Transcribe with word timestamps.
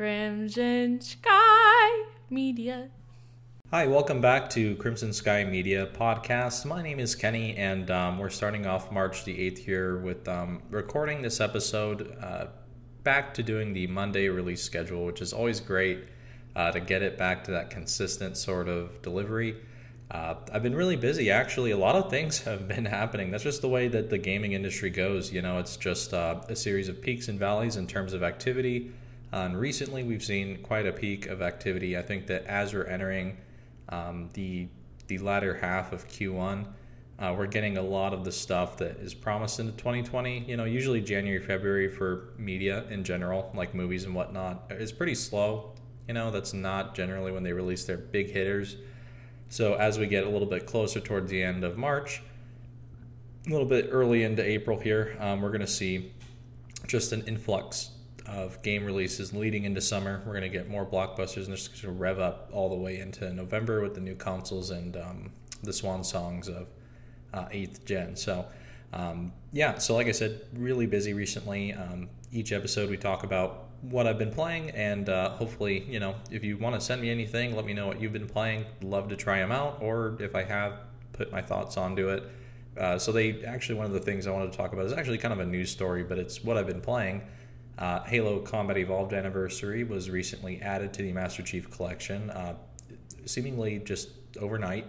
Crimson 0.00 0.98
Sky 1.02 2.04
Media. 2.30 2.88
Hi, 3.70 3.86
welcome 3.86 4.22
back 4.22 4.48
to 4.48 4.74
Crimson 4.76 5.12
Sky 5.12 5.44
Media 5.44 5.90
podcast. 5.92 6.64
My 6.64 6.80
name 6.80 6.98
is 6.98 7.14
Kenny, 7.14 7.54
and 7.54 7.90
um, 7.90 8.18
we're 8.18 8.30
starting 8.30 8.64
off 8.64 8.90
March 8.90 9.26
the 9.26 9.36
8th 9.36 9.58
here 9.58 9.98
with 9.98 10.26
um, 10.26 10.62
recording 10.70 11.20
this 11.20 11.38
episode 11.38 12.16
uh, 12.18 12.46
back 13.04 13.34
to 13.34 13.42
doing 13.42 13.74
the 13.74 13.88
Monday 13.88 14.30
release 14.30 14.62
schedule, 14.62 15.04
which 15.04 15.20
is 15.20 15.34
always 15.34 15.60
great 15.60 16.04
uh, 16.56 16.72
to 16.72 16.80
get 16.80 17.02
it 17.02 17.18
back 17.18 17.44
to 17.44 17.50
that 17.50 17.68
consistent 17.68 18.38
sort 18.38 18.70
of 18.70 19.02
delivery. 19.02 19.54
Uh, 20.10 20.36
I've 20.50 20.62
been 20.62 20.74
really 20.74 20.96
busy. 20.96 21.30
Actually, 21.30 21.72
a 21.72 21.76
lot 21.76 21.94
of 21.94 22.08
things 22.08 22.38
have 22.44 22.66
been 22.66 22.86
happening. 22.86 23.30
That's 23.30 23.44
just 23.44 23.60
the 23.60 23.68
way 23.68 23.86
that 23.88 24.08
the 24.08 24.16
gaming 24.16 24.52
industry 24.52 24.88
goes. 24.88 25.30
You 25.30 25.42
know, 25.42 25.58
it's 25.58 25.76
just 25.76 26.14
uh, 26.14 26.40
a 26.48 26.56
series 26.56 26.88
of 26.88 27.02
peaks 27.02 27.28
and 27.28 27.38
valleys 27.38 27.76
in 27.76 27.86
terms 27.86 28.14
of 28.14 28.22
activity. 28.22 28.92
And 29.32 29.58
recently, 29.58 30.02
we've 30.02 30.24
seen 30.24 30.62
quite 30.62 30.86
a 30.86 30.92
peak 30.92 31.26
of 31.26 31.40
activity. 31.40 31.96
I 31.96 32.02
think 32.02 32.26
that 32.26 32.44
as 32.46 32.74
we're 32.74 32.84
entering 32.84 33.36
um, 33.88 34.28
the 34.34 34.68
the 35.06 35.18
latter 35.18 35.54
half 35.54 35.92
of 35.92 36.06
Q1, 36.06 36.66
uh, 37.18 37.34
we're 37.36 37.46
getting 37.46 37.76
a 37.76 37.82
lot 37.82 38.12
of 38.12 38.24
the 38.24 38.30
stuff 38.30 38.76
that 38.78 38.96
is 38.98 39.12
promised 39.12 39.58
into 39.58 39.72
2020. 39.72 40.44
You 40.46 40.56
know, 40.56 40.64
usually 40.64 41.00
January, 41.00 41.44
February 41.44 41.88
for 41.88 42.30
media 42.38 42.84
in 42.90 43.04
general, 43.04 43.50
like 43.54 43.74
movies 43.74 44.04
and 44.04 44.14
whatnot, 44.14 44.66
is 44.70 44.92
pretty 44.92 45.14
slow. 45.14 45.74
You 46.08 46.14
know, 46.14 46.30
that's 46.30 46.54
not 46.54 46.94
generally 46.94 47.30
when 47.30 47.42
they 47.42 47.52
release 47.52 47.84
their 47.84 47.98
big 47.98 48.30
hitters. 48.30 48.76
So 49.48 49.74
as 49.74 49.98
we 49.98 50.06
get 50.06 50.24
a 50.24 50.28
little 50.28 50.46
bit 50.46 50.66
closer 50.66 51.00
towards 51.00 51.30
the 51.30 51.42
end 51.42 51.64
of 51.64 51.76
March, 51.76 52.22
a 53.46 53.50
little 53.50 53.66
bit 53.66 53.88
early 53.90 54.22
into 54.22 54.44
April 54.44 54.78
here, 54.78 55.16
um, 55.20 55.42
we're 55.42 55.50
going 55.50 55.60
to 55.60 55.66
see 55.66 56.12
just 56.86 57.12
an 57.12 57.22
influx 57.26 57.90
of 58.30 58.62
game 58.62 58.84
releases 58.84 59.32
leading 59.32 59.64
into 59.64 59.80
summer. 59.80 60.22
We're 60.24 60.32
going 60.32 60.42
to 60.42 60.48
get 60.48 60.68
more 60.68 60.86
blockbusters 60.86 61.46
and 61.46 61.56
just 61.56 61.72
going 61.72 61.94
to 61.94 62.00
rev 62.00 62.20
up 62.20 62.48
all 62.52 62.68
the 62.68 62.76
way 62.76 63.00
into 63.00 63.32
November 63.32 63.82
with 63.82 63.94
the 63.94 64.00
new 64.00 64.14
consoles 64.14 64.70
and 64.70 64.96
um, 64.96 65.32
the 65.62 65.72
swan 65.72 66.04
songs 66.04 66.48
of 66.48 66.68
uh, 67.34 67.46
8th 67.46 67.84
gen. 67.84 68.16
So, 68.16 68.46
um, 68.92 69.32
yeah, 69.52 69.78
so 69.78 69.94
like 69.94 70.06
I 70.06 70.12
said, 70.12 70.42
really 70.54 70.86
busy 70.86 71.12
recently. 71.12 71.72
Um, 71.72 72.08
each 72.32 72.52
episode 72.52 72.88
we 72.88 72.96
talk 72.96 73.24
about 73.24 73.64
what 73.82 74.06
I've 74.06 74.18
been 74.18 74.32
playing, 74.32 74.70
and 74.70 75.08
uh, 75.08 75.30
hopefully, 75.30 75.84
you 75.88 75.98
know, 75.98 76.14
if 76.30 76.44
you 76.44 76.56
want 76.56 76.74
to 76.74 76.80
send 76.80 77.00
me 77.00 77.10
anything, 77.10 77.56
let 77.56 77.64
me 77.64 77.72
know 77.72 77.86
what 77.86 78.00
you've 78.00 78.12
been 78.12 78.28
playing. 78.28 78.64
Love 78.82 79.08
to 79.08 79.16
try 79.16 79.38
them 79.38 79.50
out, 79.50 79.78
or 79.80 80.16
if 80.20 80.36
I 80.36 80.44
have, 80.44 80.74
put 81.12 81.32
my 81.32 81.42
thoughts 81.42 81.76
onto 81.76 82.10
it. 82.10 82.22
Uh, 82.78 82.98
so 82.98 83.10
they 83.10 83.42
actually 83.44 83.74
one 83.74 83.86
of 83.86 83.92
the 83.92 84.00
things 84.00 84.26
I 84.26 84.30
wanted 84.30 84.52
to 84.52 84.56
talk 84.56 84.72
about 84.72 84.86
is 84.86 84.92
actually 84.92 85.18
kind 85.18 85.32
of 85.32 85.40
a 85.40 85.46
news 85.46 85.70
story, 85.70 86.04
but 86.04 86.18
it's 86.18 86.44
what 86.44 86.56
I've 86.56 86.66
been 86.66 86.80
playing. 86.80 87.22
Uh, 87.80 88.04
Halo 88.04 88.40
Combat 88.40 88.76
Evolved 88.76 89.14
Anniversary 89.14 89.84
was 89.84 90.10
recently 90.10 90.60
added 90.60 90.92
to 90.92 91.02
the 91.02 91.12
Master 91.12 91.42
Chief 91.42 91.70
Collection, 91.70 92.28
uh, 92.28 92.54
seemingly 93.24 93.78
just 93.78 94.10
overnight. 94.38 94.86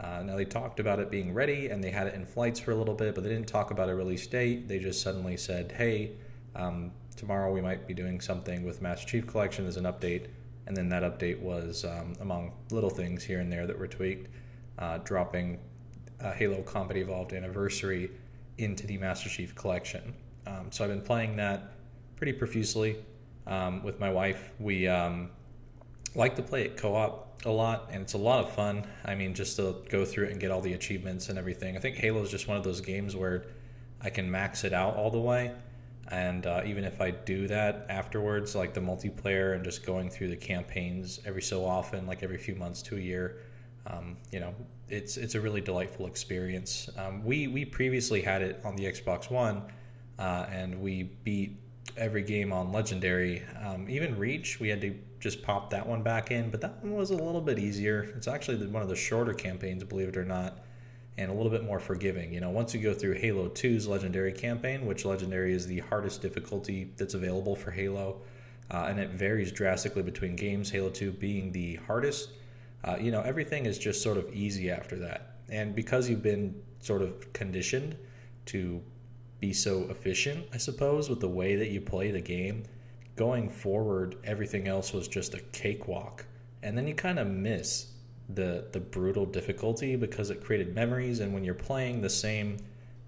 Uh, 0.00 0.24
now 0.24 0.34
they 0.34 0.44
talked 0.44 0.80
about 0.80 0.98
it 0.98 1.12
being 1.12 1.32
ready 1.32 1.68
and 1.68 1.82
they 1.82 1.92
had 1.92 2.08
it 2.08 2.14
in 2.14 2.26
flights 2.26 2.58
for 2.58 2.72
a 2.72 2.74
little 2.74 2.94
bit, 2.94 3.14
but 3.14 3.22
they 3.22 3.30
didn't 3.30 3.46
talk 3.46 3.70
about 3.70 3.88
a 3.88 3.94
release 3.94 4.26
date. 4.26 4.66
They 4.66 4.80
just 4.80 5.00
suddenly 5.00 5.36
said, 5.36 5.70
"Hey, 5.70 6.16
um, 6.56 6.90
tomorrow 7.14 7.52
we 7.52 7.60
might 7.60 7.86
be 7.86 7.94
doing 7.94 8.20
something 8.20 8.64
with 8.64 8.82
Master 8.82 9.06
Chief 9.06 9.28
Collection 9.28 9.64
as 9.66 9.76
an 9.76 9.84
update." 9.84 10.26
And 10.66 10.76
then 10.76 10.88
that 10.88 11.04
update 11.04 11.38
was, 11.38 11.84
um, 11.84 12.14
among 12.20 12.52
little 12.72 12.90
things 12.90 13.22
here 13.22 13.38
and 13.38 13.52
there 13.52 13.66
that 13.68 13.78
were 13.78 13.86
tweaked, 13.86 14.28
uh, 14.78 14.98
dropping 14.98 15.60
Halo 16.20 16.62
Combat 16.62 16.96
Evolved 16.96 17.32
Anniversary 17.32 18.10
into 18.56 18.86
the 18.86 18.96
Master 18.98 19.28
Chief 19.28 19.54
Collection. 19.54 20.14
Um, 20.46 20.72
so 20.72 20.82
I've 20.84 20.90
been 20.90 21.02
playing 21.02 21.36
that 21.36 21.73
pretty 22.24 22.38
profusely 22.38 22.96
um, 23.46 23.82
with 23.82 24.00
my 24.00 24.08
wife. 24.08 24.50
We 24.58 24.88
um, 24.88 25.28
like 26.14 26.36
to 26.36 26.42
play 26.42 26.62
it 26.62 26.78
co 26.78 26.94
op 26.94 27.42
a 27.44 27.50
lot, 27.50 27.90
and 27.92 28.00
it's 28.00 28.14
a 28.14 28.18
lot 28.18 28.42
of 28.42 28.50
fun. 28.50 28.86
I 29.04 29.14
mean, 29.14 29.34
just 29.34 29.56
to 29.56 29.76
go 29.90 30.06
through 30.06 30.28
it 30.28 30.30
and 30.30 30.40
get 30.40 30.50
all 30.50 30.62
the 30.62 30.72
achievements 30.72 31.28
and 31.28 31.38
everything. 31.38 31.76
I 31.76 31.80
think 31.80 31.96
Halo 31.96 32.22
is 32.22 32.30
just 32.30 32.48
one 32.48 32.56
of 32.56 32.64
those 32.64 32.80
games 32.80 33.14
where 33.14 33.44
I 34.00 34.08
can 34.08 34.30
max 34.30 34.64
it 34.64 34.72
out 34.72 34.96
all 34.96 35.10
the 35.10 35.20
way. 35.20 35.52
And 36.08 36.46
uh, 36.46 36.62
even 36.64 36.84
if 36.84 37.02
I 37.02 37.10
do 37.10 37.46
that 37.48 37.84
afterwards, 37.90 38.54
like 38.54 38.72
the 38.72 38.80
multiplayer 38.80 39.54
and 39.54 39.62
just 39.62 39.84
going 39.84 40.08
through 40.08 40.28
the 40.28 40.36
campaigns 40.36 41.20
every 41.26 41.42
so 41.42 41.62
often, 41.62 42.06
like 42.06 42.22
every 42.22 42.38
few 42.38 42.54
months 42.54 42.80
to 42.84 42.96
a 42.96 43.00
year, 43.00 43.40
um, 43.86 44.16
you 44.32 44.40
know, 44.40 44.54
it's 44.88 45.18
it's 45.18 45.34
a 45.34 45.40
really 45.42 45.60
delightful 45.60 46.06
experience. 46.06 46.88
Um, 46.96 47.22
we 47.22 47.48
we 47.48 47.66
previously 47.66 48.22
had 48.22 48.40
it 48.40 48.62
on 48.64 48.76
the 48.76 48.84
Xbox 48.84 49.30
One, 49.30 49.64
uh, 50.18 50.46
and 50.50 50.80
we 50.80 51.02
beat 51.02 51.58
every 51.96 52.22
game 52.22 52.52
on 52.52 52.72
Legendary. 52.72 53.42
Um, 53.64 53.88
even 53.88 54.18
Reach, 54.18 54.60
we 54.60 54.68
had 54.68 54.80
to 54.80 54.94
just 55.20 55.42
pop 55.42 55.70
that 55.70 55.86
one 55.86 56.02
back 56.02 56.30
in, 56.30 56.50
but 56.50 56.60
that 56.60 56.82
one 56.82 56.94
was 56.94 57.10
a 57.10 57.16
little 57.16 57.40
bit 57.40 57.58
easier. 57.58 58.02
It's 58.16 58.28
actually 58.28 58.66
one 58.66 58.82
of 58.82 58.88
the 58.88 58.96
shorter 58.96 59.32
campaigns, 59.32 59.84
believe 59.84 60.08
it 60.08 60.16
or 60.16 60.24
not, 60.24 60.58
and 61.16 61.30
a 61.30 61.34
little 61.34 61.50
bit 61.50 61.64
more 61.64 61.78
forgiving. 61.78 62.32
You 62.32 62.40
know, 62.40 62.50
once 62.50 62.74
you 62.74 62.80
go 62.80 62.92
through 62.92 63.14
Halo 63.14 63.48
2's 63.48 63.86
Legendary 63.86 64.32
campaign, 64.32 64.86
which 64.86 65.04
Legendary 65.04 65.52
is 65.52 65.66
the 65.66 65.80
hardest 65.80 66.20
difficulty 66.20 66.90
that's 66.96 67.14
available 67.14 67.56
for 67.56 67.70
Halo, 67.70 68.20
uh, 68.70 68.86
and 68.88 68.98
it 68.98 69.10
varies 69.10 69.52
drastically 69.52 70.02
between 70.02 70.36
games, 70.36 70.70
Halo 70.70 70.90
2 70.90 71.12
being 71.12 71.52
the 71.52 71.76
hardest. 71.86 72.30
Uh, 72.82 72.96
you 73.00 73.10
know, 73.10 73.22
everything 73.22 73.66
is 73.66 73.78
just 73.78 74.02
sort 74.02 74.18
of 74.18 74.32
easy 74.34 74.70
after 74.70 74.96
that. 74.96 75.36
And 75.48 75.74
because 75.74 76.08
you've 76.08 76.22
been 76.22 76.60
sort 76.80 77.02
of 77.02 77.32
conditioned 77.32 77.96
to 78.46 78.82
be 79.46 79.52
so 79.52 79.82
efficient, 79.90 80.46
I 80.54 80.56
suppose, 80.56 81.10
with 81.10 81.20
the 81.20 81.28
way 81.28 81.54
that 81.56 81.68
you 81.68 81.80
play 81.80 82.10
the 82.10 82.20
game. 82.20 82.62
Going 83.14 83.50
forward, 83.50 84.16
everything 84.24 84.66
else 84.66 84.92
was 84.94 85.06
just 85.06 85.34
a 85.34 85.40
cakewalk. 85.52 86.24
And 86.62 86.78
then 86.78 86.86
you 86.86 86.94
kind 86.94 87.18
of 87.18 87.26
miss 87.26 87.88
the 88.30 88.64
the 88.72 88.80
brutal 88.80 89.26
difficulty 89.26 89.96
because 89.96 90.30
it 90.30 90.42
created 90.42 90.74
memories 90.74 91.20
and 91.20 91.34
when 91.34 91.44
you're 91.44 91.52
playing 91.52 92.00
the 92.00 92.08
same 92.08 92.56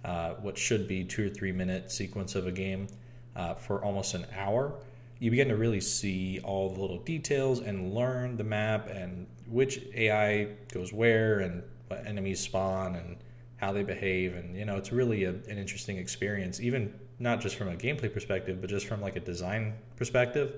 uh, 0.04 0.34
what 0.34 0.58
should 0.58 0.86
be 0.86 1.02
two 1.02 1.26
or 1.26 1.30
three 1.30 1.52
minute 1.52 1.90
sequence 1.90 2.34
of 2.34 2.46
a 2.46 2.52
game 2.52 2.86
uh, 3.34 3.54
for 3.54 3.82
almost 3.82 4.12
an 4.12 4.26
hour 4.36 4.74
you 5.20 5.30
begin 5.30 5.48
to 5.48 5.56
really 5.56 5.80
see 5.80 6.38
all 6.44 6.68
the 6.68 6.78
little 6.78 6.98
details 6.98 7.60
and 7.60 7.94
learn 7.94 8.36
the 8.36 8.44
map 8.44 8.90
and 8.90 9.26
which 9.48 9.80
ai 9.94 10.46
goes 10.70 10.92
where 10.92 11.40
and 11.40 11.62
what 11.88 12.06
enemies 12.06 12.40
spawn 12.40 12.94
and 12.94 13.16
how 13.56 13.72
they 13.72 13.82
behave, 13.82 14.34
and 14.34 14.56
you 14.56 14.64
know, 14.64 14.76
it's 14.76 14.92
really 14.92 15.24
a, 15.24 15.30
an 15.30 15.58
interesting 15.58 15.96
experience, 15.96 16.60
even 16.60 16.92
not 17.18 17.40
just 17.40 17.56
from 17.56 17.68
a 17.68 17.74
gameplay 17.74 18.12
perspective, 18.12 18.60
but 18.60 18.68
just 18.68 18.86
from 18.86 19.00
like 19.00 19.16
a 19.16 19.20
design 19.20 19.74
perspective. 19.96 20.54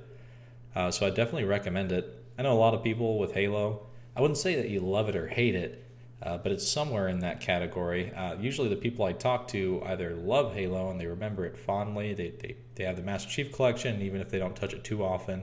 Uh, 0.75 0.91
so 0.91 1.07
I 1.07 1.11
definitely 1.11 1.45
recommend 1.45 1.93
it. 1.93 2.25
I 2.39 2.43
know 2.43 2.53
a 2.53 2.59
lot 2.59 2.75
of 2.75 2.83
people 2.83 3.19
with 3.19 3.33
Halo. 3.33 3.87
I 4.17 4.21
wouldn't 4.21 4.39
say 4.39 4.57
that 4.57 4.69
you 4.69 4.81
love 4.81 5.09
it 5.09 5.17
or 5.17 5.29
hate 5.29 5.55
it, 5.55 5.85
uh, 6.23 6.39
but 6.39 6.51
it's 6.51 6.67
somewhere 6.67 7.09
in 7.09 7.21
that 7.21 7.41
category. 7.41 8.13
Uh, 8.13 8.35
usually, 8.35 8.69
the 8.69 8.77
people 8.77 9.05
I 9.05 9.13
talk 9.13 9.47
to 9.49 9.81
either 9.87 10.17
love 10.17 10.55
Halo 10.55 10.91
and 10.91 11.01
they 11.01 11.07
remember 11.07 11.47
it 11.47 11.57
fondly. 11.57 12.15
They 12.15 12.31
they, 12.31 12.57
they 12.75 12.85
have 12.85 12.97
the 12.97 13.03
Master 13.03 13.31
Chief 13.31 13.53
collection, 13.53 14.03
even 14.03 14.21
if 14.21 14.29
they 14.29 14.39
don't 14.39 14.57
touch 14.57 14.75
it 14.75 14.83
too 14.83 15.05
often. 15.05 15.43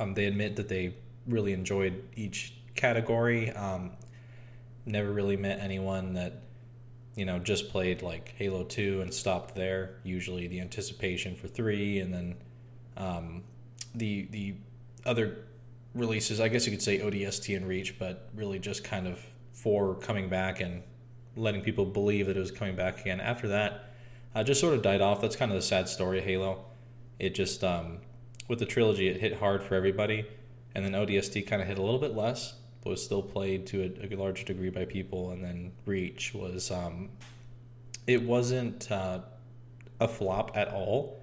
Um, 0.00 0.14
they 0.14 0.24
admit 0.24 0.56
that 0.56 0.68
they 0.68 0.96
really 1.28 1.52
enjoyed 1.52 2.02
each 2.16 2.54
category. 2.74 3.50
Um, 3.52 3.92
never 4.84 5.12
really 5.12 5.36
met 5.36 5.60
anyone 5.60 6.14
that 6.14 6.42
you 7.16 7.24
know, 7.24 7.38
just 7.38 7.70
played 7.70 8.02
like 8.02 8.34
Halo 8.36 8.62
2 8.62 9.00
and 9.00 9.12
stopped 9.12 9.54
there. 9.54 9.96
Usually 10.04 10.46
the 10.46 10.60
anticipation 10.60 11.34
for 11.34 11.48
3 11.48 12.00
and 12.00 12.14
then 12.14 12.36
um, 12.96 13.42
the 13.94 14.28
the 14.30 14.54
other 15.04 15.38
releases, 15.94 16.40
I 16.40 16.48
guess 16.48 16.66
you 16.66 16.72
could 16.72 16.82
say 16.82 16.98
ODST 16.98 17.56
and 17.56 17.66
Reach, 17.66 17.98
but 17.98 18.28
really 18.34 18.58
just 18.58 18.84
kind 18.84 19.06
of 19.08 19.18
for 19.52 19.94
coming 19.94 20.28
back 20.28 20.60
and 20.60 20.82
letting 21.36 21.62
people 21.62 21.86
believe 21.86 22.26
that 22.26 22.36
it 22.36 22.40
was 22.40 22.50
coming 22.50 22.76
back 22.76 23.00
again. 23.00 23.20
After 23.20 23.48
that, 23.48 23.94
uh, 24.34 24.44
just 24.44 24.60
sort 24.60 24.74
of 24.74 24.82
died 24.82 25.00
off. 25.00 25.22
That's 25.22 25.36
kind 25.36 25.50
of 25.50 25.56
the 25.56 25.62
sad 25.62 25.88
story 25.88 26.18
of 26.18 26.24
Halo. 26.24 26.66
It 27.18 27.34
just, 27.34 27.64
um, 27.64 27.98
with 28.48 28.58
the 28.58 28.66
trilogy, 28.66 29.08
it 29.08 29.20
hit 29.20 29.38
hard 29.38 29.62
for 29.62 29.74
everybody. 29.74 30.26
And 30.74 30.84
then 30.84 30.92
ODST 30.92 31.46
kind 31.46 31.62
of 31.62 31.68
hit 31.68 31.78
a 31.78 31.82
little 31.82 32.00
bit 32.00 32.14
less 32.14 32.54
was 32.86 33.04
still 33.04 33.22
played 33.22 33.66
to 33.66 33.82
a, 33.82 34.14
a 34.14 34.16
large 34.16 34.44
degree 34.44 34.70
by 34.70 34.84
people. 34.84 35.30
And 35.30 35.42
then 35.42 35.72
Reach 35.84 36.34
was 36.34 36.70
um, 36.70 37.10
it 38.06 38.22
wasn't 38.22 38.90
uh, 38.90 39.20
a 40.00 40.08
flop 40.08 40.56
at 40.56 40.72
all, 40.72 41.20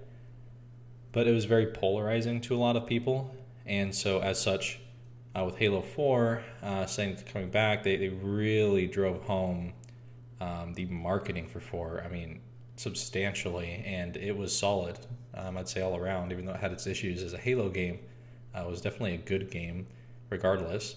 but 1.12 1.26
it 1.26 1.32
was 1.32 1.44
very 1.44 1.66
polarizing 1.66 2.40
to 2.42 2.54
a 2.54 2.58
lot 2.58 2.76
of 2.76 2.86
people. 2.86 3.34
And 3.66 3.94
so, 3.94 4.20
as 4.20 4.40
such, 4.40 4.80
uh, 5.34 5.44
with 5.44 5.56
Halo 5.56 5.80
4 5.80 6.42
uh, 6.62 6.86
saying 6.86 7.18
coming 7.32 7.50
back, 7.50 7.82
they, 7.82 7.96
they 7.96 8.08
really 8.08 8.86
drove 8.86 9.22
home 9.22 9.72
um, 10.40 10.74
the 10.74 10.84
marketing 10.86 11.48
for 11.48 11.60
4. 11.60 12.02
I 12.04 12.08
mean, 12.08 12.40
substantially, 12.76 13.82
and 13.86 14.16
it 14.16 14.36
was 14.36 14.56
solid, 14.56 14.98
um, 15.34 15.56
I'd 15.56 15.68
say, 15.68 15.80
all 15.80 15.96
around, 15.96 16.32
even 16.32 16.44
though 16.44 16.52
it 16.52 16.60
had 16.60 16.72
its 16.72 16.86
issues 16.86 17.22
as 17.22 17.32
a 17.32 17.38
Halo 17.38 17.68
game. 17.68 17.98
Uh, 18.54 18.62
it 18.62 18.70
was 18.70 18.80
definitely 18.80 19.14
a 19.14 19.18
good 19.18 19.50
game, 19.50 19.86
regardless. 20.30 20.96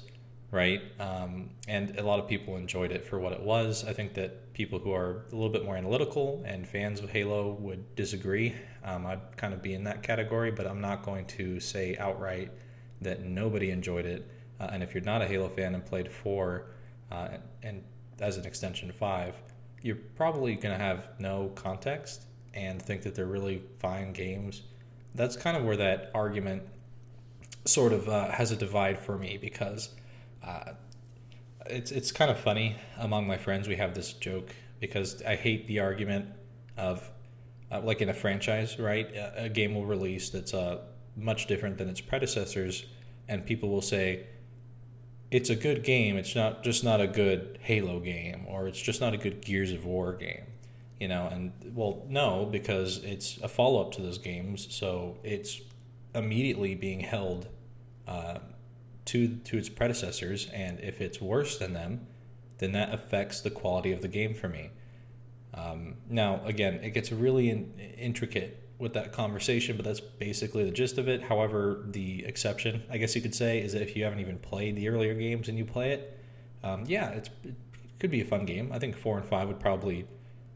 Right? 0.51 0.81
Um, 0.99 1.49
and 1.67 1.97
a 1.99 2.03
lot 2.03 2.19
of 2.19 2.27
people 2.27 2.55
enjoyed 2.55 2.91
it 2.91 3.05
for 3.05 3.19
what 3.19 3.33
it 3.33 3.41
was. 3.41 3.83
I 3.83 3.93
think 3.93 4.13
that 4.13 4.53
people 4.53 4.79
who 4.79 4.93
are 4.93 5.25
a 5.31 5.35
little 5.35 5.49
bit 5.49 5.65
more 5.65 5.75
analytical 5.75 6.43
and 6.45 6.67
fans 6.67 7.01
of 7.01 7.09
Halo 7.09 7.51
would 7.59 7.95
disagree. 7.95 8.55
Um, 8.83 9.05
I'd 9.05 9.35
kind 9.35 9.53
of 9.53 9.61
be 9.61 9.73
in 9.73 9.83
that 9.83 10.03
category, 10.03 10.51
but 10.51 10.65
I'm 10.65 10.79
not 10.79 11.03
going 11.03 11.25
to 11.27 11.59
say 11.59 11.97
outright 11.97 12.51
that 13.01 13.23
nobody 13.23 13.71
enjoyed 13.71 14.05
it. 14.05 14.29
Uh, 14.59 14.69
and 14.71 14.81
if 14.81 14.93
you're 14.93 15.03
not 15.03 15.21
a 15.21 15.27
Halo 15.27 15.49
fan 15.49 15.75
and 15.75 15.85
played 15.85 16.11
4 16.11 16.65
uh, 17.11 17.27
and, 17.63 17.83
as 18.19 18.37
an 18.37 18.45
extension 18.45 18.91
5, 18.91 19.35
you're 19.83 19.97
probably 20.15 20.55
going 20.55 20.75
to 20.75 20.83
have 20.83 21.09
no 21.19 21.51
context 21.53 22.23
and 22.55 22.81
think 22.81 23.03
that 23.03 23.13
they're 23.13 23.27
really 23.27 23.61
fine 23.77 24.11
games. 24.11 24.63
That's 25.13 25.35
kind 25.35 25.55
of 25.55 25.63
where 25.63 25.77
that 25.77 26.09
argument 26.15 26.63
sort 27.65 27.93
of 27.93 28.09
uh, 28.09 28.31
has 28.31 28.51
a 28.51 28.55
divide 28.55 28.99
for 28.99 29.19
me 29.19 29.37
because 29.39 29.89
uh, 30.47 30.73
it's 31.65 31.91
it's 31.91 32.11
kind 32.11 32.31
of 32.31 32.39
funny 32.39 32.77
among 32.97 33.27
my 33.27 33.37
friends. 33.37 33.67
We 33.67 33.75
have 33.75 33.93
this 33.93 34.13
joke 34.13 34.55
because 34.79 35.21
I 35.23 35.35
hate 35.35 35.67
the 35.67 35.79
argument 35.79 36.27
of 36.77 37.09
uh, 37.71 37.81
like 37.81 38.01
in 38.01 38.09
a 38.09 38.13
franchise, 38.13 38.79
right? 38.79 39.13
A, 39.13 39.45
a 39.45 39.49
game 39.49 39.75
will 39.75 39.85
release 39.85 40.29
that's 40.29 40.53
uh, 40.53 40.79
much 41.15 41.47
different 41.47 41.77
than 41.77 41.89
its 41.89 42.01
predecessors, 42.01 42.85
and 43.27 43.45
people 43.45 43.69
will 43.69 43.81
say 43.81 44.27
it's 45.31 45.49
a 45.49 45.55
good 45.55 45.83
game. 45.83 46.17
It's 46.17 46.35
not 46.35 46.63
just 46.63 46.83
not 46.83 47.01
a 47.01 47.07
good 47.07 47.59
Halo 47.61 47.99
game, 47.99 48.45
or 48.47 48.67
it's 48.67 48.81
just 48.81 49.01
not 49.01 49.13
a 49.13 49.17
good 49.17 49.41
Gears 49.41 49.73
of 49.73 49.85
War 49.85 50.13
game. 50.13 50.45
You 50.99 51.09
know, 51.09 51.27
and 51.31 51.51
well, 51.75 52.05
no, 52.07 52.45
because 52.45 53.03
it's 53.03 53.37
a 53.43 53.47
follow 53.47 53.81
up 53.81 53.91
to 53.93 54.01
those 54.01 54.17
games, 54.17 54.67
so 54.73 55.17
it's 55.23 55.61
immediately 56.15 56.73
being 56.73 57.01
held 57.01 57.47
uh, 58.07 58.39
to 59.07 59.35
to 59.37 59.57
its 59.57 59.69
predecessors, 59.69 60.47
and 60.53 60.79
if 60.79 61.01
it's 61.01 61.19
worse 61.19 61.57
than 61.57 61.73
them, 61.73 62.07
then 62.59 62.71
that 62.73 62.93
affects 62.93 63.41
the 63.41 63.49
quality 63.49 63.91
of 63.91 64.01
the 64.01 64.07
game 64.07 64.33
for 64.33 64.47
me. 64.47 64.71
Um, 65.53 65.95
now, 66.09 66.41
again, 66.45 66.75
it 66.75 66.91
gets 66.91 67.11
really 67.11 67.49
in, 67.49 67.73
intricate 67.97 68.63
with 68.77 68.93
that 68.93 69.11
conversation, 69.11 69.75
but 69.75 69.85
that's 69.85 69.99
basically 69.99 70.63
the 70.63 70.71
gist 70.71 70.97
of 70.99 71.07
it. 71.07 71.23
However, 71.23 71.83
the 71.87 72.25
exception, 72.25 72.83
I 72.91 72.97
guess 72.97 73.15
you 73.15 73.21
could 73.21 73.33
say, 73.33 73.59
is 73.59 73.73
that 73.73 73.81
if 73.81 73.95
you 73.95 74.03
haven't 74.03 74.19
even 74.19 74.37
played 74.37 74.75
the 74.75 74.87
earlier 74.87 75.15
games 75.15 75.49
and 75.49 75.57
you 75.57 75.65
play 75.65 75.93
it, 75.93 76.19
um, 76.63 76.83
yeah, 76.85 77.09
it 77.09 77.29
could 77.99 78.11
be 78.11 78.21
a 78.21 78.25
fun 78.25 78.45
game. 78.45 78.71
I 78.71 78.77
think 78.77 78.95
four 78.95 79.17
and 79.17 79.25
five 79.25 79.47
would 79.47 79.59
probably 79.59 80.05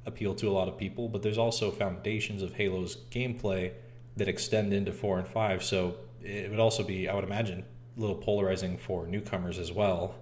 appeal 0.06 0.36
to 0.36 0.50
a 0.50 0.51
lot 0.51 0.68
of 0.68 0.77
people, 0.77 1.09
but 1.09 1.24
there's 1.24 1.38
also 1.38 1.71
foundations 1.71 2.44
of 2.44 2.54
Halo's 2.54 2.97
gameplay 3.09 3.71
that 4.18 4.27
extend 4.27 4.74
into 4.74 4.92
four 4.92 5.18
and 5.18 5.27
five. 5.27 5.63
So 5.63 5.95
it 6.21 6.50
would 6.51 6.59
also 6.59 6.83
be, 6.83 7.09
I 7.09 7.15
would 7.15 7.24
imagine, 7.24 7.65
little 7.97 8.15
polarizing 8.15 8.77
for 8.77 9.05
newcomers 9.07 9.59
as 9.59 9.71
well. 9.71 10.15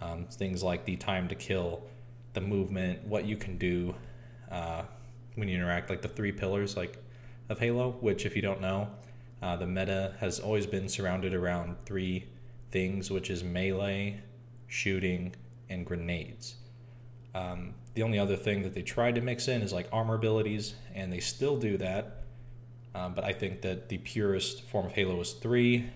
Um, 0.00 0.26
things 0.26 0.62
like 0.62 0.84
the 0.84 0.96
time 0.96 1.28
to 1.28 1.34
kill, 1.34 1.82
the 2.32 2.40
movement, 2.40 3.06
what 3.06 3.24
you 3.26 3.36
can 3.36 3.58
do 3.58 3.94
uh, 4.50 4.82
when 5.34 5.48
you 5.48 5.56
interact, 5.56 5.90
like 5.90 6.02
the 6.02 6.08
three 6.08 6.32
pillars 6.32 6.76
like 6.76 6.96
of 7.48 7.58
Halo. 7.58 7.92
Which, 8.00 8.24
if 8.24 8.34
you 8.34 8.42
don't 8.42 8.60
know, 8.60 8.88
uh, 9.42 9.56
the 9.56 9.66
meta 9.66 10.14
has 10.20 10.40
always 10.40 10.66
been 10.66 10.88
surrounded 10.88 11.34
around 11.34 11.76
three 11.84 12.26
things, 12.70 13.10
which 13.10 13.30
is 13.30 13.44
melee, 13.44 14.20
shooting, 14.66 15.34
and 15.68 15.84
grenades. 15.84 16.56
Um, 17.34 17.74
the 17.94 18.02
only 18.02 18.18
other 18.18 18.36
thing 18.36 18.62
that 18.62 18.74
they 18.74 18.82
tried 18.82 19.14
to 19.16 19.20
mix 19.20 19.48
in 19.48 19.62
is 19.62 19.72
like 19.72 19.88
armor 19.92 20.14
abilities, 20.14 20.74
and 20.94 21.12
they 21.12 21.20
still 21.20 21.56
do 21.56 21.76
that. 21.78 22.24
Um, 22.94 23.14
but 23.14 23.24
I 23.24 23.32
think 23.32 23.62
that 23.62 23.88
the 23.88 23.98
purest 23.98 24.62
form 24.62 24.86
of 24.86 24.92
Halo 24.92 25.20
is 25.20 25.32
three, 25.32 25.90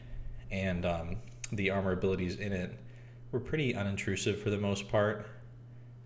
and 0.55 0.87
um, 0.87 1.17
the 1.51 1.69
armor 1.71 1.91
abilities 1.91 2.37
in 2.37 2.53
it 2.53 2.79
were 3.33 3.41
pretty 3.41 3.75
unintrusive 3.75 4.39
for 4.39 4.51
the 4.51 4.59
most 4.59 4.89
part. 4.89 5.27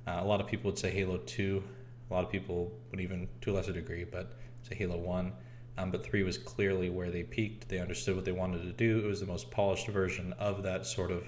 Uh, 0.06 0.20
a 0.20 0.24
lot 0.24 0.40
of 0.40 0.46
people 0.46 0.70
would 0.70 0.78
say 0.78 0.90
Halo 0.90 1.18
2. 1.18 1.62
A 2.10 2.14
lot 2.14 2.24
of 2.24 2.30
people 2.30 2.72
would 2.90 2.98
even, 2.98 3.28
to 3.42 3.52
a 3.52 3.54
lesser 3.54 3.72
degree, 3.72 4.04
but 4.04 4.32
say 4.62 4.74
Halo 4.74 4.96
1. 4.96 5.32
Um, 5.76 5.90
but 5.90 6.02
3 6.02 6.22
was 6.22 6.38
clearly 6.38 6.88
where 6.88 7.10
they 7.10 7.22
peaked. 7.22 7.68
They 7.68 7.78
understood 7.78 8.16
what 8.16 8.24
they 8.24 8.32
wanted 8.32 8.62
to 8.62 8.72
do. 8.72 9.04
It 9.04 9.06
was 9.06 9.20
the 9.20 9.26
most 9.26 9.50
polished 9.50 9.86
version 9.88 10.32
of 10.38 10.62
that 10.62 10.86
sort 10.86 11.10
of 11.10 11.24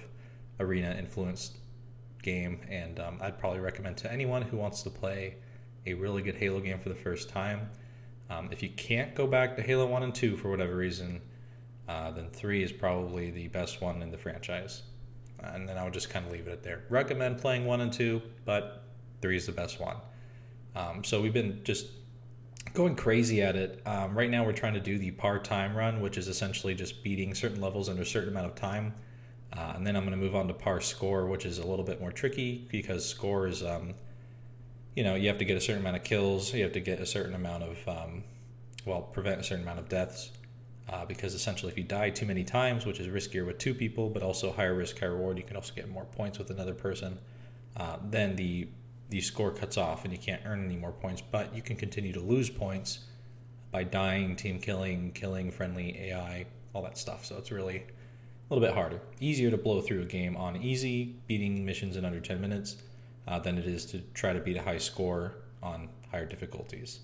arena 0.59 0.95
influenced 0.97 1.59
game. 2.23 2.59
And 2.69 2.99
um, 2.99 3.19
I'd 3.21 3.37
probably 3.37 3.59
recommend 3.59 3.97
to 3.97 4.11
anyone 4.11 4.41
who 4.41 4.57
wants 4.57 4.81
to 4.81 4.89
play 4.89 5.35
a 5.85 5.93
really 5.93 6.23
good 6.23 6.35
Halo 6.35 6.59
game 6.59 6.79
for 6.79 6.89
the 6.89 6.95
first 6.95 7.29
time. 7.29 7.69
Um, 8.31 8.49
if 8.51 8.63
you 8.63 8.69
can't 8.69 9.13
go 9.13 9.27
back 9.27 9.55
to 9.57 9.61
Halo 9.61 9.85
1 9.85 10.01
and 10.01 10.15
2 10.15 10.37
for 10.37 10.49
whatever 10.49 10.75
reason, 10.75 11.21
uh, 11.91 12.09
then 12.09 12.29
three 12.29 12.63
is 12.63 12.71
probably 12.71 13.31
the 13.31 13.49
best 13.49 13.81
one 13.81 14.01
in 14.01 14.11
the 14.11 14.17
franchise. 14.17 14.83
And 15.39 15.67
then 15.67 15.77
I 15.77 15.83
would 15.83 15.93
just 15.93 16.09
kind 16.09 16.25
of 16.25 16.31
leave 16.31 16.47
it 16.47 16.51
at 16.51 16.63
there. 16.63 16.83
Recommend 16.89 17.39
playing 17.39 17.65
one 17.65 17.81
and 17.81 17.91
two, 17.91 18.21
but 18.45 18.83
three 19.21 19.35
is 19.35 19.45
the 19.45 19.51
best 19.51 19.79
one. 19.79 19.97
Um, 20.73 21.03
so 21.03 21.21
we've 21.21 21.33
been 21.33 21.61
just 21.65 21.87
going 22.73 22.95
crazy 22.95 23.41
at 23.41 23.57
it. 23.57 23.81
Um, 23.85 24.17
right 24.17 24.29
now, 24.29 24.45
we're 24.45 24.53
trying 24.53 24.75
to 24.75 24.79
do 24.79 24.97
the 24.97 25.11
par 25.11 25.39
time 25.39 25.75
run, 25.75 25.99
which 25.99 26.17
is 26.17 26.29
essentially 26.29 26.73
just 26.75 27.03
beating 27.03 27.33
certain 27.33 27.59
levels 27.59 27.89
under 27.89 28.03
a 28.03 28.05
certain 28.05 28.29
amount 28.29 28.45
of 28.45 28.55
time. 28.55 28.93
Uh, 29.51 29.73
and 29.75 29.85
then 29.85 29.97
I'm 29.97 30.03
going 30.05 30.17
to 30.17 30.23
move 30.23 30.35
on 30.35 30.47
to 30.47 30.53
par 30.53 30.79
score, 30.79 31.25
which 31.25 31.45
is 31.45 31.57
a 31.57 31.67
little 31.67 31.83
bit 31.83 31.99
more 31.99 32.13
tricky 32.13 32.65
because 32.71 33.05
score 33.05 33.47
is, 33.47 33.63
um, 33.63 33.95
you 34.95 35.03
know, 35.03 35.15
you 35.15 35.27
have 35.27 35.39
to 35.39 35.45
get 35.45 35.57
a 35.57 35.61
certain 35.61 35.81
amount 35.81 35.97
of 35.97 36.05
kills, 36.05 36.53
you 36.53 36.63
have 36.63 36.71
to 36.71 36.79
get 36.79 37.01
a 37.01 37.05
certain 37.05 37.33
amount 37.33 37.63
of, 37.63 37.87
um, 37.89 38.23
well, 38.85 39.01
prevent 39.01 39.41
a 39.41 39.43
certain 39.43 39.63
amount 39.63 39.79
of 39.79 39.89
deaths 39.89 40.31
uh, 40.91 41.05
because 41.05 41.33
essentially 41.33 41.71
if 41.71 41.77
you 41.77 41.83
die 41.83 42.09
too 42.09 42.25
many 42.25 42.43
times, 42.43 42.85
which 42.85 42.99
is 42.99 43.07
riskier 43.07 43.45
with 43.45 43.57
two 43.57 43.73
people, 43.73 44.09
but 44.09 44.21
also 44.21 44.51
higher 44.51 44.75
risk, 44.75 44.99
higher 44.99 45.13
reward, 45.13 45.37
you 45.37 45.43
can 45.43 45.55
also 45.55 45.73
get 45.73 45.89
more 45.89 46.05
points 46.05 46.37
with 46.37 46.49
another 46.49 46.73
person. 46.73 47.17
Uh, 47.77 47.97
then 48.09 48.35
the 48.35 48.67
the 49.09 49.19
score 49.19 49.51
cuts 49.51 49.77
off 49.77 50.05
and 50.05 50.13
you 50.13 50.19
can't 50.19 50.41
earn 50.45 50.63
any 50.63 50.77
more 50.77 50.93
points, 50.93 51.21
but 51.21 51.53
you 51.53 51.61
can 51.61 51.75
continue 51.75 52.13
to 52.13 52.21
lose 52.21 52.49
points 52.49 52.99
by 53.69 53.83
dying, 53.83 54.37
team 54.37 54.57
killing, 54.57 55.11
killing 55.11 55.51
friendly 55.51 55.97
AI, 55.99 56.45
all 56.73 56.81
that 56.81 56.97
stuff. 56.97 57.25
So 57.25 57.37
it's 57.37 57.51
really 57.51 57.77
a 57.77 58.53
little 58.53 58.65
bit 58.65 58.73
harder. 58.73 59.01
Easier 59.19 59.51
to 59.51 59.57
blow 59.57 59.81
through 59.81 60.01
a 60.01 60.05
game 60.05 60.37
on 60.37 60.55
easy, 60.55 61.17
beating 61.27 61.65
missions 61.65 61.97
in 61.97 62.05
under 62.05 62.21
10 62.21 62.39
minutes, 62.39 62.77
uh, 63.27 63.37
than 63.39 63.57
it 63.57 63.65
is 63.65 63.85
to 63.87 63.99
try 64.13 64.31
to 64.31 64.39
beat 64.39 64.55
a 64.55 64.61
high 64.61 64.77
score 64.77 65.35
on 65.61 65.89
higher 66.09 66.25
difficulties. 66.25 67.01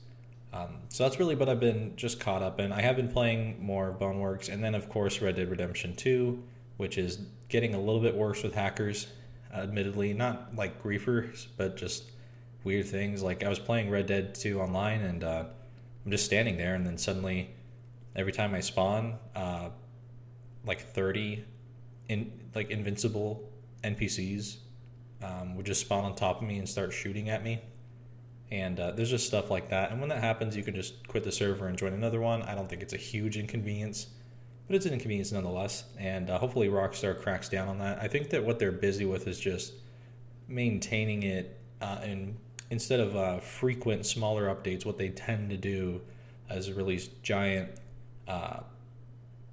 Um, 0.57 0.77
so 0.89 1.03
that's 1.03 1.19
really 1.19 1.35
what 1.35 1.49
I've 1.49 1.59
been 1.59 1.95
just 1.95 2.19
caught 2.19 2.41
up 2.41 2.59
in. 2.59 2.71
I 2.71 2.81
have 2.81 2.95
been 2.95 3.09
playing 3.09 3.63
more 3.63 3.95
Boneworks, 3.99 4.51
and 4.51 4.63
then 4.63 4.75
of 4.75 4.89
course 4.89 5.21
Red 5.21 5.35
Dead 5.35 5.49
Redemption 5.49 5.95
2, 5.95 6.41
which 6.77 6.97
is 6.97 7.19
getting 7.49 7.73
a 7.73 7.79
little 7.79 8.01
bit 8.01 8.15
worse 8.15 8.43
with 8.43 8.55
hackers. 8.55 9.07
Admittedly, 9.53 10.13
not 10.13 10.55
like 10.55 10.81
griefers, 10.81 11.47
but 11.57 11.77
just 11.77 12.11
weird 12.63 12.85
things. 12.85 13.23
Like 13.23 13.43
I 13.43 13.49
was 13.49 13.59
playing 13.59 13.89
Red 13.89 14.07
Dead 14.07 14.35
2 14.35 14.59
online, 14.59 15.01
and 15.01 15.23
uh, 15.23 15.45
I'm 16.05 16.11
just 16.11 16.25
standing 16.25 16.57
there, 16.57 16.75
and 16.75 16.85
then 16.85 16.97
suddenly, 16.97 17.51
every 18.15 18.31
time 18.31 18.53
I 18.55 18.61
spawn, 18.61 19.17
uh, 19.35 19.69
like 20.65 20.81
30 20.81 21.45
in 22.09 22.31
like 22.55 22.71
invincible 22.71 23.49
NPCs 23.83 24.57
um, 25.21 25.55
would 25.55 25.65
just 25.65 25.81
spawn 25.81 26.03
on 26.03 26.15
top 26.15 26.41
of 26.41 26.47
me 26.47 26.57
and 26.57 26.67
start 26.67 26.93
shooting 26.93 27.29
at 27.29 27.43
me 27.43 27.61
and 28.51 28.79
uh, 28.79 28.91
there's 28.91 29.09
just 29.09 29.27
stuff 29.27 29.51
like 29.51 29.69
that. 29.69 29.91
And 29.91 29.99
when 29.99 30.09
that 30.09 30.23
happens, 30.23 30.55
you 30.55 30.63
can 30.63 30.75
just 30.75 31.07
quit 31.07 31.23
the 31.23 31.31
server 31.31 31.67
and 31.67 31.77
join 31.77 31.93
another 31.93 32.21
one. 32.21 32.41
I 32.43 32.55
don't 32.55 32.69
think 32.69 32.81
it's 32.81 32.93
a 32.93 32.97
huge 32.97 33.37
inconvenience, 33.37 34.07
but 34.67 34.75
it's 34.75 34.85
an 34.85 34.93
inconvenience 34.93 35.31
nonetheless. 35.31 35.85
And 35.97 36.29
uh, 36.29 36.37
hopefully, 36.39 36.69
Rockstar 36.69 37.21
cracks 37.21 37.49
down 37.49 37.67
on 37.67 37.79
that. 37.79 37.99
I 38.01 38.07
think 38.07 38.29
that 38.29 38.43
what 38.43 38.59
they're 38.59 38.71
busy 38.71 39.05
with 39.05 39.27
is 39.27 39.39
just 39.39 39.73
maintaining 40.47 41.23
it 41.23 41.59
uh, 41.81 41.99
and 42.03 42.37
instead 42.69 42.99
of 42.99 43.15
uh, 43.15 43.39
frequent 43.39 44.05
smaller 44.05 44.53
updates, 44.53 44.85
what 44.85 44.97
they 44.97 45.09
tend 45.09 45.49
to 45.49 45.57
do 45.57 46.01
is 46.49 46.71
release 46.71 47.07
giant, 47.23 47.69
uh, 48.27 48.61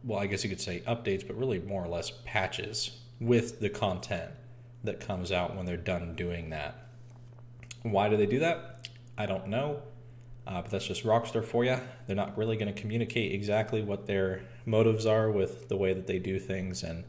well, 0.03 0.19
I 0.19 0.27
guess 0.27 0.45
you 0.45 0.51
could 0.51 0.61
say 0.61 0.83
updates, 0.87 1.27
but 1.27 1.37
really 1.37 1.61
more 1.61 1.85
or 1.85 1.89
less 1.89 2.13
patches 2.25 2.99
with 3.21 3.61
the 3.61 3.71
content 3.71 4.31
that 4.83 5.01
comes 5.01 5.33
out 5.33 5.57
when 5.57 5.67
they're 5.67 5.77
done 5.77 6.15
doing 6.15 6.51
that. 6.51 6.89
Why 7.85 8.09
do 8.09 8.17
they 8.17 8.27
do 8.27 8.41
that? 8.41 8.89
I 9.17 9.27
don't 9.27 9.49
know. 9.49 9.83
Uh, 10.47 10.61
but 10.61 10.71
that's 10.71 10.87
just 10.87 11.05
Rockstar 11.05 11.45
for 11.45 11.65
you. 11.65 11.79
They're 12.07 12.17
not 12.17 12.37
really 12.37 12.57
going 12.57 12.73
to 12.73 12.79
communicate 12.79 13.33
exactly 13.33 13.83
what 13.83 14.07
their 14.07 14.43
motives 14.67 15.07
are 15.07 15.31
with 15.31 15.69
the 15.69 15.77
way 15.77 15.95
that 15.95 16.07
they 16.07 16.19
do 16.19 16.39
things. 16.39 16.83
And, 16.83 17.05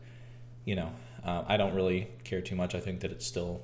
you 0.63 0.75
know, 0.75 0.91
uh, 1.23 1.43
I 1.47 1.57
don't 1.57 1.73
really 1.73 2.09
care 2.23 2.41
too 2.41 2.55
much. 2.55 2.75
I 2.75 2.79
think 2.79 3.01
that 3.01 3.11
it's 3.11 3.25
still 3.25 3.61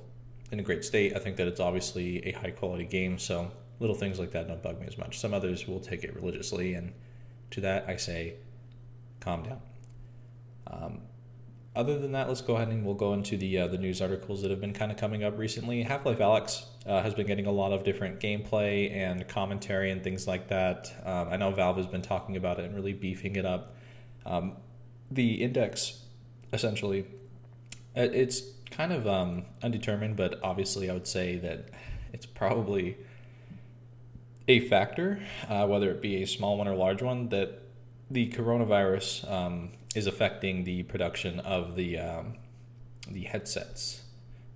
in 0.50 0.58
a 0.58 0.62
great 0.62 0.84
state. 0.84 1.14
I 1.14 1.18
think 1.18 1.36
that 1.36 1.48
it's 1.48 1.60
obviously 1.60 2.26
a 2.26 2.32
high 2.32 2.50
quality 2.50 2.84
game. 2.84 3.18
So 3.18 3.50
little 3.80 3.96
things 3.96 4.18
like 4.18 4.32
that 4.32 4.48
don't 4.48 4.62
bug 4.62 4.80
me 4.80 4.86
as 4.86 4.98
much. 4.98 5.18
Some 5.18 5.32
others 5.32 5.66
will 5.66 5.80
take 5.80 6.04
it 6.04 6.14
religiously. 6.14 6.74
And 6.74 6.92
to 7.52 7.60
that, 7.62 7.86
I 7.88 7.96
say, 7.96 8.34
calm 9.20 9.42
down. 9.42 9.60
Um, 10.66 11.00
other 11.74 11.98
than 11.98 12.12
that, 12.12 12.28
let's 12.28 12.42
go 12.42 12.56
ahead 12.56 12.68
and 12.68 12.84
we'll 12.84 12.94
go 12.94 13.14
into 13.14 13.36
the 13.36 13.58
uh, 13.58 13.66
the 13.66 13.78
news 13.78 14.02
articles 14.02 14.42
that 14.42 14.50
have 14.50 14.60
been 14.60 14.74
kind 14.74 14.92
of 14.92 14.98
coming 14.98 15.24
up 15.24 15.38
recently. 15.38 15.82
Half 15.82 16.04
Life 16.04 16.18
Alyx 16.18 16.64
uh, 16.86 17.02
has 17.02 17.14
been 17.14 17.26
getting 17.26 17.46
a 17.46 17.52
lot 17.52 17.72
of 17.72 17.82
different 17.82 18.20
gameplay 18.20 18.94
and 18.94 19.26
commentary 19.26 19.90
and 19.90 20.02
things 20.02 20.26
like 20.26 20.48
that. 20.48 20.92
Um, 21.04 21.28
I 21.30 21.36
know 21.36 21.50
Valve 21.50 21.78
has 21.78 21.86
been 21.86 22.02
talking 22.02 22.36
about 22.36 22.58
it 22.58 22.66
and 22.66 22.74
really 22.74 22.92
beefing 22.92 23.36
it 23.36 23.46
up. 23.46 23.74
Um, 24.26 24.56
the 25.10 25.42
index, 25.42 26.02
essentially, 26.52 27.06
Uh, 27.96 28.08
It's 28.12 28.42
kind 28.70 28.92
of 28.92 29.06
um, 29.06 29.44
undetermined, 29.62 30.16
but 30.16 30.40
obviously, 30.42 30.88
I 30.90 30.94
would 30.94 31.06
say 31.06 31.36
that 31.38 31.68
it's 32.12 32.26
probably 32.26 32.96
a 34.48 34.60
factor, 34.68 35.20
uh, 35.48 35.66
whether 35.66 35.90
it 35.90 36.00
be 36.00 36.22
a 36.22 36.26
small 36.26 36.56
one 36.58 36.68
or 36.68 36.74
large 36.74 37.02
one, 37.02 37.28
that 37.28 37.62
the 38.10 38.30
coronavirus 38.30 39.30
um, 39.30 39.70
is 39.94 40.06
affecting 40.06 40.64
the 40.64 40.82
production 40.84 41.40
of 41.40 41.76
the 41.76 41.98
um, 41.98 42.34
the 43.08 43.22
headsets. 43.22 44.02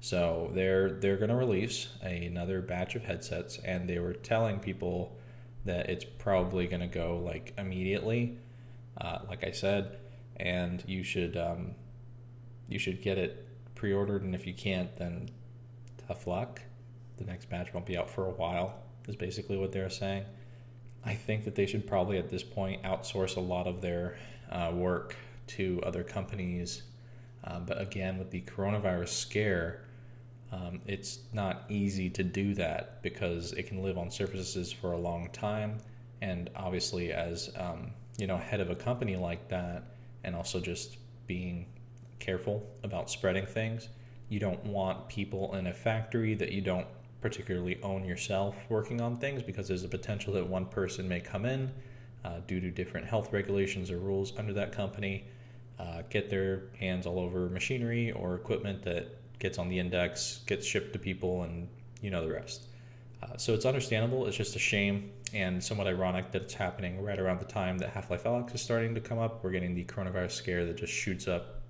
So 0.00 0.50
they're 0.55 0.90
they're 0.90 1.16
going 1.16 1.31
to 1.31 1.37
release 1.37 1.88
another 2.02 2.62
batch 2.62 2.95
of 2.95 3.05
headsets, 3.05 3.59
and 3.59 3.88
they 3.88 3.99
were 3.99 4.12
telling 4.12 4.61
people 4.61 5.16
that 5.64 5.90
it's 5.90 6.05
probably 6.05 6.66
going 6.66 6.81
to 6.81 6.87
go 6.87 7.19
like 7.19 7.52
immediately, 7.59 8.38
uh, 9.00 9.19
like 9.28 9.43
I 9.45 9.50
said, 9.50 9.99
and 10.37 10.83
you 10.87 11.02
should 11.02 11.37
um, 11.37 11.75
you 12.69 12.78
should 12.78 13.02
get 13.02 13.19
it 13.19 13.47
pre-ordered, 13.75 14.23
and 14.23 14.35
if 14.35 14.47
you 14.47 14.55
can't, 14.55 14.95
then 14.97 15.28
tough 16.07 16.26
luck. 16.26 16.62
The 17.19 17.25
next 17.25 17.49
batch 17.49 17.73
won't 17.75 17.87
be 17.87 17.97
out 17.97 18.11
for 18.11 18.26
a 18.26 18.31
while. 18.31 18.75
Is 19.09 19.16
basically 19.16 19.57
what 19.57 19.73
they're 19.73 19.90
saying. 19.90 20.25
I 21.05 21.14
think 21.14 21.45
that 21.45 21.55
they 21.55 21.66
should 21.66 21.87
probably 21.87 22.19
at 22.19 22.28
this 22.28 22.43
point 22.43 22.83
outsource 22.83 23.37
a 23.37 23.40
lot 23.40 23.69
of 23.69 23.81
their 23.81 24.16
uh, 24.50 24.73
work 24.75 25.16
to 25.49 25.81
other 25.85 26.03
companies. 26.03 26.83
Uh, 27.45 27.61
but 27.61 27.81
again, 27.81 28.19
with 28.19 28.31
the 28.31 28.41
coronavirus 28.43 29.09
scare, 29.09 29.85
um, 30.53 30.81
it's 30.87 31.21
not 31.33 31.65
easy 31.69 32.09
to 32.11 32.23
do 32.23 32.55
that 32.55 33.03
because 33.03 33.53
it 33.53 33.65
can 33.65 33.83
live 33.83 33.99
on 33.99 34.11
surfaces 34.11 34.73
for 34.73 34.93
a 34.93 34.99
long 34.99 35.29
time. 35.33 35.79
And 36.23 36.50
obviously, 36.57 37.12
as 37.12 37.50
um, 37.57 37.93
you 38.17 38.26
know, 38.26 38.37
head 38.37 38.61
of 38.61 38.71
a 38.71 38.75
company 38.75 39.17
like 39.17 39.49
that, 39.49 39.85
and 40.25 40.35
also 40.35 40.61
just 40.61 40.97
being 41.26 41.67
careful 42.19 42.67
about 42.83 43.11
spreading 43.11 43.47
things, 43.47 43.88
you 44.29 44.41
don't 44.41 44.65
want 44.65 45.09
people 45.09 45.55
in 45.55 45.67
a 45.69 45.73
factory 45.73 46.35
that 46.35 46.53
you 46.53 46.61
don't 46.61 46.87
particularly 47.21 47.79
own 47.83 48.05
yourself 48.05 48.57
working 48.69 49.00
on 49.00 49.19
things 49.19 49.43
because 49.43 49.69
there's 49.69 49.85
a 49.85 49.88
potential 49.88 50.33
that 50.33 50.47
one 50.47 50.67
person 50.67 51.09
may 51.09 51.21
come 51.21 51.45
in 51.45 51.71
uh, 52.25 52.41
due 52.47 52.61
to 52.61 52.71
different 52.71 53.07
health 53.07 53.33
regulations 53.33 53.91
or 53.91 53.99
rules 53.99 54.33
under 54.38 54.53
that 54.53 54.73
company, 54.73 55.25
uh, 55.78 56.02
get 56.09 56.30
their 56.30 56.64
hands 56.78 57.06
all 57.06 57.18
over 57.18 57.49
machinery 57.49 58.12
or 58.12 58.35
equipment 58.35 58.83
that 58.85 59.09
gets 59.38 59.59
on 59.59 59.68
the 59.68 59.78
index, 59.78 60.40
gets 60.47 60.66
shipped 60.66 60.92
to 60.92 60.99
people, 60.99 61.42
and 61.42 61.68
you 62.00 62.11
know 62.11 62.26
the 62.26 62.33
rest. 62.33 62.64
Uh, 63.23 63.37
so 63.37 63.54
it's 63.54 63.64
understandable. 63.64 64.26
It's 64.26 64.37
just 64.37 64.56
a 64.56 64.59
shame 64.59 65.11
and 65.33 65.62
somewhat 65.62 65.87
ironic 65.87 66.30
that 66.33 66.42
it's 66.42 66.54
happening 66.54 67.02
right 67.02 67.18
around 67.18 67.40
the 67.40 67.47
time 67.47 67.78
that 67.78 67.90
Half 67.90 68.11
Life 68.11 68.25
Alyx 68.25 68.54
is 68.54 68.61
starting 68.61 68.95
to 68.95 69.00
come 69.00 69.18
up. 69.18 69.42
We're 69.42 69.50
getting 69.50 69.75
the 69.75 69.85
coronavirus 69.85 70.33
scare 70.33 70.64
that 70.66 70.76
just 70.76 70.92
shoots 70.92 71.26
up 71.26 71.62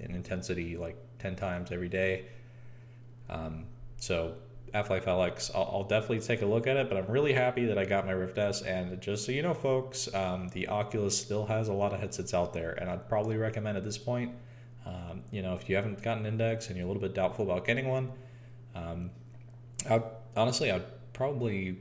in 0.00 0.14
intensity 0.14 0.76
like 0.76 0.96
10 1.18 1.36
times 1.36 1.70
every 1.70 1.88
day. 1.88 2.26
Um, 3.28 3.64
so 3.98 4.34
Half 4.72 4.90
Life 4.90 5.06
Alyx, 5.06 5.50
I'll, 5.54 5.70
I'll, 5.72 5.84
definitely 5.84 6.20
take 6.20 6.42
a 6.42 6.46
look 6.46 6.66
at 6.66 6.76
it, 6.76 6.88
but 6.88 6.98
I'm 6.98 7.06
really 7.06 7.32
happy 7.32 7.66
that 7.66 7.78
I 7.78 7.84
got 7.84 8.04
my 8.04 8.12
Rift 8.12 8.38
S. 8.38 8.62
And 8.62 9.00
just 9.00 9.24
so 9.24 9.32
you 9.32 9.42
know, 9.42 9.54
folks, 9.54 10.12
um, 10.14 10.48
the 10.48 10.68
Oculus 10.68 11.18
still 11.18 11.46
has 11.46 11.68
a 11.68 11.72
lot 11.72 11.92
of 11.92 12.00
headsets 12.00 12.34
out 12.34 12.52
there, 12.52 12.72
and 12.72 12.90
I'd 12.90 13.08
probably 13.08 13.36
recommend 13.36 13.76
at 13.76 13.84
this 13.84 13.98
point, 13.98 14.32
um, 14.84 15.22
you 15.30 15.42
know, 15.42 15.54
if 15.54 15.68
you 15.68 15.76
haven't 15.76 16.02
gotten 16.02 16.26
Index 16.26 16.68
and 16.68 16.76
you're 16.76 16.84
a 16.84 16.88
little 16.88 17.02
bit 17.02 17.14
doubtful 17.14 17.44
about 17.44 17.64
getting 17.64 17.88
one, 17.88 18.12
um, 18.74 19.10
I'd, 19.88 20.02
honestly, 20.36 20.70
I'd 20.70 20.84
probably 21.12 21.78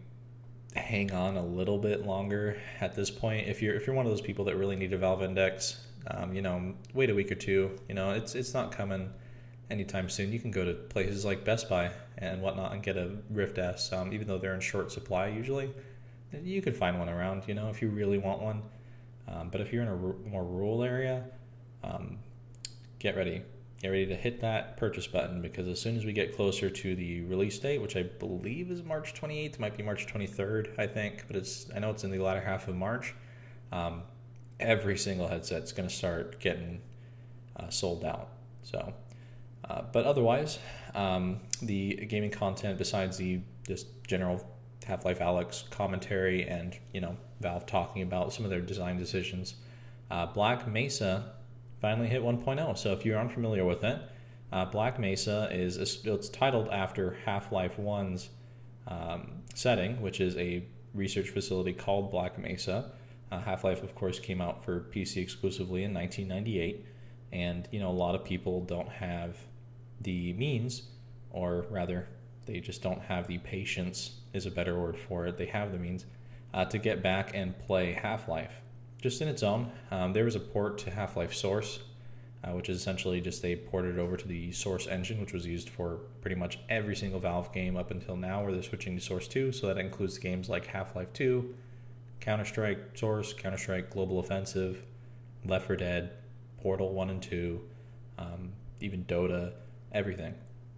hang 0.76 1.12
on 1.12 1.38
a 1.38 1.46
little 1.46 1.78
bit 1.78 2.06
longer 2.06 2.58
at 2.82 2.96
this 2.96 3.10
point. 3.10 3.48
If 3.48 3.62
you're 3.62 3.76
if 3.76 3.88
you're 3.88 3.96
one 3.96 4.06
of 4.06 4.12
those 4.12 4.22
people 4.22 4.46
that 4.46 4.56
really 4.58 4.76
need 4.76 4.94
a 4.94 4.98
Valve 4.98 5.24
Index, 5.24 5.86
um, 6.08 6.34
you 6.34 6.42
know, 6.42 6.74
wait 6.94 7.10
a 7.10 7.16
week 7.16 7.32
or 7.32 7.36
two. 7.36 7.78
You 7.88 7.96
know, 7.96 8.12
it's 8.12 8.36
it's 8.36 8.54
not 8.54 8.72
coming 8.72 9.12
anytime 9.70 10.10
soon. 10.10 10.32
You 10.32 10.40
can 10.40 10.52
go 10.52 10.66
to 10.66 10.74
places 10.74 11.26
like 11.26 11.44
Best 11.44 11.70
Buy 11.70 11.92
and 12.18 12.42
whatnot 12.42 12.74
and 12.74 12.84
get 12.84 12.98
a 12.98 13.12
Rift 13.30 13.58
S, 13.58 13.92
um, 13.92 14.14
even 14.14 14.28
though 14.28 14.38
they're 14.38 14.54
in 14.54 14.62
short 14.62 14.92
supply 14.92 15.28
usually. 15.28 15.72
You 16.44 16.62
could 16.62 16.76
find 16.76 17.00
one 17.00 17.10
around, 17.10 17.44
you 17.48 17.54
know, 17.54 17.70
if 17.70 17.82
you 17.82 17.90
really 17.90 18.18
want 18.18 18.42
one. 18.42 18.62
Um, 19.28 19.50
but 19.50 19.62
if 19.62 19.72
you're 19.74 19.82
in 19.82 19.88
a 19.88 19.92
r- 19.92 20.16
more 20.26 20.44
rural 20.44 20.84
area, 20.84 21.24
um, 21.84 22.20
get 23.00 23.16
ready. 23.16 23.42
Get 23.82 23.90
ready 23.90 24.06
to 24.08 24.16
hit 24.16 24.42
that 24.42 24.78
purchase 24.78 25.08
button 25.08 25.42
because 25.42 25.68
as 25.68 25.80
soon 25.80 25.98
as 25.98 26.06
we 26.06 26.14
get 26.14 26.36
closer 26.36 26.70
to 26.70 26.96
the 26.96 27.22
release 27.22 27.60
date, 27.60 27.82
which 27.82 27.96
I 27.96 28.04
believe 28.04 28.72
is 28.72 28.84
March 28.84 29.14
28th, 29.14 29.60
might 29.60 29.76
be 29.76 29.84
March 29.84 30.08
23rd, 30.08 30.80
I 30.80 30.88
think, 30.88 31.26
but 31.28 31.36
it's 31.36 31.68
I 31.76 31.80
know 31.80 31.92
it's 31.92 32.04
in 32.04 32.12
the 32.12 32.20
latter 32.20 32.42
half 32.42 32.68
of 32.68 32.76
March. 32.76 33.14
Um, 33.72 34.04
every 34.60 34.98
single 34.98 35.28
headset 35.28 35.64
is 35.64 35.72
going 35.72 35.90
to 35.90 35.94
start 35.94 36.40
getting 36.40 36.82
uh, 37.58 37.70
sold 37.70 38.06
out. 38.06 38.30
So 38.64 38.94
uh, 39.70 39.82
but 39.92 40.06
otherwise, 40.06 40.60
um, 40.94 41.40
the 41.62 41.96
gaming 42.08 42.32
content 42.32 42.78
besides 42.78 43.18
the 43.18 43.42
just 43.68 43.88
general 44.08 44.46
Half-Life 44.86 45.20
Alyx 45.20 45.70
commentary 45.72 46.48
and 46.48 46.78
you 46.94 47.02
know 47.02 47.18
Valve 47.42 47.66
talking 47.66 48.02
about 48.02 48.32
some 48.34 48.46
of 48.46 48.52
their 48.52 48.62
design 48.62 48.98
decisions, 48.98 49.56
uh, 50.12 50.28
Black 50.28 50.68
Mesa 50.68 51.34
finally 51.82 52.08
hit 52.08 52.22
1.0. 52.22 52.78
So 52.78 52.94
if 52.94 53.06
you're 53.06 53.20
unfamiliar 53.20 53.66
with 53.66 53.84
it, 53.84 54.02
uh, 54.52 54.66
Black 54.66 55.00
Mesa 55.00 55.50
is 55.52 55.78
a, 55.78 56.14
it's 56.14 56.30
titled 56.30 56.70
after 56.70 57.18
Half-Life 57.26 57.78
1's 57.78 58.30
um, 58.88 59.44
setting, 59.54 60.02
which 60.02 60.22
is 60.22 60.38
a 60.38 60.64
research 60.94 61.30
facility 61.30 61.74
called 61.74 62.12
Black 62.12 62.38
Mesa. 62.38 62.92
Uh, 63.32 63.42
Half-Life, 63.42 63.84
of 63.84 63.96
course, 63.96 64.20
came 64.20 64.40
out 64.40 64.64
for 64.64 64.82
PC 64.82 65.18
exclusively 65.18 65.84
in 65.84 65.94
1998, 65.94 66.86
and 67.34 67.68
you 67.72 67.80
know 67.80 67.90
a 67.90 67.92
lot 67.92 68.16
of 68.16 68.24
people 68.24 68.62
don't 68.62 68.88
have 68.88 69.36
the 70.06 70.34
means, 70.34 70.84
or 71.32 71.66
rather, 71.70 72.08
they 72.46 72.60
just 72.60 72.82
don't 72.82 73.02
have 73.02 73.28
the 73.28 73.40
patience, 73.40 74.22
is 74.34 74.46
a 74.46 74.52
better 74.52 74.80
word 74.80 74.98
for 74.98 75.26
it. 75.26 75.38
They 75.38 75.48
have 75.48 75.72
the 75.72 75.80
means 75.80 76.06
uh, 76.54 76.66
to 76.66 76.78
get 76.78 77.04
back 77.04 77.32
and 77.34 77.58
play 77.60 77.92
Half 77.92 78.30
Life 78.30 78.54
just 79.02 79.22
in 79.22 79.28
its 79.28 79.44
own. 79.44 79.72
Um, 79.92 80.14
there 80.14 80.24
was 80.24 80.36
a 80.36 80.40
port 80.40 80.78
to 80.80 80.92
Half 80.92 81.18
Life 81.18 81.34
Source, 81.34 81.80
uh, 82.44 82.52
which 82.52 82.70
is 82.70 82.80
essentially 82.80 83.20
just 83.20 83.42
they 83.42 83.56
ported 83.56 83.98
it 83.98 84.00
over 84.00 84.16
to 84.16 84.28
the 84.28 84.52
Source 84.52 84.88
engine, 84.88 85.20
which 85.20 85.34
was 85.34 85.46
used 85.46 85.70
for 85.70 86.00
pretty 86.22 86.36
much 86.36 86.60
every 86.70 86.96
single 86.96 87.20
Valve 87.20 87.52
game 87.52 87.76
up 87.76 87.90
until 87.92 88.16
now, 88.16 88.44
where 88.44 88.54
they're 88.54 88.64
switching 88.64 88.96
to 88.96 89.02
Source 89.02 89.28
2. 89.28 89.52
So 89.52 89.68
that 89.68 89.78
includes 89.80 90.18
games 90.20 90.50
like 90.50 90.68
Half 90.68 90.96
Life 90.96 91.12
2, 91.14 91.54
Counter 92.20 92.46
Strike 92.46 92.98
Source, 92.98 93.34
Counter 93.34 93.58
Strike 93.58 93.90
Global 93.90 94.20
Offensive, 94.20 94.84
Left 95.44 95.66
4 95.66 95.76
Dead, 95.76 96.12
Portal 96.62 96.94
1 96.94 97.10
and 97.10 97.22
2, 97.22 97.62
um, 98.20 98.54
even 98.80 99.04
Dota 99.06 99.54
everything 99.96 100.36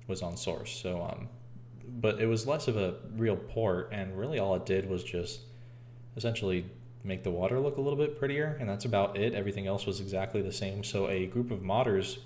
was 0.07 0.21
on 0.21 0.37
source. 0.37 0.71
So, 0.71 1.01
um, 1.01 1.27
but 1.99 2.21
it 2.21 2.27
was 2.27 2.47
less 2.47 2.67
of 2.67 2.77
a 2.77 2.95
real 3.17 3.35
port, 3.35 3.89
and 3.91 4.17
really 4.17 4.39
all 4.39 4.55
it 4.55 4.65
did 4.65 4.89
was 4.89 5.03
just 5.03 5.41
essentially 6.15 6.65
make 7.03 7.23
the 7.23 7.31
water 7.31 7.59
look 7.59 7.77
a 7.77 7.81
little 7.81 7.97
bit 7.97 8.17
prettier, 8.19 8.55
and 8.59 8.69
that's 8.69 8.85
about 8.85 9.17
it. 9.17 9.33
Everything 9.33 9.67
else 9.67 9.85
was 9.85 9.99
exactly 9.99 10.41
the 10.41 10.51
same. 10.51 10.83
So, 10.83 11.09
a 11.09 11.25
group 11.25 11.51
of 11.51 11.59
modders 11.59 12.19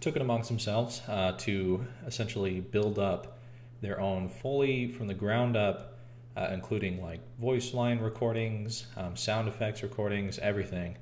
took 0.00 0.16
it 0.16 0.22
amongst 0.22 0.48
themselves 0.48 1.02
uh, 1.08 1.32
to 1.38 1.86
essentially 2.06 2.60
build 2.60 2.98
up 2.98 3.38
their 3.80 4.00
own 4.00 4.28
fully 4.28 4.88
from 4.88 5.06
the 5.06 5.14
ground 5.14 5.56
up. 5.56 5.94
Uh, 6.36 6.50
including 6.52 7.02
like 7.02 7.18
voice 7.40 7.74
line 7.74 7.98
recordings, 7.98 8.86
um, 8.96 9.16
sound 9.16 9.48
effects 9.48 9.82
recordings, 9.82 10.38
everything, 10.38 10.96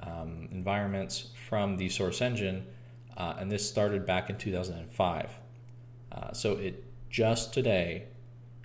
um, 0.00 0.48
environments 0.50 1.28
from 1.48 1.76
the 1.76 1.88
source 1.88 2.20
engine 2.20 2.66
uh, 3.16 3.34
and 3.38 3.50
this 3.50 3.68
started 3.68 4.06
back 4.06 4.30
in 4.30 4.36
2005. 4.36 5.30
Uh, 6.12 6.32
so 6.32 6.52
it 6.52 6.84
just 7.10 7.52
today, 7.52 8.04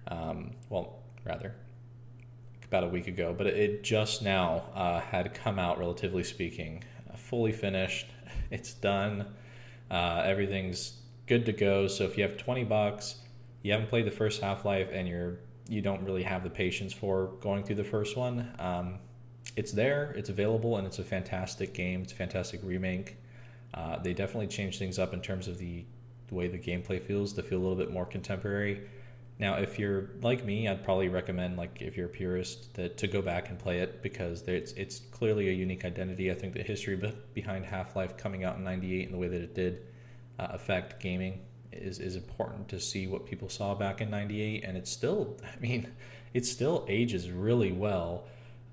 um, 0.07 0.51
well, 0.69 0.99
rather, 1.25 1.53
about 2.65 2.83
a 2.83 2.87
week 2.87 3.07
ago, 3.07 3.33
but 3.35 3.47
it 3.47 3.83
just 3.83 4.21
now 4.21 4.63
uh, 4.75 4.99
had 4.99 5.33
come 5.33 5.57
out, 5.57 5.79
relatively 5.79 6.23
speaking, 6.23 6.83
uh, 7.11 7.17
fully 7.17 7.51
finished. 7.51 8.07
It's 8.51 8.73
done. 8.73 9.27
Uh, 9.91 10.23
everything's 10.25 11.01
good 11.27 11.45
to 11.45 11.51
go. 11.51 11.85
So 11.87 12.03
if 12.03 12.17
you 12.17 12.23
have 12.23 12.35
20 12.35 12.63
bucks, 12.63 13.17
you 13.61 13.71
haven't 13.71 13.89
played 13.89 14.05
the 14.05 14.11
first 14.11 14.41
Half 14.41 14.65
Life, 14.65 14.89
and 14.91 15.07
you're 15.07 15.37
you 15.69 15.81
don't 15.81 16.03
really 16.03 16.23
have 16.23 16.43
the 16.43 16.49
patience 16.49 16.91
for 16.91 17.27
going 17.41 17.63
through 17.63 17.75
the 17.75 17.83
first 17.83 18.17
one. 18.17 18.51
Um, 18.57 18.97
it's 19.55 19.71
there, 19.71 20.13
it's 20.17 20.29
available, 20.29 20.77
and 20.77 20.87
it's 20.87 20.97
a 20.97 21.03
fantastic 21.03 21.73
game. 21.73 22.01
It's 22.01 22.11
a 22.11 22.15
fantastic 22.15 22.59
remake. 22.63 23.17
Uh, 23.73 23.99
they 23.99 24.13
definitely 24.13 24.47
changed 24.47 24.79
things 24.79 24.97
up 24.99 25.13
in 25.13 25.21
terms 25.21 25.47
of 25.47 25.57
the, 25.57 25.85
the 26.27 26.35
way 26.35 26.47
the 26.47 26.57
gameplay 26.57 27.01
feels 27.01 27.33
to 27.33 27.43
feel 27.43 27.59
a 27.59 27.61
little 27.61 27.75
bit 27.75 27.91
more 27.91 28.05
contemporary. 28.05 28.81
Now, 29.39 29.55
if 29.55 29.79
you're 29.79 30.09
like 30.21 30.43
me, 30.43 30.67
I'd 30.67 30.83
probably 30.83 31.07
recommend, 31.07 31.55
like, 31.55 31.81
if 31.81 31.95
you're 31.95 32.07
a 32.07 32.09
purist, 32.09 32.73
that 32.73 32.97
to 32.97 33.07
go 33.07 33.21
back 33.21 33.49
and 33.49 33.57
play 33.57 33.79
it 33.79 34.03
because 34.03 34.41
it's 34.47 34.73
it's 34.73 34.99
clearly 35.11 35.47
a 35.47 35.53
unique 35.53 35.85
identity. 35.85 36.29
I 36.29 36.33
think 36.33 36.53
the 36.53 36.61
history 36.61 37.01
behind 37.33 37.65
Half 37.65 37.95
Life 37.95 38.17
coming 38.17 38.43
out 38.43 38.57
in 38.57 38.65
'98 38.65 39.05
and 39.05 39.13
the 39.13 39.17
way 39.17 39.29
that 39.29 39.41
it 39.41 39.55
did 39.55 39.83
uh, 40.37 40.47
affect 40.49 40.99
gaming 40.99 41.39
is 41.71 41.99
is 41.99 42.17
important 42.17 42.67
to 42.69 42.81
see 42.81 43.07
what 43.07 43.25
people 43.25 43.47
saw 43.47 43.73
back 43.73 44.01
in 44.01 44.09
'98, 44.09 44.65
and 44.65 44.75
it's 44.75 44.91
still, 44.91 45.37
I 45.55 45.59
mean, 45.61 45.87
it 46.33 46.45
still 46.45 46.85
ages 46.89 47.31
really 47.31 47.71
well. 47.71 48.25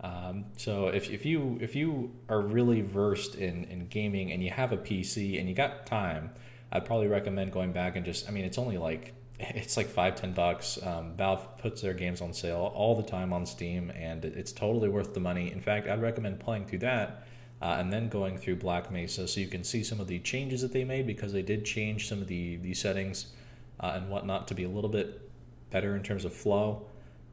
Um, 0.07 0.45
so 0.57 0.87
if, 0.87 1.11
if 1.11 1.27
you 1.27 1.59
if 1.61 1.75
you 1.75 2.13
are 2.29 2.41
really 2.41 2.81
versed 2.81 3.35
in, 3.35 3.65
in 3.65 3.89
gaming 3.89 4.31
and 4.31 4.41
you 4.43 4.51
have 4.51 4.71
a 4.71 4.77
PC 4.77 5.41
and 5.41 5.49
you 5.49 5.55
got 5.55 5.85
time, 5.85 6.31
I'd 6.71 6.85
probably 6.85 7.09
recommend 7.09 7.51
going 7.53 7.73
back 7.73 7.97
and 7.97 8.05
just 8.05 8.29
I 8.29 8.31
mean 8.31 8.45
it's 8.45 8.59
only 8.59 8.79
like 8.79 9.15
it's 9.41 9.77
like 9.77 9.89
five 9.89 10.15
ten 10.15 10.33
bucks. 10.33 10.79
Um, 10.81 11.15
Valve 11.17 11.59
puts 11.59 11.83
their 11.83 11.93
games 11.93 12.21
on 12.21 12.33
sale 12.33 12.73
all 12.73 12.95
the 12.95 13.03
time 13.03 13.33
on 13.33 13.47
Steam 13.47 13.91
and 13.91 14.25
it's 14.25 14.53
totally 14.53 14.89
worth 14.89 15.13
the 15.13 15.21
money. 15.21 15.51
In 15.51 15.61
fact, 15.61 15.89
I'd 15.89 16.01
recommend 16.01 16.39
playing 16.39 16.67
through 16.67 16.81
that. 16.81 17.27
Uh, 17.61 17.77
and 17.79 17.91
then 17.91 18.09
going 18.11 18.37
through 18.37 18.55
Black 18.55 18.93
Mesa 18.93 19.27
so 19.27 19.41
you 19.41 19.49
can 19.49 19.65
see 19.65 19.83
some 19.83 19.99
of 19.99 20.07
the 20.07 20.19
changes 20.19 20.61
that 20.61 20.73
they 20.73 20.85
made 20.85 21.07
because 21.07 21.33
they 21.33 21.41
did 21.41 21.65
change 21.65 22.07
some 22.07 22.21
of 22.21 22.29
the, 22.29 22.57
the 22.57 22.75
settings 22.75 23.33
uh, 23.81 23.93
and 23.95 24.11
whatnot 24.11 24.47
to 24.47 24.55
be 24.55 24.65
a 24.65 24.69
little 24.69 24.91
bit 24.91 25.31
better 25.71 25.97
in 25.97 26.03
terms 26.03 26.27
of 26.27 26.35
flow 26.35 26.87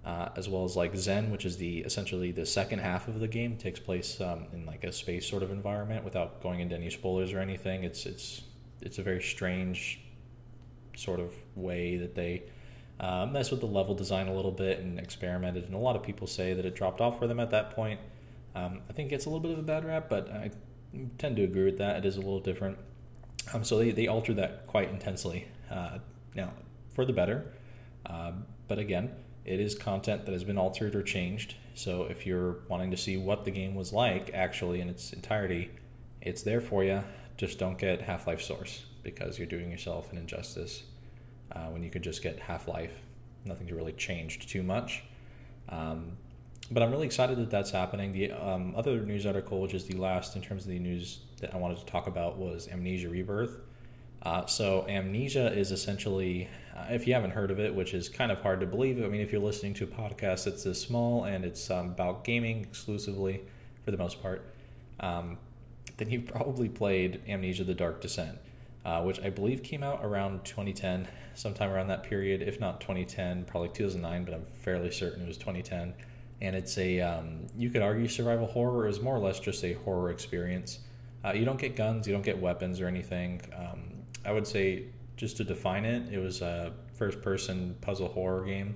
uh, 0.06 0.30
as 0.36 0.50
well 0.50 0.66
as 0.66 0.76
like 0.76 0.94
Xen, 0.94 1.30
which 1.30 1.46
is 1.46 1.58
the 1.58 1.80
essentially 1.80 2.32
the 2.32 2.46
second 2.46 2.80
half 2.80 3.08
of 3.08 3.20
the 3.20 3.28
game, 3.28 3.58
takes 3.58 3.80
place 3.80 4.20
um, 4.20 4.48
in 4.54 4.66
like 4.66 4.84
a 4.84 4.92
space 4.92 5.28
sort 5.28 5.44
of 5.44 5.52
environment. 5.52 6.04
Without 6.04 6.42
going 6.42 6.60
into 6.60 6.76
any 6.76 6.90
spoilers 6.90 7.34
or 7.34 7.40
anything, 7.40 7.84
it's 7.84 8.06
it's 8.06 8.44
it's 8.82 8.98
a 8.98 9.04
very 9.04 9.22
strange 9.22 10.02
sort 10.96 11.20
of 11.20 11.34
way 11.56 11.98
that 11.98 12.16
they 12.16 12.44
uh, 13.00 13.26
mess 13.26 13.50
with 13.50 13.60
the 13.60 13.68
level 13.68 13.96
design 13.96 14.28
a 14.28 14.34
little 14.34 14.52
bit 14.52 14.80
and 14.80 15.00
experimented. 15.00 15.66
And 15.66 15.74
a 15.74 15.78
lot 15.78 15.96
of 15.96 16.04
people 16.04 16.28
say 16.28 16.54
that 16.54 16.66
it 16.66 16.76
dropped 16.76 17.02
off 17.02 17.18
for 17.18 17.28
them 17.28 17.40
at 17.40 17.50
that 17.52 17.72
point. 17.72 18.00
Um, 18.56 18.82
I 18.90 18.94
think 18.94 19.12
it's 19.12 19.26
a 19.26 19.30
little 19.30 19.42
bit 19.42 19.52
of 19.52 19.60
a 19.60 19.64
bad 19.64 19.86
rap, 19.86 20.08
but 20.10 20.30
I 20.30 20.52
tend 21.18 21.38
to 21.38 21.44
agree 21.44 21.66
with 21.66 21.78
that. 21.80 21.98
It 21.98 22.06
is 22.06 22.18
a 22.18 22.22
little 22.22 22.40
different. 22.40 22.78
Um, 23.54 23.64
so 23.64 23.80
they, 23.80 23.92
they 23.92 24.08
altered 24.08 24.36
that 24.36 24.68
quite 24.68 24.90
intensely. 24.90 25.48
Uh, 25.72 25.98
now, 26.36 26.54
for 26.94 27.06
the 27.06 27.14
better. 27.14 27.46
Uh, 28.06 28.34
but 28.68 28.78
again, 28.80 29.12
it 29.46 29.60
is 29.60 29.76
content 29.76 30.26
that 30.26 30.32
has 30.32 30.44
been 30.44 30.58
altered 30.58 30.96
or 30.96 31.04
changed. 31.04 31.56
So 31.74 32.04
if 32.04 32.26
you're 32.26 32.58
wanting 32.68 32.92
to 32.92 32.98
see 32.98 33.18
what 33.18 33.46
the 33.46 33.52
game 33.52 33.76
was 33.76 33.92
like 33.92 34.32
actually 34.34 34.80
in 34.80 34.90
its 34.90 35.14
entirety, 35.14 35.72
it's 36.22 36.44
there 36.44 36.62
for 36.62 36.84
you. 36.84 37.04
Just 37.38 37.60
don't 37.60 37.78
get 37.78 38.02
Half 38.02 38.28
Life 38.28 38.42
Source 38.42 38.86
because 39.04 39.38
you're 39.38 39.48
doing 39.48 39.72
yourself 39.72 40.12
an 40.12 40.18
injustice 40.18 40.84
uh, 41.52 41.68
when 41.68 41.84
you 41.84 41.90
could 41.90 42.04
just 42.04 42.22
get 42.22 42.40
Half 42.40 42.68
Life. 42.68 42.94
Nothing's 43.46 43.72
really 43.72 43.92
changed 43.94 44.48
too 44.50 44.64
much. 44.64 45.04
Um, 45.70 46.14
but 46.72 46.82
I'm 46.82 46.92
really 46.92 47.06
excited 47.06 47.38
that 47.38 47.50
that's 47.50 47.72
happening. 47.72 48.14
The 48.14 48.32
um, 48.32 48.74
other 48.76 49.02
news 49.02 49.26
article, 49.26 49.60
which 49.62 49.74
is 49.74 49.86
the 49.86 49.98
last 49.98 50.36
in 50.36 50.42
terms 50.42 50.64
of 50.64 50.70
the 50.70 50.80
news 50.80 51.20
that 51.42 51.54
I 51.54 51.58
wanted 51.58 51.80
to 51.80 51.86
talk 51.86 52.08
about, 52.08 52.38
was 52.38 52.70
Amnesia 52.70 53.10
Rebirth. 53.10 53.58
Uh, 54.22 54.46
so 54.46 54.86
Amnesia 54.88 55.52
is 55.52 55.72
essentially, 55.72 56.48
uh, 56.76 56.88
if 56.90 57.08
you 57.08 57.14
haven't 57.14 57.32
heard 57.32 57.52
of 57.52 57.60
it, 57.60 57.74
which 57.74 57.94
is 57.94 58.10
kind 58.10 58.32
of 58.32 58.40
hard 58.40 58.60
to 58.62 58.66
believe. 58.66 59.04
I 59.04 59.08
mean, 59.08 59.22
if 59.22 59.32
you're 59.32 59.42
listening 59.42 59.74
to 59.76 59.84
a 59.84 59.88
podcast 59.88 60.46
that's 60.46 60.64
this 60.64 60.82
small 60.82 61.26
and 61.26 61.46
it's 61.46 61.70
um, 61.70 61.90
about 61.90 62.24
gaming 62.24 62.62
exclusively 62.62 63.42
for 63.86 63.92
the 63.92 63.98
most 63.98 64.22
part, 64.22 64.46
um, 65.00 65.38
then 65.98 66.10
you've 66.10 66.26
probably 66.26 66.70
played 66.70 67.22
Amnesia: 67.28 67.64
The 67.64 67.76
Dark 67.76 68.02
Descent, 68.02 68.38
uh, 68.86 69.02
which 69.04 69.20
I 69.22 69.30
believe 69.30 69.62
came 69.62 69.84
out 69.84 70.04
around 70.04 70.44
2010, 70.46 71.08
sometime 71.36 71.72
around 71.72 71.88
that 71.88 72.04
period, 72.04 72.42
if 72.42 72.60
not 72.60 72.82
2010, 72.82 73.46
probably 73.46 73.70
2009, 73.70 74.26
but 74.26 74.34
I'm 74.34 74.46
fairly 74.46 74.92
certain 74.92 75.24
it 75.24 75.28
was 75.28 75.38
2010. 75.38 75.94
And 76.42 76.56
it's 76.56 76.78
a, 76.78 77.00
um, 77.00 77.48
you 77.56 77.70
could 77.70 77.82
argue 77.82 78.08
survival 78.08 78.48
horror 78.48 78.88
is 78.88 79.00
more 79.00 79.16
or 79.16 79.20
less 79.20 79.40
just 79.40 79.64
a 79.64 79.74
horror 79.74 80.12
experience. 80.12 80.80
Uh, 81.24 81.32
you 81.32 81.46
don't 81.46 81.60
get 81.60 81.76
guns, 81.76 82.06
you 82.06 82.14
don't 82.14 82.26
get 82.26 82.38
weapons 82.38 82.82
or 82.82 82.88
anything. 82.88 83.42
Um, 83.56 83.94
I 84.26 84.32
would 84.32 84.46
say, 84.46 84.86
just 85.16 85.38
to 85.38 85.44
define 85.44 85.86
it, 85.86 86.12
it 86.12 86.20
was 86.20 86.42
a 86.42 86.74
first 86.94 87.22
person 87.22 87.76
puzzle 87.82 88.08
horror 88.08 88.46
game. 88.46 88.76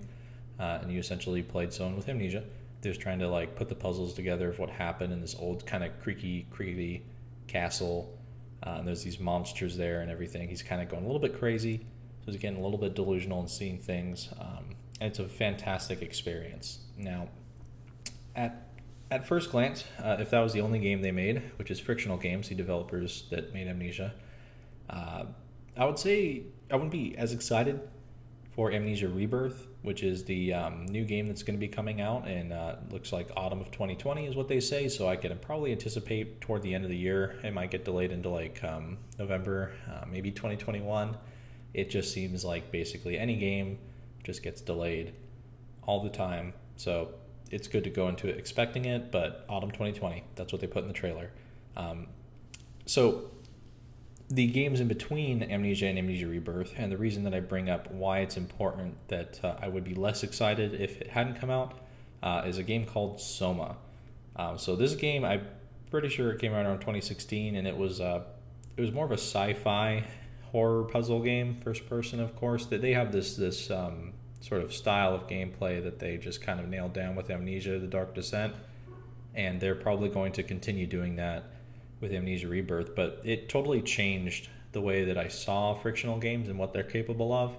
Uh, 0.59 0.79
and 0.81 0.91
you 0.91 0.99
essentially 0.99 1.43
played 1.43 1.71
someone 1.71 1.95
with 1.95 2.09
amnesia. 2.09 2.43
They 2.81 2.89
was 2.89 2.97
trying 2.97 3.19
to 3.19 3.27
like 3.27 3.55
put 3.55 3.69
the 3.69 3.75
puzzles 3.75 4.13
together 4.13 4.49
of 4.49 4.59
what 4.59 4.69
happened 4.69 5.13
in 5.13 5.21
this 5.21 5.35
old 5.37 5.65
kind 5.65 5.83
of 5.83 5.99
creaky, 6.01 6.47
creaky 6.51 7.03
castle. 7.47 8.17
Uh, 8.65 8.77
and 8.79 8.87
there's 8.87 9.03
these 9.03 9.19
monsters 9.19 9.77
there 9.77 10.01
and 10.01 10.09
everything. 10.09 10.49
He's 10.49 10.63
kind 10.63 10.81
of 10.81 10.89
going 10.89 11.03
a 11.03 11.05
little 11.05 11.21
bit 11.21 11.37
crazy. 11.37 11.85
So 12.25 12.31
he's 12.31 12.41
getting 12.41 12.59
a 12.59 12.61
little 12.61 12.79
bit 12.79 12.95
delusional 12.95 13.39
and 13.39 13.49
seeing 13.49 13.77
things. 13.77 14.29
Um, 14.39 14.75
and 14.99 15.09
it's 15.09 15.19
a 15.19 15.27
fantastic 15.27 16.01
experience. 16.01 16.79
Now, 16.97 17.29
at 18.35 18.67
at 19.09 19.25
first 19.25 19.51
glance, 19.51 19.85
uh, 20.03 20.17
if 20.19 20.31
that 20.31 20.41
was 20.41 20.51
the 20.53 20.61
only 20.61 20.79
game 20.79 21.01
they 21.01 21.11
made, 21.11 21.41
which 21.57 21.71
is 21.71 21.79
Frictional 21.79 22.17
Games, 22.17 22.49
the 22.49 22.55
developers 22.55 23.23
that 23.29 23.53
made 23.53 23.67
Amnesia, 23.67 24.13
uh, 24.89 25.25
I 25.77 25.85
would 25.85 25.99
say 25.99 26.43
I 26.71 26.75
wouldn't 26.75 26.91
be 26.91 27.15
as 27.17 27.33
excited 27.33 27.79
for 28.51 28.71
Amnesia 28.71 29.07
Rebirth, 29.07 29.67
which 29.83 30.01
is 30.01 30.23
the 30.23 30.51
um, 30.53 30.87
new 30.87 31.05
game 31.05 31.27
that's 31.27 31.43
going 31.43 31.55
to 31.55 31.59
be 31.59 31.67
coming 31.67 32.01
out, 32.01 32.27
and 32.27 32.51
uh, 32.51 32.77
looks 32.89 33.13
like 33.13 33.29
autumn 33.37 33.61
of 33.61 33.69
2020 33.69 34.25
is 34.25 34.35
what 34.35 34.47
they 34.47 34.59
say. 34.59 34.89
So 34.89 35.07
I 35.07 35.15
can 35.15 35.37
probably 35.37 35.71
anticipate 35.71 36.41
toward 36.41 36.63
the 36.63 36.73
end 36.73 36.83
of 36.83 36.89
the 36.89 36.97
year. 36.97 37.39
It 37.43 37.53
might 37.53 37.69
get 37.69 37.85
delayed 37.85 38.11
into 38.11 38.29
like 38.29 38.63
um, 38.63 38.97
November, 39.19 39.73
uh, 39.87 40.05
maybe 40.09 40.31
2021. 40.31 41.15
It 41.75 41.91
just 41.91 42.11
seems 42.11 42.43
like 42.43 42.71
basically 42.71 43.19
any 43.19 43.35
game 43.35 43.77
just 44.23 44.41
gets 44.41 44.59
delayed 44.59 45.13
all 45.83 46.01
the 46.03 46.09
time. 46.09 46.53
So 46.77 47.09
it's 47.51 47.67
good 47.67 47.83
to 47.83 47.89
go 47.91 48.09
into 48.09 48.27
it 48.27 48.37
expecting 48.39 48.85
it, 48.85 49.11
but 49.11 49.45
autumn 49.47 49.69
2020, 49.69 50.23
that's 50.35 50.51
what 50.51 50.61
they 50.61 50.67
put 50.67 50.81
in 50.81 50.87
the 50.87 50.93
trailer. 50.93 51.31
Um, 51.75 52.07
so 52.87 53.29
the 54.29 54.47
games 54.47 54.79
in 54.79 54.87
between 54.87 55.43
Amnesia 55.43 55.87
and 55.87 55.97
Amnesia 55.97 56.27
Rebirth, 56.27 56.73
and 56.75 56.91
the 56.91 56.97
reason 56.97 57.23
that 57.23 57.33
I 57.33 57.39
bring 57.39 57.69
up 57.69 57.89
why 57.91 58.19
it's 58.19 58.35
important 58.35 58.95
that 59.07 59.39
uh, 59.43 59.55
I 59.61 59.69
would 59.69 59.85
be 59.85 59.95
less 59.95 60.23
excited 60.23 60.73
if 60.73 60.99
it 60.99 61.07
hadn't 61.07 61.39
come 61.39 61.49
out, 61.49 61.79
uh, 62.21 62.43
is 62.45 62.57
a 62.57 62.63
game 62.63 62.85
called 62.85 63.21
Soma. 63.21 63.77
Um, 64.35 64.57
so 64.57 64.75
this 64.75 64.95
game, 64.95 65.23
I'm 65.23 65.47
pretty 65.89 66.09
sure 66.09 66.31
it 66.31 66.39
came 66.39 66.53
out 66.53 66.65
around 66.65 66.79
2016, 66.79 67.55
and 67.55 67.67
it 67.67 67.77
was 67.77 68.01
uh, 68.01 68.23
it 68.75 68.81
was 68.81 68.91
more 68.91 69.05
of 69.05 69.11
a 69.11 69.17
sci-fi 69.17 70.03
horror 70.51 70.83
puzzle 70.83 71.21
game, 71.21 71.59
first 71.63 71.87
person, 71.87 72.19
of 72.19 72.35
course. 72.35 72.65
That 72.65 72.81
they 72.81 72.93
have 72.93 73.13
this 73.13 73.37
this 73.37 73.71
um, 73.71 74.13
sort 74.41 74.61
of 74.61 74.73
style 74.73 75.15
of 75.15 75.27
gameplay 75.27 75.81
that 75.81 75.99
they 75.99 76.17
just 76.17 76.41
kind 76.41 76.59
of 76.59 76.67
nailed 76.67 76.93
down 76.93 77.15
with 77.15 77.29
Amnesia: 77.29 77.79
The 77.79 77.87
Dark 77.87 78.13
Descent, 78.13 78.55
and 79.33 79.61
they're 79.61 79.75
probably 79.75 80.09
going 80.09 80.33
to 80.33 80.43
continue 80.43 80.85
doing 80.85 81.15
that 81.15 81.45
with 81.99 82.11
Amnesia 82.11 82.47
Rebirth, 82.47 82.95
but 82.95 83.21
it 83.23 83.49
totally 83.49 83.81
changed 83.81 84.49
the 84.71 84.81
way 84.81 85.03
that 85.05 85.17
I 85.17 85.27
saw 85.27 85.73
frictional 85.73 86.19
games 86.19 86.49
and 86.49 86.59
what 86.59 86.73
they're 86.73 86.83
capable 86.83 87.33
of. 87.33 87.57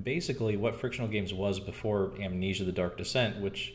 Basically, 0.00 0.56
what 0.56 0.76
frictional 0.76 1.08
games 1.08 1.32
was 1.32 1.58
before 1.58 2.12
Amnesia 2.20 2.64
the 2.64 2.72
Dark 2.72 2.96
Descent, 2.96 3.40
which, 3.40 3.74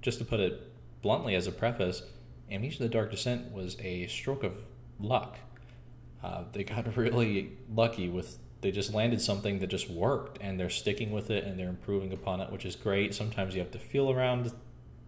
just 0.00 0.18
to 0.18 0.24
put 0.24 0.40
it 0.40 0.72
bluntly 1.02 1.34
as 1.34 1.46
a 1.46 1.52
preface, 1.52 2.02
Amnesia 2.50 2.82
the 2.82 2.88
Dark 2.88 3.10
Descent 3.10 3.52
was 3.52 3.76
a 3.80 4.06
stroke 4.06 4.44
of 4.44 4.62
luck. 4.98 5.38
Uh, 6.22 6.44
they 6.52 6.64
got 6.64 6.96
really 6.96 7.52
lucky 7.74 8.08
with 8.08 8.38
they 8.60 8.70
just 8.70 8.94
landed 8.94 9.20
something 9.20 9.58
that 9.58 9.66
just 9.66 9.90
worked 9.90 10.38
and 10.40 10.58
they're 10.58 10.70
sticking 10.70 11.10
with 11.10 11.30
it 11.30 11.42
and 11.44 11.58
they're 11.58 11.68
improving 11.68 12.12
upon 12.12 12.40
it 12.40 12.50
which 12.52 12.64
is 12.64 12.76
great 12.76 13.12
sometimes 13.12 13.54
you 13.54 13.60
have 13.60 13.72
to 13.72 13.78
feel 13.78 14.08
around 14.08 14.52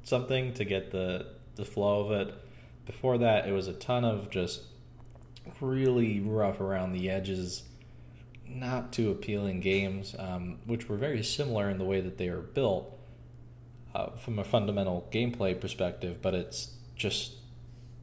something 0.03 0.53
to 0.53 0.64
get 0.64 0.90
the 0.90 1.25
the 1.55 1.64
flow 1.64 2.01
of 2.05 2.11
it 2.11 2.35
before 2.87 3.18
that, 3.18 3.49
it 3.49 3.53
was 3.53 3.68
a 3.68 3.73
ton 3.73 4.05
of 4.05 4.31
just 4.31 4.62
really 5.61 6.20
rough 6.20 6.61
around 6.61 6.92
the 6.92 7.11
edges, 7.11 7.64
not 8.47 8.92
too 8.92 9.11
appealing 9.11 9.61
games, 9.61 10.14
um, 10.18 10.59
which 10.64 10.88
were 10.88 10.97
very 10.97 11.23
similar 11.23 11.68
in 11.70 11.79
the 11.79 11.85
way 11.85 12.01
that 12.01 12.18
they 12.18 12.29
are 12.29 12.40
built 12.40 12.99
uh, 13.94 14.11
from 14.11 14.38
a 14.38 14.44
fundamental 14.44 15.09
gameplay 15.12 15.59
perspective, 15.59 16.20
but 16.20 16.35
it's 16.35 16.75
just 16.97 17.35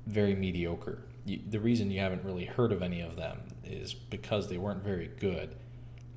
very 0.07 0.35
mediocre. 0.35 1.03
You, 1.25 1.39
the 1.47 1.59
reason 1.59 1.91
you 1.91 1.99
haven't 1.99 2.23
really 2.23 2.45
heard 2.45 2.71
of 2.71 2.81
any 2.81 3.01
of 3.01 3.15
them 3.15 3.39
is 3.63 3.93
because 3.93 4.49
they 4.49 4.57
weren't 4.57 4.83
very 4.83 5.11
good. 5.19 5.55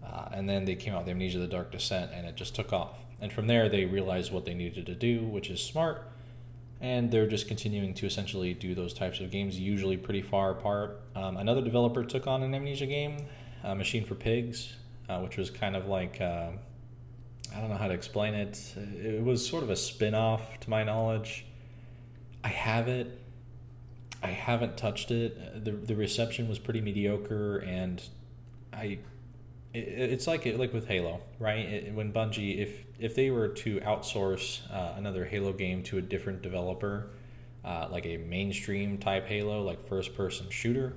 Uh, 0.04 0.28
and 0.32 0.48
then 0.48 0.64
they 0.64 0.74
came 0.74 0.94
out 0.94 1.00
with 1.00 1.10
Amnesia 1.10 1.38
the 1.38 1.46
Dark 1.46 1.72
Descent, 1.72 2.10
and 2.12 2.26
it 2.26 2.36
just 2.36 2.54
took 2.54 2.72
off. 2.72 2.98
And 3.20 3.32
from 3.32 3.46
there, 3.46 3.68
they 3.68 3.84
realized 3.84 4.32
what 4.32 4.44
they 4.44 4.54
needed 4.54 4.86
to 4.86 4.94
do, 4.94 5.24
which 5.24 5.48
is 5.48 5.62
smart 5.62 6.08
and 6.80 7.10
they're 7.10 7.26
just 7.26 7.48
continuing 7.48 7.94
to 7.94 8.06
essentially 8.06 8.54
do 8.54 8.74
those 8.74 8.92
types 8.92 9.20
of 9.20 9.30
games, 9.30 9.58
usually 9.58 9.96
pretty 9.96 10.22
far 10.22 10.50
apart. 10.50 11.00
Um, 11.14 11.36
another 11.36 11.62
developer 11.62 12.04
took 12.04 12.26
on 12.26 12.42
an 12.42 12.54
Amnesia 12.54 12.86
game, 12.86 13.26
uh, 13.62 13.74
Machine 13.74 14.04
for 14.04 14.14
Pigs, 14.14 14.76
uh, 15.08 15.20
which 15.20 15.36
was 15.36 15.50
kind 15.50 15.76
of 15.76 15.86
like 15.86 16.20
uh, 16.20 16.50
I 17.54 17.60
don't 17.60 17.70
know 17.70 17.76
how 17.76 17.88
to 17.88 17.94
explain 17.94 18.34
it. 18.34 18.60
It 18.76 19.22
was 19.22 19.46
sort 19.46 19.62
of 19.62 19.70
a 19.70 19.76
spin 19.76 20.14
off, 20.14 20.60
to 20.60 20.70
my 20.70 20.82
knowledge. 20.82 21.46
I 22.42 22.48
have 22.48 22.88
it. 22.88 23.20
I 24.22 24.28
haven't 24.28 24.76
touched 24.76 25.10
it. 25.10 25.64
the 25.64 25.72
The 25.72 25.94
reception 25.94 26.48
was 26.48 26.58
pretty 26.58 26.80
mediocre, 26.80 27.58
and 27.58 28.02
I 28.72 28.98
it's 29.74 30.26
like 30.26 30.46
like 30.46 30.72
with 30.72 30.86
Halo, 30.86 31.20
right? 31.38 31.58
It, 31.58 31.94
when 31.94 32.12
Bungie, 32.12 32.58
if 32.58 32.84
if 32.98 33.14
they 33.14 33.30
were 33.30 33.48
to 33.48 33.80
outsource 33.80 34.60
uh, 34.72 34.94
another 34.96 35.24
Halo 35.24 35.52
game 35.52 35.82
to 35.84 35.98
a 35.98 36.02
different 36.02 36.42
developer, 36.42 37.10
uh, 37.64 37.88
like 37.90 38.06
a 38.06 38.16
mainstream 38.18 38.98
type 38.98 39.26
Halo, 39.26 39.62
like 39.62 39.86
first 39.88 40.14
person 40.14 40.48
shooter, 40.48 40.94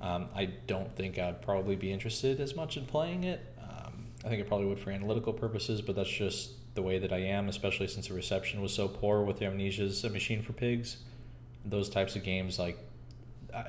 um, 0.00 0.28
I 0.34 0.46
don't 0.66 0.94
think 0.94 1.18
I'd 1.18 1.42
probably 1.42 1.76
be 1.76 1.92
interested 1.92 2.40
as 2.40 2.54
much 2.54 2.76
in 2.76 2.86
playing 2.86 3.24
it. 3.24 3.40
Um, 3.60 4.06
I 4.24 4.28
think 4.28 4.40
it 4.40 4.46
probably 4.46 4.66
would 4.66 4.78
for 4.78 4.90
analytical 4.90 5.32
purposes, 5.32 5.80
but 5.80 5.96
that's 5.96 6.10
just 6.10 6.52
the 6.74 6.82
way 6.82 6.98
that 6.98 7.12
I 7.12 7.18
am, 7.18 7.48
especially 7.48 7.88
since 7.88 8.08
the 8.08 8.14
reception 8.14 8.60
was 8.60 8.72
so 8.72 8.86
poor 8.86 9.22
with 9.22 9.40
Amnesia's 9.40 10.04
A 10.04 10.10
Machine 10.10 10.42
for 10.42 10.52
Pigs. 10.52 10.98
Those 11.64 11.88
types 11.88 12.16
of 12.16 12.22
games, 12.22 12.58
like, 12.58 12.78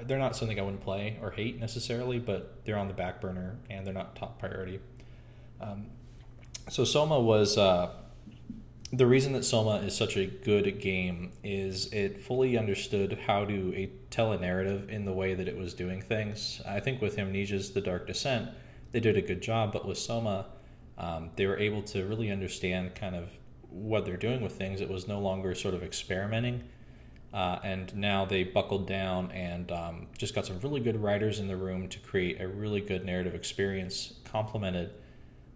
they're 0.06 0.20
not 0.20 0.36
something 0.36 0.60
I 0.60 0.64
wouldn't 0.64 0.84
play 0.84 1.18
or 1.22 1.32
hate 1.32 1.60
necessarily, 1.60 2.20
but 2.20 2.66
they're 2.66 2.78
on 2.78 2.88
the 2.88 2.94
back 2.94 3.22
burner 3.22 3.58
and 3.70 3.86
they're 3.86 3.94
not 3.94 4.16
top 4.16 4.40
priority. 4.40 4.80
Um, 5.62 5.88
so 6.70 6.84
Soma 6.84 7.20
was 7.20 7.58
uh, 7.58 7.92
the 8.92 9.06
reason 9.06 9.34
that 9.34 9.44
Soma 9.44 9.78
is 9.78 9.96
such 9.96 10.18
a 10.18 10.26
good 10.26 10.80
game 10.80 11.32
is 11.44 11.92
it 11.94 12.20
fully 12.20 12.58
understood 12.58 13.20
how 13.26 13.46
to 13.46 13.74
a, 13.76 13.90
tell 14.10 14.32
a 14.32 14.40
narrative 14.40 14.90
in 14.90 15.06
the 15.06 15.14
way 15.14 15.34
that 15.34 15.48
it 15.48 15.58
was 15.58 15.74
doing 15.74 16.02
things. 16.02 16.62
I 16.66 16.80
think 16.80 17.02
with 17.02 17.18
Amnesia's 17.18 17.72
The 17.72 17.82
Dark 17.82 18.08
Descent, 18.08 18.50
they 18.92 19.00
did 19.00 19.18
a 19.18 19.22
good 19.22 19.42
job, 19.42 19.74
but 19.74 19.86
with 19.86 19.98
Soma, 19.98 20.46
um, 20.98 21.32
they 21.36 21.46
were 21.46 21.58
able 21.58 21.82
to 21.84 22.06
really 22.06 22.32
understand 22.32 22.96
kind 22.96 23.16
of 23.16 23.30
what 23.70 24.06
they're 24.06 24.18
doing 24.18 24.42
with 24.42 24.54
things. 24.54 24.82
It 24.82 24.90
was 24.90 25.08
no 25.08 25.20
longer 25.20 25.54
sort 25.54 25.74
of 25.74 25.84
experimenting. 25.84 26.64
Uh, 27.34 27.60
and 27.64 27.94
now 27.96 28.24
they 28.24 28.44
buckled 28.44 28.88
down 28.88 29.30
and 29.32 29.72
um, 29.72 30.08
just 30.18 30.34
got 30.34 30.46
some 30.46 30.60
really 30.62 30.80
good 30.80 31.02
writers 31.02 31.40
in 31.40 31.48
the 31.48 31.56
room 31.56 31.90
to 31.90 32.00
create 32.00 32.40
a 32.40 32.48
really 32.48 32.80
good 32.80 33.06
narrative 33.06 33.36
experience, 33.36 34.14
complemented 34.24 34.92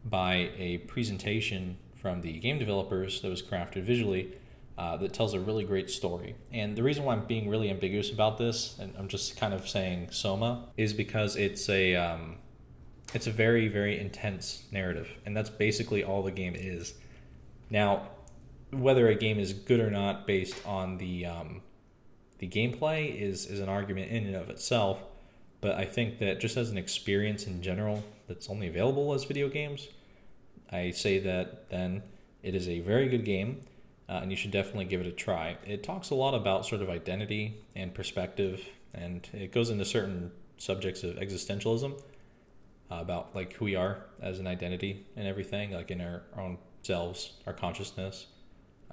by 0.05 0.49
a 0.57 0.77
presentation 0.79 1.77
from 1.95 2.21
the 2.21 2.33
game 2.39 2.59
developers 2.59 3.21
that 3.21 3.29
was 3.29 3.41
crafted 3.41 3.83
visually 3.83 4.33
uh, 4.79 4.95
that 4.95 5.11
tells 5.11 5.33
a 5.33 5.39
really 5.39 5.65
great 5.65 5.89
story. 5.89 6.35
And 6.53 6.75
the 6.75 6.83
reason 6.83 7.03
why 7.03 7.13
I'm 7.13 7.25
being 7.25 7.49
really 7.49 7.69
ambiguous 7.69 8.11
about 8.11 8.37
this, 8.37 8.77
and 8.79 8.93
I'm 8.97 9.09
just 9.09 9.35
kind 9.35 9.53
of 9.53 9.67
saying 9.67 10.11
Soma, 10.11 10.69
is 10.77 10.93
because 10.93 11.35
it's 11.35 11.67
a 11.67 11.95
um, 11.95 12.37
it's 13.13 13.27
a 13.27 13.31
very 13.31 13.67
very 13.67 13.99
intense 13.99 14.63
narrative, 14.71 15.09
and 15.25 15.35
that's 15.35 15.49
basically 15.49 16.03
all 16.03 16.23
the 16.23 16.31
game 16.31 16.55
is. 16.55 16.93
Now, 17.69 18.07
whether 18.71 19.07
a 19.07 19.15
game 19.15 19.39
is 19.39 19.53
good 19.53 19.79
or 19.79 19.89
not 19.89 20.27
based 20.27 20.55
on 20.65 20.97
the 20.97 21.25
um, 21.25 21.61
the 22.39 22.47
gameplay 22.47 23.19
is 23.19 23.45
is 23.45 23.59
an 23.59 23.69
argument 23.69 24.11
in 24.11 24.25
and 24.25 24.35
of 24.35 24.49
itself. 24.49 24.99
But 25.61 25.75
I 25.75 25.85
think 25.85 26.19
that 26.19 26.39
just 26.39 26.55
as 26.55 26.71
an 26.71 26.77
experience 26.77 27.45
in 27.45 27.61
general, 27.61 28.03
that's 28.27 28.49
only 28.49 28.67
available 28.67 29.13
as 29.13 29.25
video 29.25 29.49
games, 29.49 29.89
I 30.71 30.91
say 30.91 31.19
that 31.19 31.69
then 31.69 32.03
it 32.43 32.55
is 32.55 32.69
a 32.69 32.79
very 32.79 33.09
good 33.09 33.25
game, 33.25 33.61
uh, 34.07 34.19
and 34.21 34.31
you 34.31 34.37
should 34.37 34.51
definitely 34.51 34.85
give 34.85 35.01
it 35.01 35.07
a 35.07 35.11
try. 35.11 35.57
It 35.65 35.83
talks 35.83 36.11
a 36.11 36.15
lot 36.15 36.33
about 36.33 36.65
sort 36.65 36.81
of 36.81 36.89
identity 36.89 37.57
and 37.75 37.93
perspective, 37.93 38.65
and 38.93 39.27
it 39.33 39.51
goes 39.51 39.69
into 39.69 39.83
certain 39.83 40.31
subjects 40.57 41.03
of 41.03 41.15
existentialism 41.17 42.01
uh, 42.91 42.95
about 42.95 43.35
like 43.35 43.53
who 43.53 43.65
we 43.65 43.75
are 43.75 44.05
as 44.21 44.39
an 44.39 44.47
identity 44.47 45.05
and 45.17 45.27
everything, 45.27 45.71
like 45.71 45.91
in 45.91 45.99
our, 45.99 46.23
our 46.35 46.43
own 46.43 46.57
selves, 46.83 47.33
our 47.45 47.53
consciousness. 47.53 48.27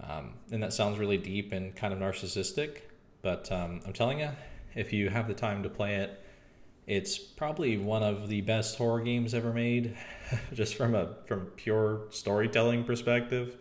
Um, 0.02 0.34
and 0.50 0.62
that 0.62 0.72
sounds 0.72 0.98
really 0.98 1.16
deep 1.16 1.52
and 1.52 1.74
kind 1.74 1.92
of 1.92 1.98
narcissistic, 1.98 2.82
but 3.22 3.50
um, 3.50 3.80
I'm 3.86 3.92
telling 3.92 4.20
you, 4.20 4.30
if 4.74 4.92
you 4.92 5.08
have 5.08 5.26
the 5.26 5.34
time 5.34 5.62
to 5.62 5.68
play 5.68 5.96
it, 5.96 6.22
it's 6.86 7.18
probably 7.18 7.76
one 7.78 8.02
of 8.02 8.28
the 8.28 8.42
best 8.42 8.76
horror 8.78 9.00
games 9.00 9.34
ever 9.34 9.52
made, 9.52 9.96
just 10.52 10.76
from 10.76 10.94
a 10.94 11.16
from 11.26 11.46
pure 11.56 12.02
storytelling 12.10 12.84
perspective. 12.84 13.56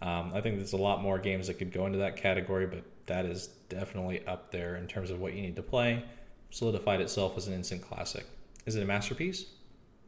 Um, 0.00 0.32
I 0.34 0.40
think 0.40 0.56
there's 0.56 0.72
a 0.72 0.78
lot 0.78 1.02
more 1.02 1.18
games 1.18 1.46
that 1.48 1.54
could 1.54 1.72
go 1.72 1.86
into 1.86 1.98
that 1.98 2.16
category, 2.16 2.66
but 2.66 2.82
that 3.06 3.26
is 3.26 3.48
definitely 3.68 4.26
up 4.26 4.50
there 4.50 4.76
in 4.76 4.86
terms 4.86 5.10
of 5.10 5.20
what 5.20 5.34
you 5.34 5.42
need 5.42 5.56
to 5.56 5.62
play. 5.62 6.02
Solidified 6.50 7.00
itself 7.00 7.36
as 7.36 7.46
an 7.46 7.54
instant 7.54 7.82
classic. 7.82 8.26
Is 8.66 8.76
it 8.76 8.82
a 8.82 8.86
masterpiece? 8.86 9.46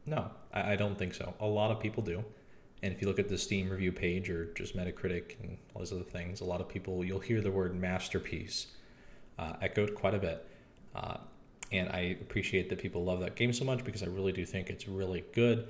No, 0.05 0.31
I, 0.53 0.73
I 0.73 0.75
don't 0.75 0.97
think 0.97 1.13
so. 1.13 1.33
A 1.39 1.45
lot 1.45 1.71
of 1.71 1.79
people 1.79 2.03
do. 2.03 2.23
And 2.83 2.93
if 2.93 3.01
you 3.01 3.07
look 3.07 3.19
at 3.19 3.29
the 3.29 3.37
Steam 3.37 3.69
review 3.69 3.91
page 3.91 4.29
or 4.29 4.45
just 4.53 4.75
Metacritic 4.75 5.39
and 5.41 5.57
all 5.73 5.79
those 5.79 5.91
other 5.91 6.03
things, 6.03 6.41
a 6.41 6.45
lot 6.45 6.61
of 6.61 6.69
people, 6.69 7.03
you'll 7.03 7.19
hear 7.19 7.41
the 7.41 7.51
word 7.51 7.75
masterpiece 7.75 8.67
uh, 9.39 9.53
echoed 9.61 9.95
quite 9.95 10.13
a 10.13 10.19
bit. 10.19 10.47
Uh, 10.93 11.17
and 11.71 11.89
I 11.89 12.17
appreciate 12.21 12.69
that 12.69 12.79
people 12.79 13.03
love 13.03 13.19
that 13.21 13.35
game 13.35 13.53
so 13.53 13.65
much 13.65 13.83
because 13.83 14.03
I 14.03 14.07
really 14.07 14.31
do 14.31 14.45
think 14.45 14.69
it's 14.69 14.87
really 14.87 15.23
good. 15.33 15.67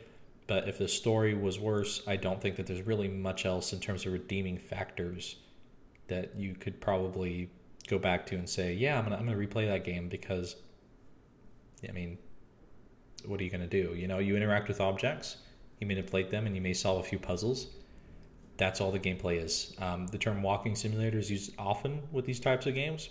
But 0.47 0.67
if 0.67 0.77
the 0.77 0.87
story 0.87 1.33
was 1.33 1.59
worse, 1.59 2.03
I 2.05 2.17
don't 2.17 2.39
think 2.39 2.55
that 2.57 2.67
there's 2.67 2.83
really 2.83 3.07
much 3.07 3.45
else 3.45 3.73
in 3.73 3.79
terms 3.79 4.05
of 4.05 4.13
redeeming 4.13 4.57
factors 4.57 5.37
that 6.07 6.35
you 6.35 6.53
could 6.53 6.79
probably 6.79 7.49
go 7.87 7.97
back 7.97 8.25
to 8.27 8.35
and 8.35 8.47
say, 8.47 8.73
yeah, 8.73 8.97
I'm 8.97 9.05
gonna 9.05 9.15
I'm 9.15 9.25
gonna 9.25 9.37
replay 9.37 9.67
that 9.67 9.83
game 9.83 10.07
because, 10.07 10.55
I 11.87 11.91
mean, 11.91 12.17
what 13.25 13.39
are 13.39 13.43
you 13.43 13.49
gonna 13.49 13.65
do? 13.67 13.95
You 13.95 14.07
know, 14.07 14.19
you 14.19 14.35
interact 14.35 14.67
with 14.67 14.79
objects, 14.79 15.37
you 15.79 15.87
manipulate 15.87 16.31
them, 16.31 16.45
and 16.45 16.55
you 16.55 16.61
may 16.61 16.73
solve 16.73 16.99
a 16.99 17.07
few 17.07 17.19
puzzles. 17.19 17.67
That's 18.57 18.79
all 18.79 18.91
the 18.91 18.99
gameplay 18.99 19.43
is. 19.43 19.75
Um, 19.79 20.07
the 20.07 20.17
term 20.17 20.41
walking 20.41 20.75
simulator 20.75 21.17
is 21.17 21.29
used 21.29 21.51
often 21.57 22.03
with 22.11 22.25
these 22.25 22.39
types 22.39 22.65
of 22.65 22.73
games 22.73 23.09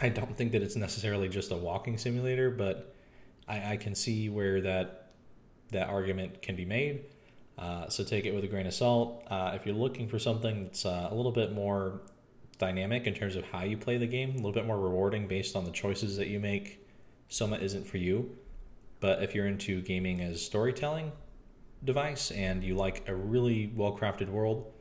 I 0.00 0.08
don't 0.08 0.36
think 0.36 0.52
that 0.52 0.62
it's 0.62 0.76
necessarily 0.76 1.28
just 1.28 1.50
a 1.50 1.56
walking 1.56 1.98
simulator, 1.98 2.50
but 2.50 2.94
I, 3.48 3.72
I 3.72 3.76
can 3.76 3.94
see 3.94 4.28
where 4.28 4.60
that 4.60 5.10
that 5.70 5.88
argument 5.88 6.40
can 6.40 6.56
be 6.56 6.64
made. 6.64 7.04
Uh, 7.58 7.88
so 7.88 8.04
take 8.04 8.24
it 8.24 8.34
with 8.34 8.44
a 8.44 8.46
grain 8.46 8.66
of 8.66 8.72
salt. 8.72 9.24
Uh, 9.28 9.52
if 9.54 9.66
you're 9.66 9.74
looking 9.74 10.08
for 10.08 10.18
something 10.18 10.64
that's 10.64 10.86
uh, 10.86 11.08
a 11.10 11.14
little 11.14 11.32
bit 11.32 11.52
more 11.52 12.00
dynamic 12.58 13.06
in 13.06 13.12
terms 13.12 13.36
of 13.36 13.44
how 13.46 13.64
you 13.64 13.76
play 13.76 13.98
the 13.98 14.06
game, 14.06 14.30
a 14.30 14.36
little 14.36 14.52
bit 14.52 14.66
more 14.66 14.78
rewarding 14.78 15.26
based 15.26 15.56
on 15.56 15.64
the 15.64 15.70
choices 15.70 16.16
that 16.16 16.28
you 16.28 16.38
make, 16.38 16.86
Soma 17.28 17.56
isn't 17.56 17.86
for 17.86 17.98
you. 17.98 18.36
But 19.00 19.22
if 19.22 19.34
you're 19.34 19.46
into 19.46 19.82
gaming 19.82 20.22
as 20.22 20.40
storytelling 20.40 21.12
device 21.84 22.30
and 22.30 22.62
you 22.62 22.74
like 22.74 23.08
a 23.08 23.14
really 23.14 23.72
well 23.74 23.96
crafted 23.96 24.28
world 24.28 24.72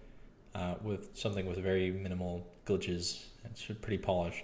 uh, 0.56 0.76
with 0.82 1.16
something 1.16 1.46
with 1.46 1.58
very 1.58 1.92
minimal 1.92 2.48
glitches, 2.66 3.24
it's 3.46 3.64
pretty 3.82 3.98
polished 3.98 4.44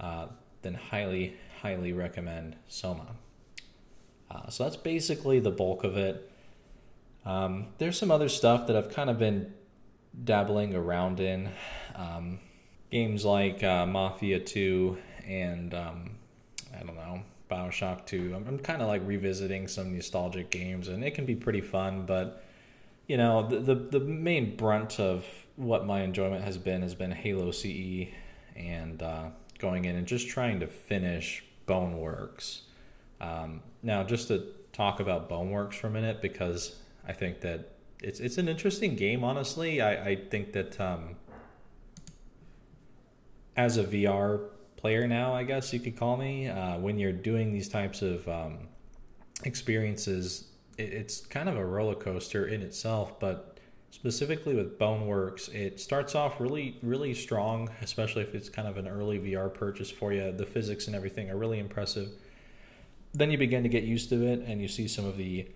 uh, 0.00 0.26
then 0.62 0.74
highly, 0.74 1.34
highly 1.62 1.92
recommend 1.92 2.56
Soma. 2.68 3.16
Uh, 4.30 4.48
so 4.48 4.64
that's 4.64 4.76
basically 4.76 5.40
the 5.40 5.50
bulk 5.50 5.84
of 5.84 5.96
it. 5.96 6.30
Um, 7.24 7.68
there's 7.78 7.98
some 7.98 8.10
other 8.10 8.28
stuff 8.28 8.66
that 8.66 8.76
I've 8.76 8.90
kind 8.92 9.10
of 9.10 9.18
been 9.18 9.52
dabbling 10.24 10.74
around 10.74 11.20
in. 11.20 11.50
Um, 11.94 12.40
games 12.90 13.24
like 13.24 13.62
uh, 13.62 13.86
Mafia 13.86 14.40
2 14.40 14.96
and 15.26 15.74
um, 15.74 16.10
I 16.74 16.82
don't 16.84 16.96
know, 16.96 17.22
Bioshock 17.50 18.06
2. 18.06 18.34
I'm, 18.34 18.46
I'm 18.48 18.58
kind 18.58 18.82
of 18.82 18.88
like 18.88 19.02
revisiting 19.04 19.68
some 19.68 19.94
nostalgic 19.94 20.50
games 20.50 20.88
and 20.88 21.04
it 21.04 21.14
can 21.14 21.26
be 21.26 21.34
pretty 21.34 21.60
fun, 21.60 22.06
but 22.06 22.42
you 23.06 23.16
know, 23.16 23.46
the, 23.46 23.60
the, 23.60 23.74
the 23.74 24.00
main 24.00 24.56
brunt 24.56 24.98
of 24.98 25.24
what 25.54 25.86
my 25.86 26.02
enjoyment 26.02 26.44
has 26.44 26.58
been 26.58 26.82
has 26.82 26.94
been 26.94 27.12
Halo 27.12 27.50
CE 27.50 28.08
and 28.56 29.02
uh, 29.02 29.28
going 29.58 29.84
in 29.84 29.96
and 29.96 30.06
just 30.06 30.28
trying 30.28 30.60
to 30.60 30.66
finish 30.66 31.44
Boneworks. 31.66 32.60
Um, 33.20 33.62
now, 33.82 34.02
just 34.02 34.28
to 34.28 34.46
talk 34.72 35.00
about 35.00 35.28
Boneworks 35.28 35.74
for 35.74 35.86
a 35.86 35.90
minute, 35.90 36.20
because 36.20 36.76
I 37.06 37.12
think 37.12 37.40
that 37.40 37.72
it's 38.02 38.20
it's 38.20 38.38
an 38.38 38.48
interesting 38.48 38.96
game. 38.96 39.24
Honestly, 39.24 39.80
I, 39.80 40.10
I 40.10 40.16
think 40.16 40.52
that 40.52 40.78
um, 40.80 41.16
as 43.56 43.78
a 43.78 43.84
VR 43.84 44.40
player 44.76 45.06
now, 45.06 45.34
I 45.34 45.42
guess 45.42 45.72
you 45.72 45.80
could 45.80 45.96
call 45.96 46.16
me, 46.16 46.48
uh, 46.48 46.78
when 46.78 46.98
you're 46.98 47.12
doing 47.12 47.52
these 47.52 47.68
types 47.68 48.02
of 48.02 48.26
um, 48.28 48.68
experiences, 49.44 50.48
it, 50.78 50.92
it's 50.92 51.20
kind 51.20 51.48
of 51.48 51.56
a 51.56 51.64
roller 51.64 51.94
coaster 51.94 52.46
in 52.46 52.62
itself, 52.62 53.18
but 53.18 53.58
specifically 53.90 54.54
with 54.54 54.78
Boneworks, 54.78 55.52
it 55.54 55.80
starts 55.80 56.14
off 56.14 56.40
really, 56.40 56.76
really 56.82 57.14
strong, 57.14 57.70
especially 57.82 58.22
if 58.22 58.34
it's 58.34 58.48
kind 58.48 58.68
of 58.68 58.76
an 58.76 58.86
early 58.86 59.18
VR 59.18 59.52
purchase 59.52 59.90
for 59.90 60.12
you. 60.12 60.32
The 60.32 60.46
physics 60.46 60.86
and 60.86 60.94
everything 60.94 61.30
are 61.30 61.36
really 61.36 61.58
impressive. 61.58 62.10
Then 63.14 63.30
you 63.30 63.38
begin 63.38 63.62
to 63.62 63.68
get 63.68 63.84
used 63.84 64.10
to 64.10 64.26
it, 64.26 64.40
and 64.46 64.60
you 64.60 64.68
see 64.68 64.88
some 64.88 65.06
of 65.06 65.16
the 65.16 65.48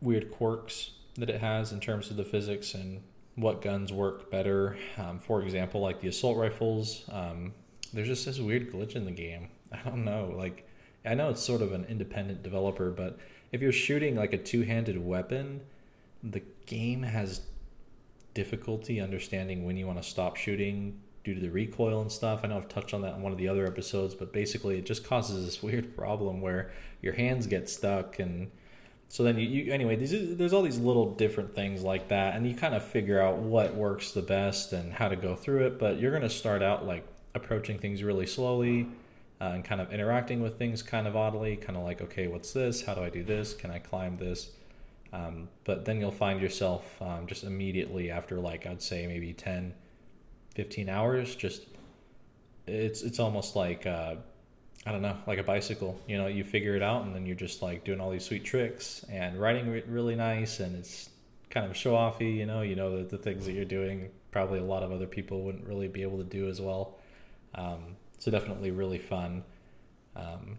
weird 0.00 0.30
quirks 0.30 0.90
that 1.16 1.30
it 1.30 1.40
has 1.40 1.72
in 1.72 1.80
terms 1.80 2.10
of 2.10 2.16
the 2.16 2.24
physics 2.24 2.74
and 2.74 3.00
what 3.34 3.62
guns 3.62 3.92
work 3.92 4.30
better. 4.30 4.76
Um, 4.96 5.18
for 5.18 5.42
example, 5.42 5.80
like 5.80 6.00
the 6.00 6.08
assault 6.08 6.36
rifles, 6.36 7.04
um, 7.10 7.54
there's 7.92 8.08
just 8.08 8.26
this 8.26 8.38
weird 8.38 8.72
glitch 8.72 8.96
in 8.96 9.04
the 9.04 9.10
game. 9.10 9.48
I 9.72 9.88
don't 9.88 10.04
know. 10.04 10.32
Like, 10.36 10.68
I 11.04 11.14
know 11.14 11.30
it's 11.30 11.42
sort 11.42 11.62
of 11.62 11.72
an 11.72 11.84
independent 11.88 12.42
developer, 12.42 12.90
but 12.90 13.18
if 13.52 13.60
you're 13.60 13.72
shooting 13.72 14.16
like 14.16 14.32
a 14.32 14.38
two 14.38 14.62
handed 14.62 15.02
weapon, 15.02 15.60
the 16.22 16.42
game 16.66 17.02
has 17.02 17.42
difficulty 18.34 19.00
understanding 19.00 19.64
when 19.64 19.76
you 19.76 19.86
want 19.86 20.02
to 20.02 20.08
stop 20.08 20.36
shooting 20.36 21.00
due 21.24 21.34
to 21.34 21.40
the 21.40 21.50
recoil 21.50 22.00
and 22.00 22.10
stuff. 22.12 22.40
I 22.42 22.48
know 22.48 22.56
I've 22.56 22.68
touched 22.68 22.94
on 22.94 23.02
that 23.02 23.16
in 23.16 23.22
one 23.22 23.32
of 23.32 23.38
the 23.38 23.48
other 23.48 23.66
episodes, 23.66 24.14
but 24.14 24.32
basically 24.32 24.78
it 24.78 24.86
just 24.86 25.04
causes 25.04 25.44
this 25.44 25.62
weird 25.62 25.96
problem 25.96 26.40
where 26.40 26.70
your 27.02 27.14
hands 27.14 27.46
get 27.46 27.68
stuck 27.68 28.18
and 28.18 28.50
so 29.10 29.22
then 29.22 29.38
you, 29.38 29.46
you 29.46 29.72
anyway 29.72 29.96
these, 29.96 30.36
there's 30.36 30.52
all 30.52 30.62
these 30.62 30.78
little 30.78 31.14
different 31.14 31.54
things 31.54 31.82
like 31.82 32.08
that 32.08 32.36
and 32.36 32.46
you 32.46 32.54
kind 32.54 32.74
of 32.74 32.84
figure 32.84 33.20
out 33.20 33.38
what 33.38 33.74
works 33.74 34.12
the 34.12 34.20
best 34.20 34.72
and 34.72 34.92
how 34.92 35.08
to 35.08 35.16
go 35.16 35.34
through 35.34 35.66
it 35.66 35.78
but 35.78 35.98
you're 35.98 36.10
going 36.10 36.22
to 36.22 36.28
start 36.28 36.62
out 36.62 36.86
like 36.86 37.06
approaching 37.34 37.78
things 37.78 38.02
really 38.02 38.26
slowly 38.26 38.86
uh, 39.40 39.44
and 39.54 39.64
kind 39.64 39.80
of 39.80 39.92
interacting 39.92 40.42
with 40.42 40.58
things 40.58 40.82
kind 40.82 41.06
of 41.06 41.14
oddly 41.16 41.56
kind 41.56 41.76
of 41.76 41.84
like 41.84 42.00
okay 42.00 42.26
what's 42.26 42.52
this 42.52 42.82
how 42.82 42.94
do 42.94 43.02
i 43.02 43.10
do 43.10 43.22
this 43.22 43.54
can 43.54 43.70
i 43.70 43.78
climb 43.78 44.16
this 44.16 44.50
Um, 45.12 45.48
but 45.64 45.84
then 45.84 46.00
you'll 46.00 46.10
find 46.10 46.40
yourself 46.40 47.00
um, 47.00 47.26
just 47.26 47.44
immediately 47.44 48.10
after 48.10 48.38
like 48.38 48.66
I'd 48.66 48.82
say 48.82 49.06
maybe 49.06 49.32
10, 49.32 49.72
15 50.54 50.88
hours, 50.88 51.34
just 51.34 51.62
it's 52.66 53.02
it's 53.02 53.18
almost 53.18 53.56
like 53.56 53.86
uh, 53.86 54.16
I 54.86 54.92
don't 54.92 55.02
know, 55.02 55.16
like 55.26 55.38
a 55.38 55.42
bicycle. 55.42 55.98
You 56.06 56.18
know, 56.18 56.26
you 56.26 56.44
figure 56.44 56.76
it 56.76 56.82
out, 56.82 57.04
and 57.04 57.14
then 57.14 57.24
you're 57.26 57.36
just 57.36 57.62
like 57.62 57.84
doing 57.84 58.00
all 58.00 58.10
these 58.10 58.24
sweet 58.24 58.44
tricks 58.44 59.04
and 59.10 59.40
riding 59.40 59.66
it 59.74 59.86
really 59.88 60.14
nice, 60.16 60.60
and 60.60 60.76
it's 60.76 61.08
kind 61.50 61.64
of 61.66 61.76
show 61.76 61.94
offy. 61.94 62.36
You 62.36 62.46
know, 62.46 62.60
you 62.62 62.76
know 62.76 62.98
the, 62.98 63.04
the 63.04 63.18
things 63.18 63.46
that 63.46 63.52
you're 63.52 63.64
doing 63.64 64.10
probably 64.30 64.58
a 64.58 64.64
lot 64.64 64.82
of 64.82 64.92
other 64.92 65.06
people 65.06 65.42
wouldn't 65.42 65.66
really 65.66 65.88
be 65.88 66.02
able 66.02 66.18
to 66.18 66.24
do 66.24 66.48
as 66.48 66.60
well. 66.60 66.97
Um, 67.58 67.96
so 68.18 68.30
definitely 68.30 68.70
really 68.70 68.98
fun. 68.98 69.42
Um, 70.16 70.58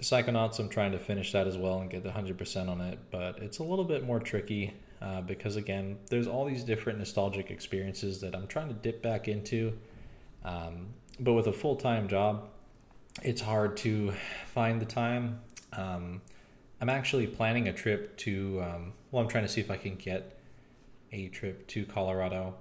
Psychonauts, 0.00 0.58
I'm 0.58 0.68
trying 0.68 0.92
to 0.92 0.98
finish 0.98 1.32
that 1.32 1.46
as 1.46 1.56
well 1.56 1.80
and 1.80 1.90
get 1.90 2.04
100% 2.04 2.68
on 2.68 2.80
it, 2.80 2.98
but 3.10 3.38
it's 3.38 3.58
a 3.58 3.62
little 3.62 3.84
bit 3.84 4.04
more 4.04 4.20
tricky 4.20 4.74
uh, 5.00 5.20
because, 5.22 5.56
again, 5.56 5.98
there's 6.10 6.26
all 6.26 6.44
these 6.44 6.64
different 6.64 6.98
nostalgic 6.98 7.50
experiences 7.50 8.20
that 8.20 8.34
I'm 8.34 8.46
trying 8.46 8.68
to 8.68 8.74
dip 8.74 9.02
back 9.02 9.28
into. 9.28 9.76
Um, 10.44 10.88
but 11.20 11.32
with 11.32 11.46
a 11.46 11.52
full 11.52 11.76
time 11.76 12.08
job, 12.08 12.48
it's 13.22 13.40
hard 13.40 13.76
to 13.78 14.12
find 14.46 14.80
the 14.80 14.86
time. 14.86 15.40
Um, 15.72 16.20
I'm 16.80 16.90
actually 16.90 17.26
planning 17.26 17.68
a 17.68 17.72
trip 17.72 18.16
to, 18.18 18.62
um, 18.62 18.92
well, 19.10 19.22
I'm 19.22 19.28
trying 19.28 19.44
to 19.44 19.48
see 19.48 19.60
if 19.60 19.70
I 19.70 19.76
can 19.76 19.96
get 19.96 20.38
a 21.12 21.28
trip 21.28 21.66
to 21.68 21.86
Colorado 21.86 22.54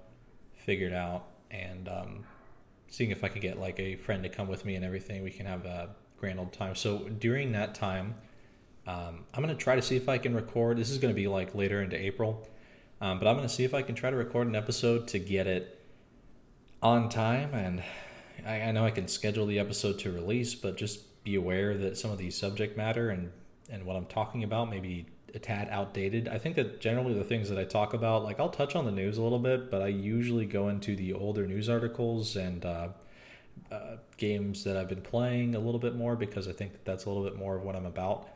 figured 0.56 0.94
out 0.94 1.26
and 1.52 1.90
um, 1.90 2.26
seeing 2.90 3.12
if 3.12 3.24
I 3.24 3.28
could 3.28 3.42
get 3.42 3.60
like 3.60 3.80
a 3.80 3.96
friend 3.96 4.24
to 4.24 4.30
come 4.30 4.48
with 4.48 4.66
me 4.66 4.76
and 4.76 4.86
everything. 4.86 5.24
We 5.24 5.32
can 5.32 5.46
have 5.46 5.66
a 5.66 5.90
grand 6.18 6.40
old 6.40 6.54
time. 6.54 6.76
So 6.76 7.00
during 7.00 7.52
that 7.54 7.76
time, 7.76 8.16
um, 8.88 9.26
I'm 9.34 9.44
going 9.44 9.56
to 9.56 9.62
try 9.62 9.76
to 9.76 9.82
see 9.82 9.96
if 9.96 10.08
I 10.08 10.18
can 10.18 10.36
record. 10.36 10.78
This 10.78 10.90
is 10.90 10.98
going 10.98 11.14
to 11.14 11.20
be 11.20 11.28
like 11.28 11.56
later 11.56 11.82
into 11.82 12.00
April, 12.00 12.48
um, 13.02 13.20
but 13.20 13.28
I'm 13.28 13.36
going 13.36 13.48
to 13.48 13.54
see 13.54 13.64
if 13.64 13.74
I 13.74 13.82
can 13.82 13.96
try 13.96 14.10
to 14.10 14.16
record 14.16 14.48
an 14.48 14.56
episode 14.56 15.08
to 15.10 15.20
get 15.20 15.48
it 15.48 15.82
on 16.82 17.10
time. 17.10 17.54
And 17.54 17.84
I, 18.46 18.62
I 18.62 18.72
know 18.72 18.86
I 18.86 18.92
can 18.92 19.08
schedule 19.08 19.46
the 19.46 19.60
episode 19.60 20.00
to 20.00 20.12
release, 20.12 20.54
but 20.54 20.78
just 20.78 21.24
be 21.24 21.36
aware 21.36 21.76
that 21.76 21.98
some 21.98 22.12
of 22.12 22.20
the 22.20 22.30
subject 22.30 22.78
matter 22.78 23.10
and 23.10 23.32
and 23.70 23.84
what 23.84 23.96
I'm 23.96 24.06
talking 24.06 24.44
about 24.44 24.70
maybe 24.70 25.08
a 25.36 25.40
tad 25.40 25.68
outdated. 25.70 26.28
I 26.28 26.38
think 26.38 26.56
that 26.56 26.80
generally 26.80 27.14
the 27.14 27.24
things 27.24 27.50
that 27.50 27.60
I 27.60 27.66
talk 27.66 27.94
about, 27.94 28.24
like 28.24 28.40
I'll 28.40 28.50
touch 28.50 28.76
on 28.76 28.86
the 28.86 28.92
news 28.92 29.18
a 29.18 29.22
little 29.22 29.40
bit, 29.40 29.70
but 29.70 29.82
I 29.82 29.88
usually 29.88 30.46
go 30.46 30.70
into 30.70 30.96
the 30.96 31.14
older 31.14 31.46
news 31.46 31.70
articles 31.70 32.38
and 32.38 32.66
uh, 32.66 32.88
uh, 33.72 33.98
games 34.18 34.64
that 34.64 34.78
I've 34.78 34.88
been 34.88 35.02
playing 35.02 35.56
a 35.56 35.60
little 35.60 35.80
bit 35.80 35.96
more 35.96 36.16
because 36.16 36.48
I 36.48 36.54
think 36.54 36.72
that 36.72 36.86
that's 36.86 37.06
a 37.06 37.10
little 37.10 37.24
bit 37.24 37.38
more 37.38 37.58
of 37.58 37.64
what 37.64 37.76
I'm 37.76 37.86
about. 37.86 38.30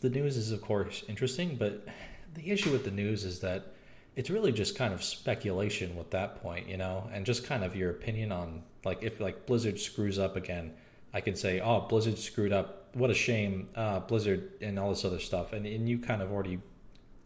The 0.00 0.10
news 0.10 0.36
is, 0.36 0.52
of 0.52 0.62
course, 0.62 1.02
interesting, 1.08 1.56
but 1.56 1.86
the 2.34 2.50
issue 2.50 2.70
with 2.70 2.84
the 2.84 2.90
news 2.90 3.24
is 3.24 3.40
that 3.40 3.72
it's 4.16 4.30
really 4.30 4.52
just 4.52 4.76
kind 4.76 4.94
of 4.94 5.02
speculation 5.02 5.96
with 5.96 6.10
that 6.10 6.40
point, 6.40 6.68
you 6.68 6.76
know, 6.76 7.08
and 7.12 7.26
just 7.26 7.44
kind 7.44 7.64
of 7.64 7.74
your 7.74 7.90
opinion 7.90 8.30
on 8.30 8.62
like 8.84 9.02
if 9.02 9.18
like 9.18 9.46
Blizzard 9.46 9.80
screws 9.80 10.18
up 10.18 10.36
again, 10.36 10.72
I 11.12 11.20
can 11.20 11.34
say, 11.34 11.60
oh, 11.60 11.80
Blizzard 11.80 12.18
screwed 12.18 12.52
up 12.52 12.83
what 12.94 13.10
a 13.10 13.14
shame, 13.14 13.68
uh, 13.76 14.00
Blizzard 14.00 14.52
and 14.60 14.78
all 14.78 14.90
this 14.90 15.04
other 15.04 15.18
stuff. 15.18 15.52
And, 15.52 15.66
and 15.66 15.88
you 15.88 15.98
kind 15.98 16.22
of 16.22 16.32
already 16.32 16.60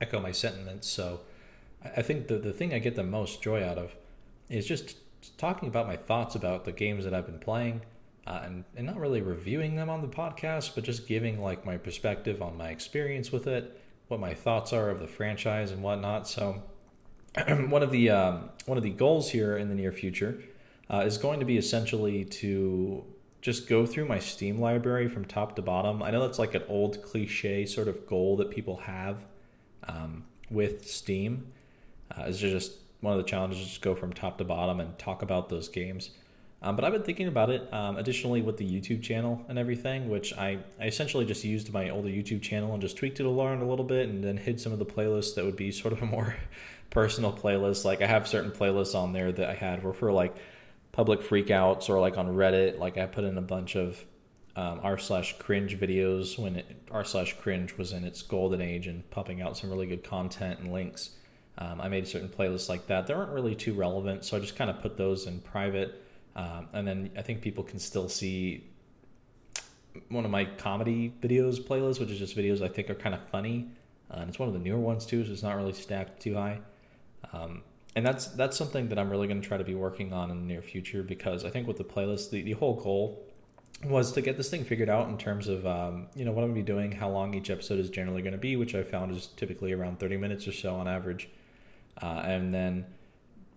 echo 0.00 0.20
my 0.20 0.32
sentiments. 0.32 0.88
So 0.88 1.20
I 1.84 2.02
think 2.02 2.28
the, 2.28 2.38
the 2.38 2.52
thing 2.52 2.74
I 2.74 2.78
get 2.78 2.96
the 2.96 3.04
most 3.04 3.42
joy 3.42 3.64
out 3.64 3.78
of 3.78 3.94
is 4.48 4.66
just 4.66 4.96
talking 5.36 5.68
about 5.68 5.86
my 5.86 5.96
thoughts 5.96 6.34
about 6.34 6.64
the 6.64 6.72
games 6.72 7.04
that 7.04 7.14
I've 7.14 7.26
been 7.26 7.38
playing. 7.38 7.82
Uh, 8.26 8.42
and, 8.44 8.64
and 8.76 8.86
not 8.86 8.98
really 8.98 9.22
reviewing 9.22 9.74
them 9.74 9.88
on 9.88 10.02
the 10.02 10.08
podcast, 10.08 10.74
but 10.74 10.84
just 10.84 11.08
giving 11.08 11.40
like 11.40 11.64
my 11.64 11.78
perspective 11.78 12.42
on 12.42 12.58
my 12.58 12.68
experience 12.68 13.32
with 13.32 13.46
it, 13.46 13.80
what 14.08 14.20
my 14.20 14.34
thoughts 14.34 14.70
are 14.74 14.90
of 14.90 15.00
the 15.00 15.06
franchise 15.06 15.70
and 15.70 15.82
whatnot. 15.82 16.28
So, 16.28 16.62
one 17.48 17.82
of 17.82 17.90
the 17.90 18.10
um, 18.10 18.50
one 18.66 18.76
of 18.76 18.84
the 18.84 18.90
goals 18.90 19.30
here 19.30 19.56
in 19.56 19.70
the 19.70 19.74
near 19.74 19.92
future 19.92 20.42
uh, 20.90 21.04
is 21.06 21.16
going 21.16 21.40
to 21.40 21.46
be 21.46 21.56
essentially 21.56 22.26
to 22.26 23.02
just 23.40 23.68
go 23.68 23.86
through 23.86 24.06
my 24.06 24.18
Steam 24.18 24.58
library 24.58 25.08
from 25.08 25.24
top 25.24 25.56
to 25.56 25.62
bottom. 25.62 26.02
I 26.02 26.10
know 26.10 26.20
that's 26.20 26.38
like 26.38 26.54
an 26.54 26.64
old 26.68 27.02
cliche 27.02 27.66
sort 27.66 27.88
of 27.88 28.06
goal 28.06 28.36
that 28.36 28.50
people 28.50 28.76
have 28.78 29.24
um, 29.86 30.24
with 30.50 30.88
Steam. 30.88 31.52
Uh, 32.10 32.30
just 32.30 32.72
one 33.00 33.12
of 33.12 33.18
the 33.18 33.28
challenges, 33.28 33.60
just 33.60 33.82
go 33.82 33.94
from 33.94 34.12
top 34.12 34.38
to 34.38 34.44
bottom 34.44 34.80
and 34.80 34.98
talk 34.98 35.22
about 35.22 35.48
those 35.48 35.68
games. 35.68 36.10
Um, 36.60 36.74
but 36.74 36.84
I've 36.84 36.92
been 36.92 37.04
thinking 37.04 37.28
about 37.28 37.50
it. 37.50 37.72
Um, 37.72 37.96
additionally, 37.96 38.42
with 38.42 38.56
the 38.56 38.68
YouTube 38.68 39.02
channel 39.02 39.44
and 39.48 39.58
everything, 39.58 40.08
which 40.08 40.32
I, 40.32 40.58
I 40.80 40.86
essentially 40.86 41.24
just 41.24 41.44
used 41.44 41.72
my 41.72 41.90
older 41.90 42.08
YouTube 42.08 42.42
channel 42.42 42.72
and 42.72 42.82
just 42.82 42.96
tweaked 42.96 43.20
it 43.20 43.26
along 43.26 43.62
a 43.62 43.68
little 43.68 43.84
bit, 43.84 44.08
and 44.08 44.24
then 44.24 44.36
hid 44.36 44.60
some 44.60 44.72
of 44.72 44.80
the 44.80 44.86
playlists 44.86 45.36
that 45.36 45.44
would 45.44 45.54
be 45.54 45.70
sort 45.72 45.92
of 45.92 46.02
a 46.02 46.06
more 46.06 46.34
personal 46.90 47.32
playlist. 47.32 47.84
Like 47.84 48.02
I 48.02 48.06
have 48.06 48.26
certain 48.26 48.50
playlists 48.50 48.96
on 48.96 49.12
there 49.12 49.30
that 49.30 49.48
I 49.48 49.54
had 49.54 49.84
were 49.84 49.92
for 49.92 50.10
like 50.10 50.34
public 50.98 51.20
freakouts 51.20 51.88
or 51.88 52.00
like 52.00 52.18
on 52.18 52.26
Reddit, 52.26 52.76
like 52.80 52.98
I 52.98 53.06
put 53.06 53.22
in 53.22 53.38
a 53.38 53.40
bunch 53.40 53.76
of 53.76 54.04
um, 54.56 54.80
r 54.82 54.98
slash 54.98 55.38
cringe 55.38 55.78
videos 55.78 56.36
when 56.36 56.60
r 56.90 57.04
slash 57.04 57.36
cringe 57.38 57.78
was 57.78 57.92
in 57.92 58.02
its 58.02 58.20
golden 58.20 58.60
age 58.60 58.88
and 58.88 59.08
pumping 59.08 59.40
out 59.40 59.56
some 59.56 59.70
really 59.70 59.86
good 59.86 60.02
content 60.02 60.58
and 60.58 60.72
links. 60.72 61.10
Um, 61.56 61.80
I 61.80 61.88
made 61.88 62.08
certain 62.08 62.28
playlists 62.28 62.68
like 62.68 62.88
that. 62.88 63.06
They 63.06 63.14
weren't 63.14 63.30
really 63.30 63.54
too 63.54 63.74
relevant, 63.74 64.24
so 64.24 64.36
I 64.36 64.40
just 64.40 64.56
kind 64.56 64.70
of 64.70 64.80
put 64.80 64.96
those 64.96 65.28
in 65.28 65.38
private. 65.38 66.02
Um, 66.34 66.66
and 66.72 66.84
then 66.84 67.10
I 67.16 67.22
think 67.22 67.42
people 67.42 67.62
can 67.62 67.78
still 67.78 68.08
see 68.08 68.66
one 70.08 70.24
of 70.24 70.32
my 70.32 70.46
comedy 70.46 71.14
videos 71.20 71.60
playlist, 71.60 72.00
which 72.00 72.10
is 72.10 72.18
just 72.18 72.36
videos 72.36 72.60
I 72.60 72.66
think 72.66 72.90
are 72.90 72.96
kind 72.96 73.14
of 73.14 73.20
funny. 73.30 73.68
Uh, 74.10 74.16
and 74.16 74.30
it's 74.30 74.40
one 74.40 74.48
of 74.48 74.52
the 74.52 74.60
newer 74.60 74.80
ones 74.80 75.06
too, 75.06 75.24
so 75.24 75.30
it's 75.30 75.44
not 75.44 75.54
really 75.54 75.74
stacked 75.74 76.20
too 76.20 76.34
high. 76.34 76.58
Um, 77.32 77.62
and 77.98 78.06
that's 78.06 78.26
that's 78.26 78.56
something 78.56 78.88
that 78.90 78.98
I'm 78.98 79.10
really 79.10 79.26
going 79.26 79.42
to 79.42 79.46
try 79.46 79.58
to 79.58 79.64
be 79.64 79.74
working 79.74 80.12
on 80.12 80.30
in 80.30 80.38
the 80.38 80.46
near 80.46 80.62
future 80.62 81.02
because 81.02 81.44
I 81.44 81.50
think 81.50 81.66
with 81.66 81.78
the 81.78 81.84
playlist, 81.84 82.30
the, 82.30 82.42
the 82.42 82.52
whole 82.52 82.76
goal 82.76 83.26
was 83.84 84.12
to 84.12 84.20
get 84.20 84.36
this 84.36 84.48
thing 84.48 84.64
figured 84.64 84.88
out 84.88 85.08
in 85.08 85.18
terms 85.18 85.48
of 85.48 85.66
um, 85.66 86.06
you 86.14 86.24
know 86.24 86.30
what 86.30 86.44
I'm 86.44 86.50
going 86.50 86.64
to 86.64 86.72
be 86.72 86.72
doing, 86.72 86.92
how 86.92 87.10
long 87.10 87.34
each 87.34 87.50
episode 87.50 87.80
is 87.80 87.90
generally 87.90 88.22
going 88.22 88.34
to 88.34 88.38
be, 88.38 88.54
which 88.54 88.76
I 88.76 88.84
found 88.84 89.10
is 89.10 89.26
typically 89.26 89.72
around 89.72 89.98
30 89.98 90.16
minutes 90.16 90.46
or 90.46 90.52
so 90.52 90.76
on 90.76 90.86
average, 90.86 91.28
uh, 92.00 92.22
and 92.24 92.54
then 92.54 92.86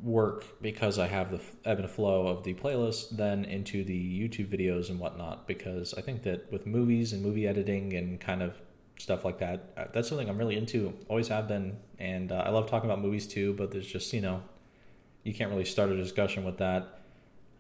work 0.02 0.60
because 0.60 0.98
I 0.98 1.06
have 1.06 1.30
the 1.30 1.40
ebb 1.64 1.78
and 1.78 1.88
flow 1.88 2.26
of 2.26 2.44
the 2.44 2.56
playlist 2.56 3.18
then 3.18 3.46
into 3.46 3.84
the 3.84 3.94
YouTube 3.94 4.48
videos 4.48 4.90
and 4.90 5.00
whatnot 5.00 5.48
because 5.48 5.94
I 5.94 6.02
think 6.02 6.24
that 6.24 6.52
with 6.52 6.66
movies 6.66 7.14
and 7.14 7.22
movie 7.22 7.48
editing 7.48 7.94
and 7.94 8.20
kind 8.20 8.42
of 8.42 8.60
stuff 9.02 9.26
like 9.26 9.40
that. 9.40 9.74
Uh, 9.76 9.86
that's 9.94 10.10
something 10.10 10.30
I'm 10.30 10.38
really 10.38 10.58
into, 10.58 10.94
always 11.10 11.28
have 11.30 11.48
been, 11.48 11.78
and 12.00 12.32
uh, 12.32 12.44
I 12.46 12.50
love 12.50 12.70
talking 12.70 12.90
about 12.90 13.02
movies 13.02 13.28
too. 13.28 13.54
But 13.54 13.72
there's 13.72 13.88
just 13.88 14.14
you 14.14 14.22
know, 14.22 14.44
you 15.24 15.34
can't 15.34 15.50
really 15.50 15.66
start 15.66 15.90
a 15.90 15.98
discussion 15.98 16.44
with 16.44 16.58
that 16.58 17.00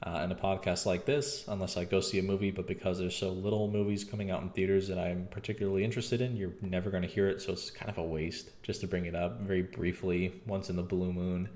uh, 0.03 0.21
in 0.23 0.31
a 0.31 0.35
podcast 0.35 0.85
like 0.85 1.05
this 1.05 1.45
unless 1.47 1.77
I 1.77 1.83
go 1.83 1.99
see 1.99 2.19
a 2.19 2.23
movie. 2.23 2.51
But 2.51 2.67
because 2.67 2.99
there's 2.99 3.15
so 3.15 3.29
little 3.29 3.69
movies 3.69 4.03
coming 4.03 4.31
out 4.31 4.41
in 4.41 4.49
theaters 4.49 4.87
that 4.87 4.97
I'm 4.97 5.27
particularly 5.31 5.83
interested 5.83 6.21
in, 6.21 6.35
you're 6.35 6.53
never 6.61 6.89
going 6.89 7.03
to 7.03 7.09
hear 7.09 7.27
it. 7.27 7.41
So 7.41 7.53
it's 7.53 7.69
kind 7.69 7.89
of 7.89 7.97
a 7.97 8.03
waste 8.03 8.49
just 8.63 8.81
to 8.81 8.87
bring 8.87 9.05
it 9.05 9.15
up 9.15 9.41
very 9.41 9.61
briefly 9.61 10.41
once 10.47 10.69
in 10.69 10.75
the 10.75 10.83
blue 10.83 11.13
moon. 11.13 11.49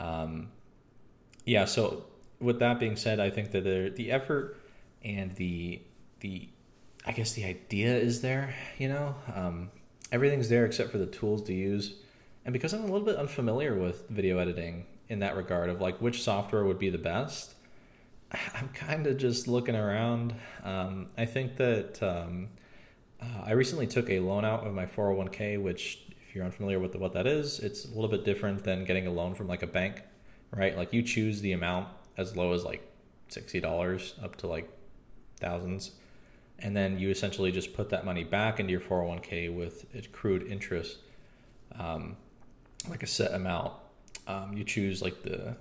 Um, 0.00 0.48
yeah. 1.44 1.64
So 1.66 2.04
with 2.40 2.58
that 2.60 2.78
being 2.78 2.96
said, 2.96 3.20
I 3.20 3.30
think 3.30 3.50
that 3.52 3.64
the, 3.64 3.92
the 3.94 4.10
effort 4.10 4.60
and 5.02 5.34
the 5.36 5.82
the 6.20 6.48
I 7.06 7.12
guess 7.12 7.32
the 7.32 7.44
idea 7.44 7.96
is 7.96 8.22
there, 8.22 8.54
you 8.78 8.88
know? 8.88 9.14
Um, 9.34 9.70
everything's 10.10 10.48
there 10.48 10.64
except 10.64 10.90
for 10.90 10.98
the 10.98 11.06
tools 11.06 11.42
to 11.44 11.52
use. 11.52 11.94
And 12.44 12.52
because 12.52 12.72
I'm 12.72 12.80
a 12.80 12.86
little 12.86 13.06
bit 13.06 13.16
unfamiliar 13.16 13.74
with 13.74 14.08
video 14.08 14.38
editing 14.38 14.86
in 15.08 15.18
that 15.18 15.36
regard 15.36 15.68
of 15.68 15.80
like 15.80 16.00
which 16.00 16.22
software 16.22 16.64
would 16.64 16.78
be 16.78 16.88
the 16.88 16.98
best, 16.98 17.54
I'm 18.54 18.68
kind 18.68 19.06
of 19.06 19.18
just 19.18 19.48
looking 19.48 19.76
around. 19.76 20.34
Um, 20.62 21.08
I 21.18 21.26
think 21.26 21.56
that 21.56 22.02
um, 22.02 22.48
uh, 23.20 23.42
I 23.44 23.52
recently 23.52 23.86
took 23.86 24.08
a 24.08 24.20
loan 24.20 24.44
out 24.44 24.66
of 24.66 24.72
my 24.72 24.86
401k, 24.86 25.62
which, 25.62 26.00
if 26.26 26.34
you're 26.34 26.44
unfamiliar 26.44 26.78
with 26.78 26.96
what 26.96 27.12
that 27.12 27.26
is, 27.26 27.60
it's 27.60 27.84
a 27.84 27.88
little 27.88 28.08
bit 28.08 28.24
different 28.24 28.64
than 28.64 28.84
getting 28.84 29.06
a 29.06 29.12
loan 29.12 29.34
from 29.34 29.46
like 29.46 29.62
a 29.62 29.66
bank, 29.66 30.02
right? 30.52 30.76
Like 30.76 30.92
you 30.92 31.02
choose 31.02 31.42
the 31.42 31.52
amount 31.52 31.88
as 32.16 32.34
low 32.34 32.52
as 32.52 32.64
like 32.64 32.82
$60 33.30 34.24
up 34.24 34.36
to 34.36 34.46
like 34.46 34.70
thousands 35.38 35.92
and 36.64 36.74
then 36.74 36.98
you 36.98 37.10
essentially 37.10 37.52
just 37.52 37.74
put 37.74 37.90
that 37.90 38.06
money 38.06 38.24
back 38.24 38.58
into 38.58 38.72
your 38.72 38.80
401k 38.80 39.54
with 39.54 39.84
accrued 39.94 40.50
interest, 40.50 40.96
um, 41.78 42.16
like 42.88 43.02
a 43.02 43.06
set 43.06 43.34
amount. 43.34 43.74
Um, 44.26 44.54
you 44.56 44.64
choose 44.64 45.02
like 45.02 45.22
the 45.22 45.56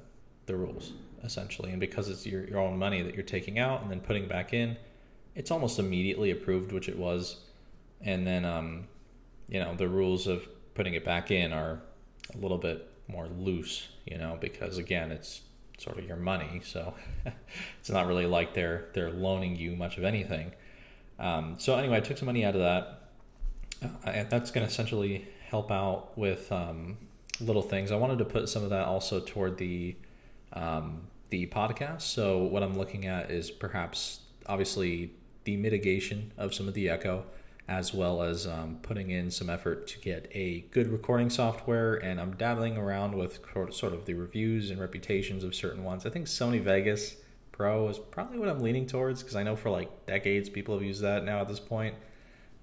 the 0.45 0.55
rules 0.55 0.93
essentially, 1.21 1.71
and 1.71 1.79
because 1.81 2.07
it's 2.07 2.25
your 2.25 2.45
your 2.45 2.59
own 2.59 2.79
money 2.79 3.01
that 3.01 3.15
you're 3.15 3.23
taking 3.23 3.59
out 3.59 3.81
and 3.81 3.91
then 3.91 3.99
putting 3.99 4.29
back 4.29 4.53
in, 4.53 4.77
it's 5.35 5.51
almost 5.51 5.77
immediately 5.77 6.31
approved, 6.31 6.71
which 6.71 6.87
it 6.87 6.97
was, 6.97 7.41
and 7.99 8.25
then 8.25 8.45
um, 8.45 8.87
you 9.49 9.59
know 9.59 9.75
the 9.75 9.89
rules 9.89 10.25
of 10.25 10.47
putting 10.73 10.93
it 10.93 11.03
back 11.03 11.31
in 11.31 11.51
are 11.51 11.81
a 12.33 12.37
little 12.37 12.57
bit 12.57 12.89
more 13.09 13.27
loose, 13.27 13.89
you 14.05 14.17
know, 14.17 14.37
because 14.39 14.77
again 14.77 15.11
it's 15.11 15.41
sort 15.79 15.99
of 15.99 16.07
your 16.07 16.15
money, 16.15 16.61
so 16.63 16.93
it's 17.81 17.89
not 17.89 18.07
really 18.07 18.25
like 18.25 18.53
they're 18.53 18.85
they're 18.93 19.11
loaning 19.11 19.57
you 19.57 19.75
much 19.75 19.97
of 19.97 20.05
anything. 20.05 20.53
Um, 21.23 21.55
so 21.57 21.77
anyway, 21.77 21.97
I 21.97 21.99
took 22.01 22.17
some 22.17 22.25
money 22.25 22.43
out 22.43 22.53
of 22.53 22.61
that. 22.61 22.99
Uh, 24.05 24.23
that's 24.29 24.51
going 24.51 24.65
to 24.67 24.71
essentially 24.71 25.25
help 25.47 25.71
out 25.71 26.17
with 26.17 26.51
um, 26.51 26.97
little 27.39 27.61
things. 27.61 27.91
I 27.91 27.95
wanted 27.95 28.19
to 28.19 28.25
put 28.25 28.49
some 28.49 28.63
of 28.63 28.69
that 28.71 28.85
also 28.85 29.21
toward 29.21 29.57
the 29.57 29.95
um, 30.51 31.07
the 31.29 31.47
podcast. 31.47 32.01
So 32.01 32.43
what 32.43 32.61
I'm 32.61 32.77
looking 32.77 33.07
at 33.07 33.31
is 33.31 33.49
perhaps 33.49 34.19
obviously 34.45 35.11
the 35.45 35.55
mitigation 35.55 36.31
of 36.37 36.53
some 36.53 36.67
of 36.67 36.73
the 36.73 36.89
echo, 36.89 37.25
as 37.67 37.93
well 37.93 38.21
as 38.21 38.45
um, 38.45 38.79
putting 38.81 39.09
in 39.09 39.31
some 39.31 39.49
effort 39.49 39.87
to 39.87 39.99
get 39.99 40.29
a 40.33 40.61
good 40.71 40.91
recording 40.91 41.29
software. 41.29 41.95
And 41.95 42.19
I'm 42.19 42.35
dabbling 42.35 42.77
around 42.77 43.17
with 43.17 43.39
sort 43.71 43.93
of 43.93 44.05
the 44.05 44.13
reviews 44.13 44.69
and 44.69 44.79
reputations 44.79 45.43
of 45.43 45.55
certain 45.55 45.85
ones. 45.85 46.05
I 46.05 46.09
think 46.09 46.27
Sony 46.27 46.61
Vegas 46.61 47.15
Pro 47.53 47.87
is 47.87 47.97
probably 47.97 48.39
what 48.39 48.49
I'm 48.49 48.59
leaning 48.59 48.85
towards 48.85 49.21
because 49.21 49.37
I 49.37 49.43
know 49.43 49.55
for 49.55 49.69
like 49.69 50.05
decades 50.05 50.49
people 50.49 50.75
have 50.75 50.83
used 50.83 51.01
that 51.03 51.23
now 51.23 51.39
at 51.39 51.47
this 51.47 51.59
point, 51.59 51.95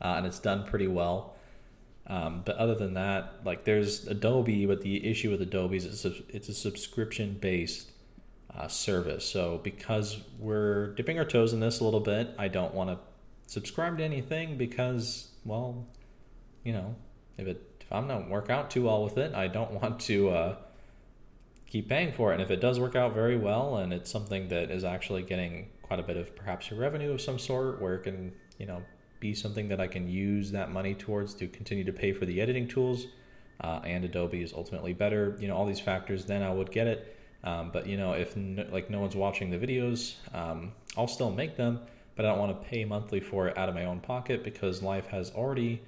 uh, 0.03 0.15
and 0.19 0.27
it's 0.27 0.39
done 0.39 0.65
pretty 0.65 0.89
well. 0.89 1.37
Um, 2.07 2.43
but 2.45 2.57
other 2.57 2.75
than 2.75 2.95
that, 2.95 3.41
like 3.45 3.65
there's 3.65 4.07
Adobe, 4.09 4.67
but 4.67 4.83
the 4.83 5.09
issue 5.09 5.31
with 5.31 5.41
Adobe 5.41 5.77
is 5.77 5.87
it's 5.87 6.05
a, 6.05 6.13
it's 6.29 6.49
a 6.49 6.55
subscription 6.55 7.39
based 7.41 7.93
uh, 8.55 8.67
service. 8.69 9.25
So 9.25 9.61
because 9.63 10.19
we're 10.39 10.89
dipping 10.95 11.19
our 11.19 11.25
toes 11.25 11.53
in 11.53 11.61
this 11.61 11.81
a 11.81 11.85
little 11.85 12.01
bit, 12.01 12.35
I 12.37 12.49
don't 12.49 12.75
want 12.75 12.91
to 12.91 12.99
subscribe 13.47 13.99
to 13.99 14.05
anything 14.05 14.59
because, 14.59 15.29
well, 15.45 15.87
you 16.65 16.73
know, 16.73 16.97
if 17.39 17.47
it 17.47 17.67
if 17.81 17.93
I'm 17.93 18.07
not 18.07 18.29
work 18.29 18.51
out 18.51 18.71
too 18.71 18.85
well 18.85 19.05
with 19.05 19.19
it, 19.19 19.35
I 19.35 19.47
don't 19.49 19.71
want 19.81 20.01
to 20.01 20.31
uh, 20.31 20.57
keep 21.71 21.89
paying 21.89 22.13
for 22.13 22.33
it. 22.33 22.35
And 22.35 22.43
if 22.43 22.51
it 22.51 22.61
does 22.61 22.79
work 22.79 22.97
out 22.97 23.15
very 23.15 23.39
well, 23.39 23.77
and 23.77 23.93
it's 23.93 24.11
something 24.11 24.49
that 24.49 24.71
is 24.71 24.85
actually 24.85 25.23
getting 25.23 25.69
quite 25.83 26.01
a 26.01 26.03
bit 26.03 26.17
of 26.17 26.37
perhaps 26.37 26.71
revenue 26.71 27.13
of 27.13 27.21
some 27.21 27.39
sort, 27.39 27.81
where 27.81 27.95
it 27.95 28.03
can 28.03 28.33
you 28.59 28.67
know 28.67 28.83
be 29.21 29.35
something 29.35 29.69
that 29.69 29.81
I 29.81 29.87
can 29.87 30.09
use 30.09 30.51
that 30.53 30.71
money 30.71 30.95
towards 30.95 31.35
to 31.35 31.47
continue 31.47 31.85
to 31.85 31.93
pay 31.93 32.13
for 32.13 32.27
the 32.27 32.41
editing 32.41 32.69
tools, 32.69 33.07
uh, 33.61 33.81
and 33.85 34.05
Adobe 34.05 34.43
is 34.43 34.53
ultimately 34.53 34.93
better. 34.93 35.37
You 35.41 35.49
know 35.49 35.57
all 35.57 35.67
these 35.67 35.81
factors, 35.81 36.27
then 36.27 36.43
I 36.43 36.53
would 36.53 36.71
get 36.71 36.87
it. 36.87 37.17
Um, 37.43 37.71
but 37.73 37.87
you 37.87 37.97
know, 37.97 38.13
if 38.13 38.37
no, 38.37 38.67
like 38.71 38.91
no 38.91 39.01
one's 39.01 39.17
watching 39.17 39.51
the 39.51 39.59
videos, 39.59 40.17
um, 40.35 40.73
I'll 40.97 41.09
still 41.09 41.31
make 41.31 41.57
them, 41.57 41.81
but 42.17 42.27
I 42.27 42.31
don't 42.31 42.39
want 42.39 42.61
to 42.61 42.69
pay 42.69 42.85
monthly 42.85 43.21
for 43.21 43.49
it 43.49 43.57
out 43.57 43.69
of 43.69 43.75
my 43.75 43.87
own 43.87 44.01
pocket 44.01 44.45
because 44.45 44.83
life 44.83 45.07
has 45.07 45.31
already 45.31 45.81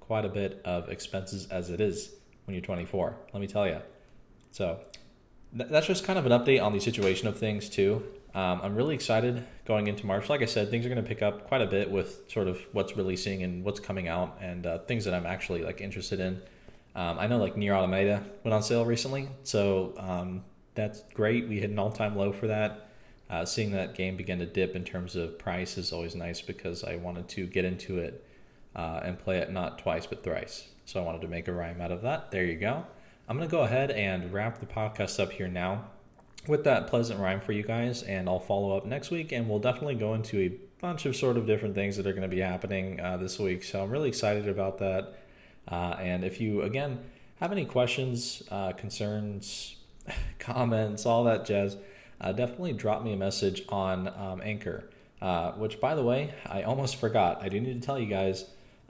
quite 0.00 0.24
a 0.24 0.28
bit 0.28 0.60
of 0.64 0.88
expenses 0.88 1.46
as 1.50 1.70
it 1.70 1.80
is 1.80 2.14
when 2.44 2.54
you're 2.54 2.64
24. 2.64 3.16
Let 3.32 3.40
me 3.40 3.46
tell 3.46 3.66
you. 3.66 3.80
So 4.50 4.78
that's 5.54 5.86
just 5.86 6.04
kind 6.04 6.18
of 6.18 6.26
an 6.26 6.32
update 6.32 6.62
on 6.62 6.72
the 6.72 6.80
situation 6.80 7.28
of 7.28 7.38
things 7.38 7.68
too. 7.68 8.02
Um, 8.34 8.60
I'm 8.62 8.74
really 8.74 8.96
excited 8.96 9.44
going 9.64 9.86
into 9.86 10.06
March. 10.06 10.28
Like 10.28 10.42
I 10.42 10.46
said, 10.46 10.68
things 10.68 10.84
are 10.84 10.88
going 10.88 11.02
to 11.02 11.08
pick 11.08 11.22
up 11.22 11.46
quite 11.46 11.60
a 11.60 11.66
bit 11.66 11.90
with 11.90 12.28
sort 12.28 12.48
of 12.48 12.60
what's 12.72 12.96
releasing 12.96 13.44
and 13.44 13.64
what's 13.64 13.78
coming 13.78 14.08
out, 14.08 14.36
and 14.40 14.66
uh, 14.66 14.78
things 14.80 15.04
that 15.04 15.14
I'm 15.14 15.26
actually 15.26 15.62
like 15.62 15.80
interested 15.80 16.18
in. 16.18 16.42
Um, 16.96 17.18
I 17.18 17.26
know 17.28 17.38
like 17.38 17.54
NieR 17.54 17.76
Automata 17.76 18.22
went 18.42 18.54
on 18.54 18.62
sale 18.62 18.84
recently, 18.84 19.28
so 19.44 19.94
um, 19.98 20.44
that's 20.74 21.02
great. 21.14 21.48
We 21.48 21.60
hit 21.60 21.70
an 21.70 21.78
all 21.78 21.92
time 21.92 22.16
low 22.16 22.32
for 22.32 22.48
that. 22.48 22.88
Uh, 23.30 23.44
seeing 23.44 23.70
that 23.72 23.94
game 23.94 24.16
begin 24.16 24.38
to 24.40 24.46
dip 24.46 24.76
in 24.76 24.84
terms 24.84 25.16
of 25.16 25.38
price 25.38 25.78
is 25.78 25.92
always 25.92 26.14
nice 26.14 26.40
because 26.40 26.84
I 26.84 26.96
wanted 26.96 27.28
to 27.30 27.46
get 27.46 27.64
into 27.64 27.98
it 27.98 28.24
uh, 28.76 29.00
and 29.02 29.18
play 29.18 29.38
it 29.38 29.50
not 29.50 29.78
twice 29.78 30.06
but 30.06 30.22
thrice. 30.22 30.68
So 30.84 31.00
I 31.00 31.04
wanted 31.04 31.22
to 31.22 31.28
make 31.28 31.48
a 31.48 31.52
rhyme 31.52 31.80
out 31.80 31.90
of 31.90 32.02
that. 32.02 32.30
There 32.30 32.44
you 32.44 32.56
go. 32.56 32.84
I'm 33.26 33.38
going 33.38 33.48
to 33.48 33.50
go 33.50 33.62
ahead 33.62 33.90
and 33.90 34.30
wrap 34.34 34.58
the 34.58 34.66
podcast 34.66 35.18
up 35.18 35.32
here 35.32 35.48
now 35.48 35.86
with 36.46 36.64
that 36.64 36.88
pleasant 36.88 37.20
rhyme 37.20 37.40
for 37.40 37.52
you 37.52 37.62
guys, 37.62 38.02
and 38.02 38.28
I'll 38.28 38.38
follow 38.38 38.76
up 38.76 38.84
next 38.84 39.10
week, 39.10 39.32
and 39.32 39.48
we'll 39.48 39.60
definitely 39.60 39.94
go 39.94 40.12
into 40.12 40.38
a 40.40 40.48
bunch 40.78 41.06
of 41.06 41.16
sort 41.16 41.38
of 41.38 41.46
different 41.46 41.74
things 41.74 41.96
that 41.96 42.06
are 42.06 42.12
going 42.12 42.28
to 42.28 42.36
be 42.36 42.42
happening 42.42 43.00
uh, 43.00 43.16
this 43.16 43.38
week. 43.38 43.64
So 43.64 43.82
I'm 43.82 43.88
really 43.88 44.10
excited 44.10 44.46
about 44.46 44.76
that. 44.78 45.14
Uh, 45.66 45.96
and 45.98 46.22
if 46.22 46.38
you, 46.38 46.60
again, 46.60 46.98
have 47.40 47.50
any 47.50 47.64
questions, 47.64 48.42
uh, 48.50 48.72
concerns, 48.72 49.76
comments, 50.38 51.06
all 51.06 51.24
that 51.24 51.46
jazz, 51.46 51.78
uh, 52.20 52.32
definitely 52.32 52.74
drop 52.74 53.02
me 53.02 53.14
a 53.14 53.16
message 53.16 53.62
on 53.70 54.08
um, 54.08 54.42
Anchor. 54.44 54.84
Uh, 55.22 55.52
which, 55.52 55.80
by 55.80 55.94
the 55.94 56.02
way, 56.02 56.34
I 56.44 56.64
almost 56.64 56.96
forgot. 56.96 57.42
I 57.42 57.48
do 57.48 57.58
need 57.58 57.80
to 57.80 57.86
tell 57.86 57.98
you 57.98 58.04
guys 58.04 58.44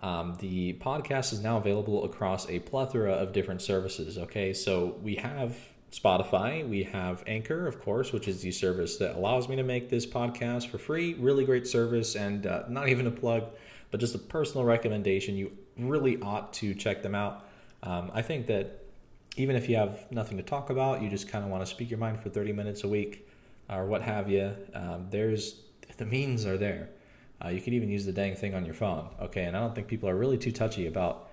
um, 0.04 0.36
the 0.38 0.74
podcast 0.74 1.32
is 1.32 1.40
now 1.40 1.56
available 1.56 2.04
across 2.04 2.46
a 2.50 2.58
plethora 2.58 3.12
of 3.12 3.32
different 3.32 3.62
services. 3.62 4.18
Okay, 4.18 4.52
so 4.52 4.98
we 5.02 5.14
have 5.14 5.56
Spotify, 5.90 6.68
we 6.68 6.82
have 6.82 7.24
Anchor, 7.26 7.66
of 7.66 7.80
course, 7.80 8.12
which 8.12 8.28
is 8.28 8.42
the 8.42 8.50
service 8.50 8.98
that 8.98 9.16
allows 9.16 9.48
me 9.48 9.56
to 9.56 9.62
make 9.62 9.88
this 9.88 10.04
podcast 10.04 10.68
for 10.68 10.76
free. 10.76 11.14
Really 11.14 11.46
great 11.46 11.66
service, 11.66 12.16
and 12.16 12.46
uh, 12.46 12.64
not 12.68 12.90
even 12.90 13.06
a 13.06 13.10
plug, 13.10 13.44
but 13.90 13.98
just 13.98 14.14
a 14.14 14.18
personal 14.18 14.66
recommendation. 14.66 15.38
You 15.38 15.52
really 15.78 16.20
ought 16.20 16.52
to 16.54 16.74
check 16.74 17.02
them 17.02 17.14
out. 17.14 17.48
Um, 17.82 18.10
I 18.12 18.20
think 18.20 18.46
that 18.48 18.84
even 19.38 19.56
if 19.56 19.70
you 19.70 19.76
have 19.76 20.04
nothing 20.10 20.36
to 20.36 20.42
talk 20.42 20.68
about, 20.68 21.00
you 21.00 21.08
just 21.08 21.28
kind 21.28 21.46
of 21.46 21.50
want 21.50 21.64
to 21.64 21.66
speak 21.66 21.88
your 21.88 21.98
mind 21.98 22.20
for 22.20 22.28
30 22.28 22.52
minutes 22.52 22.84
a 22.84 22.88
week 22.88 23.26
or 23.70 23.86
what 23.86 24.02
have 24.02 24.28
you, 24.28 24.54
um, 24.74 25.06
there's 25.08 25.62
the 25.96 26.04
means 26.04 26.44
are 26.44 26.58
there. 26.58 26.90
Uh, 27.44 27.48
you 27.48 27.60
can 27.60 27.74
even 27.74 27.90
use 27.90 28.06
the 28.06 28.12
dang 28.12 28.34
thing 28.34 28.54
on 28.54 28.64
your 28.64 28.74
phone. 28.74 29.08
Okay, 29.20 29.44
and 29.44 29.56
I 29.56 29.60
don't 29.60 29.74
think 29.74 29.86
people 29.86 30.08
are 30.08 30.16
really 30.16 30.38
too 30.38 30.52
touchy 30.52 30.86
about 30.86 31.28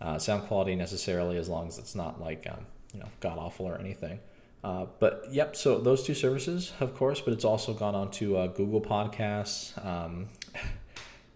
uh, 0.00 0.18
sound 0.18 0.44
quality 0.44 0.74
necessarily, 0.74 1.38
as 1.38 1.48
long 1.48 1.68
as 1.68 1.78
it's 1.78 1.94
not 1.94 2.20
like 2.20 2.46
um, 2.50 2.66
you 2.92 3.00
know 3.00 3.08
god 3.20 3.38
awful 3.38 3.66
or 3.66 3.78
anything. 3.78 4.20
Uh, 4.62 4.86
but 4.98 5.26
yep, 5.30 5.54
so 5.54 5.78
those 5.78 6.04
two 6.04 6.14
services, 6.14 6.72
of 6.80 6.94
course, 6.94 7.20
but 7.20 7.34
it's 7.34 7.44
also 7.44 7.74
gone 7.74 7.94
on 7.94 8.10
to 8.10 8.36
uh, 8.36 8.46
Google 8.46 8.80
Podcasts. 8.80 9.84
Um, 9.84 10.28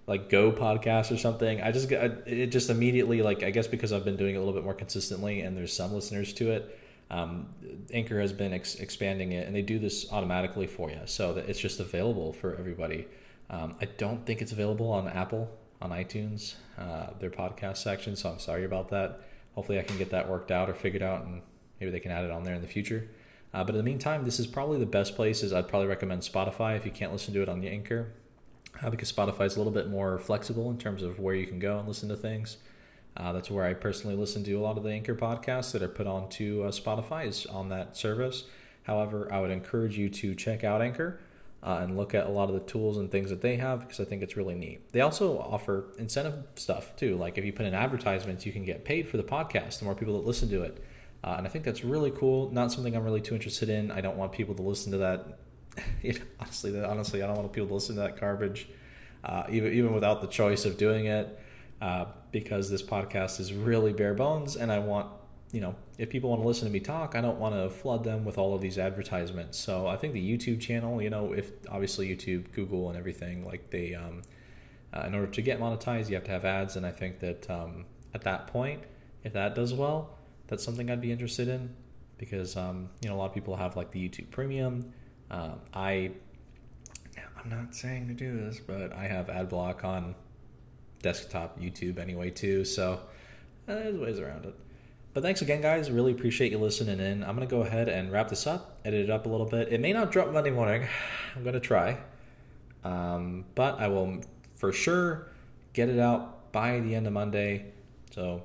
like 0.08 0.30
Go 0.30 0.50
Podcasts 0.50 1.12
or 1.12 1.18
something. 1.18 1.60
I 1.60 1.70
just 1.70 1.88
got 1.88 2.26
it 2.26 2.46
just 2.48 2.70
immediately 2.70 3.22
like 3.22 3.42
I 3.42 3.50
guess 3.50 3.66
because 3.66 3.92
I've 3.92 4.04
been 4.04 4.16
doing 4.16 4.34
it 4.34 4.38
a 4.38 4.40
little 4.40 4.54
bit 4.54 4.64
more 4.64 4.74
consistently 4.74 5.42
and 5.42 5.56
there's 5.56 5.72
some 5.72 5.92
listeners 5.92 6.32
to 6.34 6.50
it. 6.50 6.78
Um, 7.10 7.48
Anchor 7.92 8.20
has 8.20 8.32
been 8.32 8.52
ex- 8.52 8.76
expanding 8.76 9.32
it 9.32 9.46
and 9.46 9.54
they 9.54 9.62
do 9.62 9.78
this 9.78 10.10
automatically 10.10 10.66
for 10.66 10.90
you 10.90 11.00
so 11.04 11.34
that 11.34 11.48
it's 11.48 11.60
just 11.60 11.78
available 11.78 12.32
for 12.32 12.56
everybody. 12.56 13.06
Um, 13.50 13.76
I 13.80 13.87
don't 13.87 14.24
think 14.26 14.42
it's 14.42 14.52
available 14.52 14.90
on 14.90 15.08
Apple 15.08 15.50
on 15.80 15.90
iTunes, 15.90 16.54
uh, 16.78 17.08
their 17.20 17.30
podcast 17.30 17.78
section. 17.78 18.16
So 18.16 18.30
I'm 18.30 18.38
sorry 18.38 18.64
about 18.64 18.88
that. 18.90 19.20
Hopefully 19.54 19.78
I 19.78 19.82
can 19.82 19.98
get 19.98 20.11
that 20.11 20.28
worked 20.28 20.50
out 20.50 20.68
or 20.68 20.74
figured 20.74 21.02
out 21.02 21.24
and 21.24 21.42
maybe 21.80 21.92
they 21.92 22.00
can 22.00 22.11
add 22.11 22.24
it 22.24 22.30
on 22.30 22.44
there 22.44 22.54
in 22.54 22.62
the 22.62 22.68
future. 22.68 23.08
Uh, 23.54 23.64
but 23.64 23.70
in 23.70 23.76
the 23.78 23.84
meantime, 23.84 24.24
this 24.24 24.38
is 24.38 24.46
probably 24.46 24.78
the 24.78 24.87
best 24.87 25.16
places. 25.16 25.52
I'd 25.52 25.68
probably 25.68 25.88
recommend 25.88 26.22
Spotify 26.22 26.76
if 26.76 26.84
you 26.84 26.90
can't 26.90 27.12
listen 27.12 27.32
to 27.34 27.42
it 27.42 27.48
on 27.48 27.61
the 27.61 27.68
Anchor 27.68 28.12
uh, 28.82 28.90
because 28.90 29.11
Spotify 29.11 29.46
is 29.46 29.56
a 29.56 29.58
little 29.58 29.72
bit 29.72 29.88
more 29.88 30.18
flexible 30.18 30.70
in 30.70 30.78
terms 30.78 31.02
of 31.02 31.18
where 31.18 31.34
you 31.34 31.46
can 31.46 31.58
go 31.58 31.78
and 31.78 31.88
listen 31.88 32.08
to 32.11 32.16
things. 32.16 32.58
Uh, 33.16 33.32
that's 33.32 33.50
where 33.50 33.64
I 33.64 33.74
personally 33.74 34.16
listen 34.16 34.44
to 34.44 34.52
a 34.54 34.61
lot 34.61 34.76
of 34.76 34.84
the 34.84 34.90
Anchor 34.90 35.14
podcasts 35.14 35.72
that 35.72 35.82
are 35.82 35.88
put 35.88 36.06
onto 36.06 36.62
uh, 36.62 36.70
Spotify 36.70 37.26
is 37.26 37.46
on 37.46 37.68
that 37.70 37.96
service. 37.96 38.44
However, 38.82 39.28
I 39.32 39.40
would 39.40 39.50
encourage 39.50 39.98
you 39.98 40.08
to 40.11 40.34
check 40.34 40.62
out 40.62 40.82
Anchor 40.82 41.18
uh, 41.62 41.80
and 41.82 41.96
look 41.96 42.14
at 42.14 42.26
a 42.26 42.30
lot 42.30 42.48
of 42.48 42.54
the 42.54 42.60
tools 42.60 42.98
and 42.98 43.10
things 43.10 43.30
that 43.30 43.40
they 43.40 43.56
have 43.56 43.80
because 43.80 44.00
I 44.00 44.04
think 44.04 44.22
it's 44.22 44.36
really 44.36 44.54
neat. 44.54 44.92
They 44.92 45.00
also 45.00 45.38
offer 45.38 45.86
incentive 45.98 46.44
stuff 46.54 46.94
too. 46.96 47.16
Like 47.16 47.36
if 47.38 47.44
you 47.44 47.52
put 47.52 47.66
in 47.66 47.74
advertisements, 47.74 48.46
you 48.46 48.52
can 48.52 48.64
get 48.64 48.84
paid 48.84 49.08
for 49.08 49.16
the 49.16 49.24
podcast. 49.24 49.80
The 49.80 49.84
more 49.84 49.94
people 49.94 50.14
that 50.14 50.26
listen 50.26 50.48
to 50.50 50.62
it, 50.62 50.82
uh, 51.24 51.34
and 51.38 51.46
I 51.46 51.50
think 51.50 51.64
that's 51.64 51.84
really 51.84 52.12
cool. 52.12 52.50
Not 52.52 52.70
something 52.72 52.94
I'm 52.96 53.04
really 53.04 53.20
too 53.20 53.34
interested 53.34 53.68
in. 53.68 53.90
I 53.90 54.00
don't 54.00 54.16
want 54.16 54.32
people 54.32 54.54
to 54.54 54.62
listen 54.62 54.92
to 54.92 54.98
that 54.98 55.38
honestly, 56.40 56.82
honestly, 56.82 57.22
I 57.22 57.26
don't 57.26 57.36
want 57.36 57.52
people 57.52 57.68
to 57.68 57.74
listen 57.74 57.96
to 57.96 58.02
that 58.02 58.18
garbage, 58.18 58.68
uh, 59.24 59.44
even 59.50 59.72
even 59.72 59.94
without 59.94 60.20
the 60.20 60.26
choice 60.26 60.64
of 60.64 60.76
doing 60.76 61.06
it, 61.06 61.38
uh, 61.80 62.06
because 62.32 62.70
this 62.70 62.82
podcast 62.82 63.40
is 63.40 63.52
really 63.52 63.92
bare 63.92 64.14
bones, 64.14 64.56
and 64.56 64.70
I 64.70 64.78
want 64.78 65.08
you 65.52 65.61
know 65.61 65.74
if 65.98 66.11
people 66.11 66.30
want 66.30 66.42
to 66.42 66.48
listen 66.48 66.66
to 66.66 66.72
me 66.72 66.80
talk, 66.80 67.14
I 67.14 67.20
don't 67.20 67.38
want 67.38 67.54
to 67.54 67.70
flood 67.70 68.04
them 68.04 68.24
with 68.24 68.38
all 68.38 68.54
of 68.54 68.61
these 68.61 68.78
advertisements. 68.78 69.58
So 69.58 69.87
I 69.87 69.96
think 69.96 70.12
the 70.12 70.37
YouTube 70.38 70.61
channel, 70.61 71.00
you 71.02 71.11
know, 71.11 71.32
if 71.32 71.50
obviously 71.68 72.08
YouTube, 72.08 72.52
Google, 72.52 72.88
and 72.88 72.98
everything, 72.98 73.44
like 73.44 73.70
they, 73.70 73.94
um, 73.94 74.22
uh, 74.92 75.04
in 75.06 75.14
order 75.14 75.26
to 75.26 75.42
get 75.42 75.61
monetized, 75.61 76.08
you 76.08 76.14
have 76.14 76.24
to 76.24 76.30
have 76.30 76.44
ads, 76.44 76.76
and 76.76 76.87
I 76.87 76.90
think 76.90 77.20
that 77.20 77.48
um, 77.50 77.84
at 78.14 78.22
that 78.22 78.46
point, 78.48 78.82
if 79.24 79.32
that 79.32 79.54
does 79.54 79.74
well, 79.74 80.18
that's 80.46 80.64
something 80.64 80.90
I'd 80.90 81.00
be 81.00 81.12
interested 81.12 81.48
in 81.48 81.74
because 82.18 82.56
um, 82.56 82.88
you 83.00 83.08
know 83.08 83.14
a 83.14 83.18
lot 83.18 83.26
of 83.26 83.34
people 83.34 83.56
have 83.56 83.76
like 83.76 83.90
the 83.90 84.08
YouTube 84.08 84.30
Premium 84.30 84.92
um, 85.30 85.61
I 85.74 86.12
I'm 87.37 87.50
not 87.50 87.74
saying 87.74 88.08
to 88.08 88.14
do 88.14 88.37
this, 88.37 88.58
but 88.58 88.92
I 88.92 89.06
have 89.06 89.28
ad 89.30 89.48
block 89.48 89.84
on 89.84 90.14
desktop 91.02 91.61
YouTube 91.61 91.98
anyway 91.98 92.30
too, 92.30 92.64
so 92.64 93.00
uh, 93.68 93.74
there's 93.74 93.96
ways 93.96 94.18
around 94.18 94.46
it. 94.46 94.54
But 95.18 95.24
thanks 95.24 95.42
again, 95.42 95.61
guys. 95.61 95.90
Really 95.90 96.12
appreciate 96.12 96.52
you 96.52 96.59
listening 96.59 97.00
in. 97.00 97.24
I'm 97.24 97.35
gonna 97.35 97.46
go 97.46 97.62
ahead 97.62 97.88
and 97.88 98.12
wrap 98.12 98.28
this 98.28 98.47
up, 98.47 98.78
edit 98.84 99.07
it 99.07 99.11
up 99.11 99.26
a 99.26 99.28
little 99.28 99.47
bit. 99.47 99.72
It 99.72 99.80
may 99.80 99.92
not 99.92 100.12
drop 100.12 100.32
Monday 100.32 100.51
morning. 100.51 100.86
I'm 101.34 101.42
gonna 101.42 101.59
try, 101.59 101.99
um, 102.84 103.45
but 103.57 103.80
I 103.80 103.88
will 103.88 104.20
for 104.55 104.72
sure 104.72 105.26
get 105.72 105.88
it 105.88 105.99
out 105.99 106.53
by 106.53 106.78
the 106.78 106.95
end 106.95 107.09
of 107.09 107.14
Monday. 107.14 107.64
So 108.12 108.45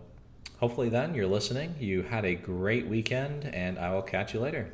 hopefully 0.57 0.89
then 0.89 1.13
you're 1.13 1.27
listening. 1.27 1.75
You 1.79 2.01
had 2.01 2.25
a 2.25 2.33
great 2.33 2.87
weekend, 2.87 3.45
and 3.53 3.77
I 3.77 3.93
will 3.93 4.01
catch 4.01 4.33
you 4.33 4.39
later. 4.39 4.71